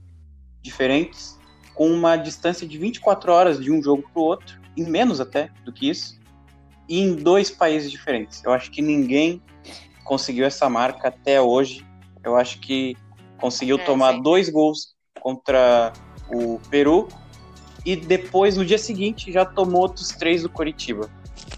diferentes, 0.60 1.38
com 1.74 1.88
uma 1.90 2.16
distância 2.16 2.66
de 2.66 2.78
24 2.78 3.32
horas 3.32 3.60
de 3.60 3.70
um 3.70 3.82
jogo 3.82 4.02
para 4.12 4.20
o 4.20 4.24
outro, 4.24 4.60
e 4.76 4.82
menos 4.82 5.20
até 5.20 5.50
do 5.64 5.72
que 5.72 5.88
isso 5.88 6.20
e 6.88 7.00
em 7.00 7.14
dois 7.14 7.50
países 7.50 7.90
diferentes. 7.90 8.42
Eu 8.44 8.52
acho 8.52 8.70
que 8.70 8.82
ninguém 8.82 9.42
conseguiu 10.04 10.44
essa 10.44 10.68
marca 10.68 11.08
até 11.08 11.40
hoje. 11.40 11.86
Eu 12.22 12.36
acho 12.36 12.60
que 12.60 12.96
conseguiu 13.38 13.78
é, 13.78 13.84
tomar 13.84 14.14
sim. 14.14 14.22
dois 14.22 14.48
gols 14.48 14.94
contra 15.20 15.92
o 16.28 16.60
Peru 16.70 17.08
e 17.84 17.96
depois, 17.96 18.56
no 18.56 18.64
dia 18.64 18.78
seguinte, 18.78 19.32
já 19.32 19.44
tomou 19.44 19.82
outros 19.82 20.08
três 20.08 20.42
do 20.42 20.48
Coritiba. 20.48 21.08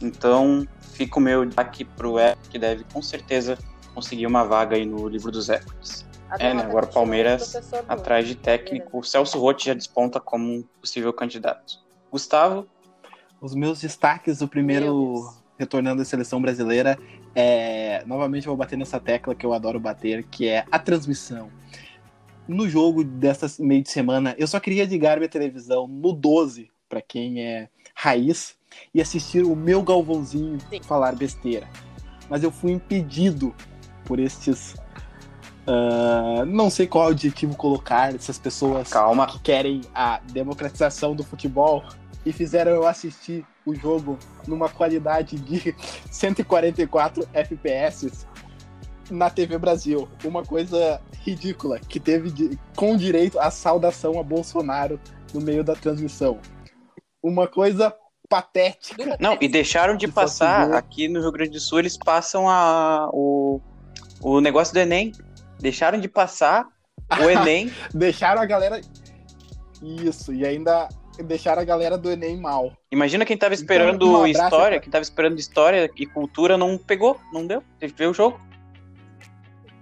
Então, 0.00 0.66
fica 0.92 1.18
o 1.18 1.22
meu 1.22 1.44
destaque 1.44 1.84
pro 1.84 2.18
E, 2.18 2.36
que 2.50 2.58
deve 2.58 2.84
com 2.92 3.02
certeza 3.02 3.58
conseguir 3.94 4.26
uma 4.26 4.44
vaga 4.44 4.76
aí 4.76 4.86
no 4.86 5.08
livro 5.08 5.30
dos 5.30 5.48
recordes. 5.48 6.03
É, 6.38 6.52
né? 6.52 6.62
Agora 6.62 6.86
o 6.86 6.92
Palmeiras, 6.92 7.54
atrás 7.88 8.26
de 8.26 8.34
técnico, 8.34 8.98
o 8.98 9.04
Celso 9.04 9.38
Rotti 9.38 9.66
já 9.66 9.74
desponta 9.74 10.18
como 10.18 10.44
um 10.44 10.64
possível 10.80 11.12
candidato. 11.12 11.78
Gustavo, 12.10 12.66
os 13.40 13.54
meus 13.54 13.80
destaques 13.80 14.38
do 14.38 14.48
primeiro 14.48 15.32
retornando 15.58 16.02
à 16.02 16.04
seleção 16.04 16.40
brasileira 16.40 16.98
é. 17.34 18.02
Novamente 18.06 18.46
vou 18.46 18.56
bater 18.56 18.76
nessa 18.76 19.00
tecla 19.00 19.34
que 19.34 19.44
eu 19.44 19.52
adoro 19.52 19.80
bater, 19.80 20.24
que 20.24 20.48
é 20.48 20.64
a 20.70 20.78
transmissão. 20.78 21.50
No 22.46 22.68
jogo 22.68 23.02
dessa 23.02 23.46
meio 23.62 23.82
de 23.82 23.90
semana, 23.90 24.34
eu 24.38 24.46
só 24.46 24.60
queria 24.60 24.84
ligar 24.84 25.16
minha 25.16 25.28
televisão 25.28 25.88
no 25.88 26.12
12, 26.12 26.70
para 26.88 27.00
quem 27.00 27.42
é 27.42 27.68
raiz, 27.94 28.56
e 28.92 29.00
assistir 29.00 29.44
o 29.44 29.56
meu 29.56 29.82
Galvãozinho 29.82 30.58
Sim. 30.68 30.82
falar 30.82 31.14
besteira. 31.14 31.68
Mas 32.28 32.42
eu 32.42 32.50
fui 32.50 32.72
impedido 32.72 33.54
por 34.04 34.18
estes. 34.18 34.74
Uh, 35.66 36.44
não 36.44 36.68
sei 36.68 36.86
qual 36.86 37.08
adjetivo 37.08 37.56
colocar, 37.56 38.14
essas 38.14 38.38
pessoas 38.38 38.90
Calma. 38.90 39.26
que 39.26 39.38
querem 39.40 39.80
a 39.94 40.20
democratização 40.30 41.14
do 41.14 41.24
futebol 41.24 41.82
e 42.24 42.32
fizeram 42.32 42.72
eu 42.72 42.86
assistir 42.86 43.46
o 43.64 43.74
jogo 43.74 44.18
numa 44.46 44.68
qualidade 44.68 45.38
de 45.38 45.74
144 46.10 47.26
FPS 47.32 48.26
na 49.10 49.30
TV 49.30 49.58
Brasil. 49.58 50.08
Uma 50.24 50.44
coisa 50.44 51.00
ridícula, 51.22 51.78
que 51.78 51.98
teve 51.98 52.30
de, 52.30 52.58
com 52.76 52.96
direito 52.96 53.38
à 53.38 53.50
saudação 53.50 54.18
a 54.18 54.22
Bolsonaro 54.22 55.00
no 55.32 55.40
meio 55.40 55.64
da 55.64 55.74
transmissão. 55.74 56.38
Uma 57.22 57.46
coisa 57.46 57.94
patética. 58.28 59.16
Não, 59.18 59.36
e 59.40 59.48
deixaram 59.48 59.96
de 59.96 60.08
passar, 60.08 60.72
aqui 60.72 61.08
no 61.08 61.20
Rio 61.20 61.32
Grande 61.32 61.52
do 61.52 61.60
Sul, 61.60 61.78
eles 61.78 61.96
passam 61.96 62.48
a, 62.48 63.08
o, 63.12 63.60
o 64.20 64.40
negócio 64.40 64.74
do 64.74 64.80
Enem. 64.80 65.12
Deixaram 65.60 65.98
de 65.98 66.08
passar 66.08 66.66
o 67.20 67.30
Enem. 67.30 67.70
deixaram 67.92 68.40
a 68.40 68.46
galera. 68.46 68.80
Isso, 69.82 70.32
e 70.32 70.46
ainda 70.46 70.88
deixaram 71.22 71.62
a 71.62 71.64
galera 71.64 71.96
do 71.96 72.10
Enem 72.10 72.36
mal. 72.36 72.72
Imagina 72.90 73.24
quem 73.24 73.36
tava 73.36 73.54
então, 73.54 73.62
esperando 73.62 74.06
então, 74.06 74.26
história, 74.26 74.80
quem 74.80 74.90
tava 74.90 75.02
esperando 75.02 75.38
história 75.38 75.90
e 75.96 76.06
cultura 76.06 76.56
não 76.56 76.76
pegou, 76.78 77.20
não 77.32 77.46
deu. 77.46 77.62
Teve 77.78 77.92
que 77.92 77.98
ver 77.98 78.08
o 78.08 78.14
jogo. 78.14 78.40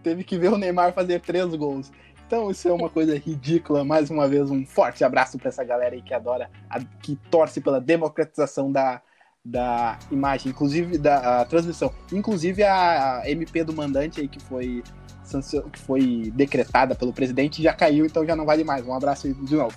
Teve 0.03 0.25
que 0.25 0.37
ver 0.37 0.53
o 0.53 0.59
Neymar 0.59 0.93
fazer 0.93 1.21
três 1.21 1.55
gols. 1.55 1.93
Então 2.27 2.51
isso 2.51 2.67
é 2.67 2.73
uma 2.73 2.89
coisa 2.89 3.17
ridícula. 3.17 3.85
Mais 3.85 4.11
uma 4.11 4.27
vez, 4.27 4.51
um 4.51 4.67
forte 4.67 5.05
abraço 5.05 5.39
para 5.39 5.49
essa 5.49 5.63
galera 5.63 5.95
aí 5.95 6.03
que 6.03 6.15
adora, 6.15 6.51
a, 6.69 6.81
que 6.81 7.15
torce 7.31 7.61
pela 7.61 7.81
democratização 7.81 8.73
da, 8.73 9.01
da 9.45 9.99
imagem, 10.11 10.51
inclusive 10.51 10.99
da 10.99 11.45
transmissão. 11.45 11.93
Inclusive 12.11 12.63
a 12.65 13.23
MP 13.27 13.63
do 13.63 13.73
mandante 13.73 14.21
aí 14.21 14.29
que 14.29 14.41
foi 14.41 14.83
que 15.73 15.79
foi 15.79 16.33
decretada 16.35 16.95
pelo 16.95 17.13
presidente 17.13 17.63
já 17.63 17.73
caiu, 17.73 18.05
então 18.05 18.25
já 18.25 18.37
não 18.37 18.45
vale 18.45 18.65
mais. 18.65 18.87
Um 18.87 18.95
abraço 18.95 19.27
aí 19.27 19.35
de 19.35 19.55
novo. 19.55 19.77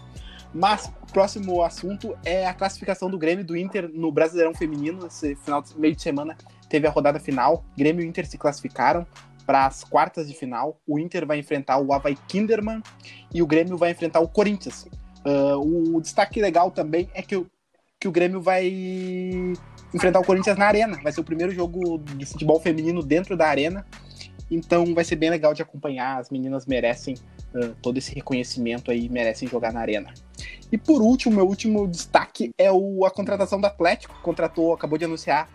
Mas 0.53 0.91
próximo 1.11 1.61
assunto 1.61 2.17
é 2.23 2.47
a 2.47 2.53
classificação 2.53 3.09
do 3.09 3.17
Grêmio 3.17 3.43
do 3.43 3.57
Inter 3.57 3.89
no 3.93 4.11
Brasileirão 4.11 4.53
Feminino. 4.53 5.05
Esse 5.05 5.35
final 5.35 5.61
de 5.61 5.77
meio 5.77 5.95
de 5.95 6.01
semana 6.01 6.37
teve 6.69 6.87
a 6.87 6.89
rodada 6.89 7.19
final. 7.19 7.65
Grêmio 7.77 8.03
e 8.03 8.07
Inter 8.07 8.25
se 8.25 8.37
classificaram 8.37 9.05
para 9.45 9.65
as 9.65 9.83
quartas 9.83 10.27
de 10.27 10.33
final. 10.33 10.79
O 10.87 10.97
Inter 10.97 11.25
vai 11.25 11.39
enfrentar 11.39 11.77
o 11.77 11.93
Havaí 11.93 12.17
Kinderman 12.27 12.81
e 13.33 13.41
o 13.41 13.47
Grêmio 13.47 13.77
vai 13.77 13.91
enfrentar 13.91 14.19
o 14.21 14.27
Corinthians. 14.27 14.87
Uh, 15.25 15.95
o 15.95 16.01
destaque 16.01 16.41
legal 16.41 16.71
também 16.71 17.09
é 17.13 17.21
que 17.21 17.35
o, 17.35 17.49
que 17.99 18.07
o 18.07 18.11
Grêmio 18.11 18.41
vai 18.41 18.71
enfrentar 19.93 20.19
o 20.19 20.25
Corinthians 20.25 20.57
na 20.57 20.67
Arena. 20.67 20.99
Vai 21.01 21.11
ser 21.11 21.21
o 21.21 21.23
primeiro 21.23 21.53
jogo 21.53 21.97
de 21.97 22.25
futebol 22.25 22.59
feminino 22.59 23.03
dentro 23.03 23.35
da 23.35 23.47
Arena. 23.47 23.85
Então 24.49 24.93
vai 24.93 25.03
ser 25.03 25.15
bem 25.15 25.29
legal 25.29 25.53
de 25.53 25.61
acompanhar. 25.61 26.19
As 26.19 26.29
meninas 26.29 26.65
merecem 26.65 27.15
uh, 27.53 27.75
todo 27.81 27.97
esse 27.97 28.13
reconhecimento 28.13 28.91
aí, 28.91 29.09
merecem 29.09 29.47
jogar 29.47 29.73
na 29.73 29.79
arena. 29.79 30.13
E 30.71 30.77
por 30.77 31.01
último, 31.01 31.35
meu 31.35 31.47
último 31.47 31.87
destaque 31.87 32.51
é 32.57 32.71
o, 32.71 33.05
a 33.05 33.11
contratação 33.11 33.59
do 33.59 33.65
Atlético. 33.65 34.15
Contratou, 34.21 34.73
acabou 34.73 34.97
de 34.97 35.05
anunciar 35.05 35.49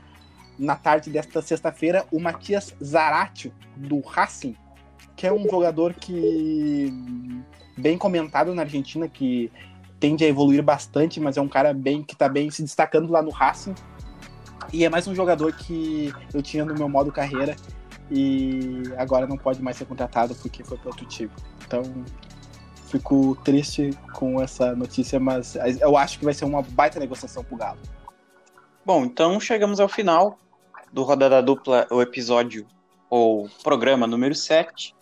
na 0.59 0.77
tarde 0.77 1.09
desta 1.09 1.41
sexta-feira 1.41 2.05
o 2.13 2.21
Matias 2.21 2.75
Zaratio, 2.83 3.53
do 3.77 4.01
Racing, 4.01 4.55
que 5.17 5.27
é 5.27 5.33
um 5.33 5.49
jogador 5.49 5.95
que 5.95 6.93
bem 7.79 7.97
comentado 7.97 8.55
na 8.55 8.63
Argentina, 8.63 9.09
que 9.09 9.51
tende 9.99 10.25
a 10.25 10.29
evoluir 10.29 10.63
bastante, 10.63 11.19
mas 11.19 11.37
é 11.37 11.41
um 11.41 11.49
cara 11.49 11.73
bem 11.73 12.03
que 12.03 12.15
está 12.15 12.29
bem 12.29 12.51
se 12.51 12.63
destacando 12.63 13.11
lá 13.11 13.23
no 13.23 13.31
Racing. 13.31 13.75
E 14.73 14.85
é 14.85 14.91
mais 14.91 15.09
um 15.09 15.15
jogador 15.15 15.53
que 15.53 16.13
eu 16.33 16.43
tinha 16.43 16.65
no 16.65 16.75
meu 16.75 16.89
modo 16.89 17.11
carreira 17.11 17.57
e 18.11 18.83
agora 18.97 19.27
não 19.27 19.37
pode 19.37 19.63
mais 19.63 19.77
ser 19.77 19.85
contratado 19.85 20.35
porque 20.35 20.65
foi 20.65 20.77
para 20.77 20.89
outro 20.89 21.07
time. 21.07 21.31
Então, 21.65 21.83
fico 22.89 23.37
triste 23.45 23.91
com 24.15 24.41
essa 24.41 24.75
notícia, 24.75 25.21
mas 25.21 25.57
eu 25.81 25.97
acho 25.97 26.19
que 26.19 26.25
vai 26.25 26.35
ser 26.35 26.45
uma 26.45 26.63
baita 26.63 26.99
negociação 26.99 27.45
pro 27.45 27.57
Galo. 27.57 27.79
Bom, 28.85 29.05
então 29.05 29.39
chegamos 29.39 29.79
ao 29.79 29.89
final 29.89 30.39
do 30.93 31.03
Rodada 31.03 31.41
Dupla, 31.43 31.87
o 31.91 32.03
episódio 32.03 32.67
ou 33.09 33.49
programa 33.63 34.07
número 34.07 34.35
7. 34.35 34.95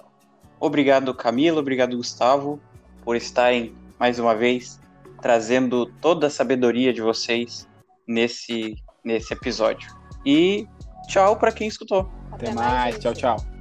Obrigado, 0.60 1.14
Camila, 1.14 1.60
obrigado, 1.60 1.96
Gustavo, 1.96 2.60
por 3.04 3.16
estarem 3.16 3.74
mais 3.98 4.18
uma 4.18 4.34
vez 4.34 4.78
trazendo 5.20 5.86
toda 6.00 6.26
a 6.26 6.30
sabedoria 6.30 6.92
de 6.92 7.00
vocês 7.00 7.68
nesse, 8.06 8.76
nesse 9.04 9.32
episódio. 9.32 9.90
E 10.24 10.66
tchau 11.08 11.36
para 11.36 11.52
quem 11.52 11.68
escutou. 11.68 12.17
Até, 12.38 12.46
Até 12.46 12.54
mais. 12.54 12.94
mais 12.94 12.98
tchau, 12.98 13.14
tchau. 13.14 13.57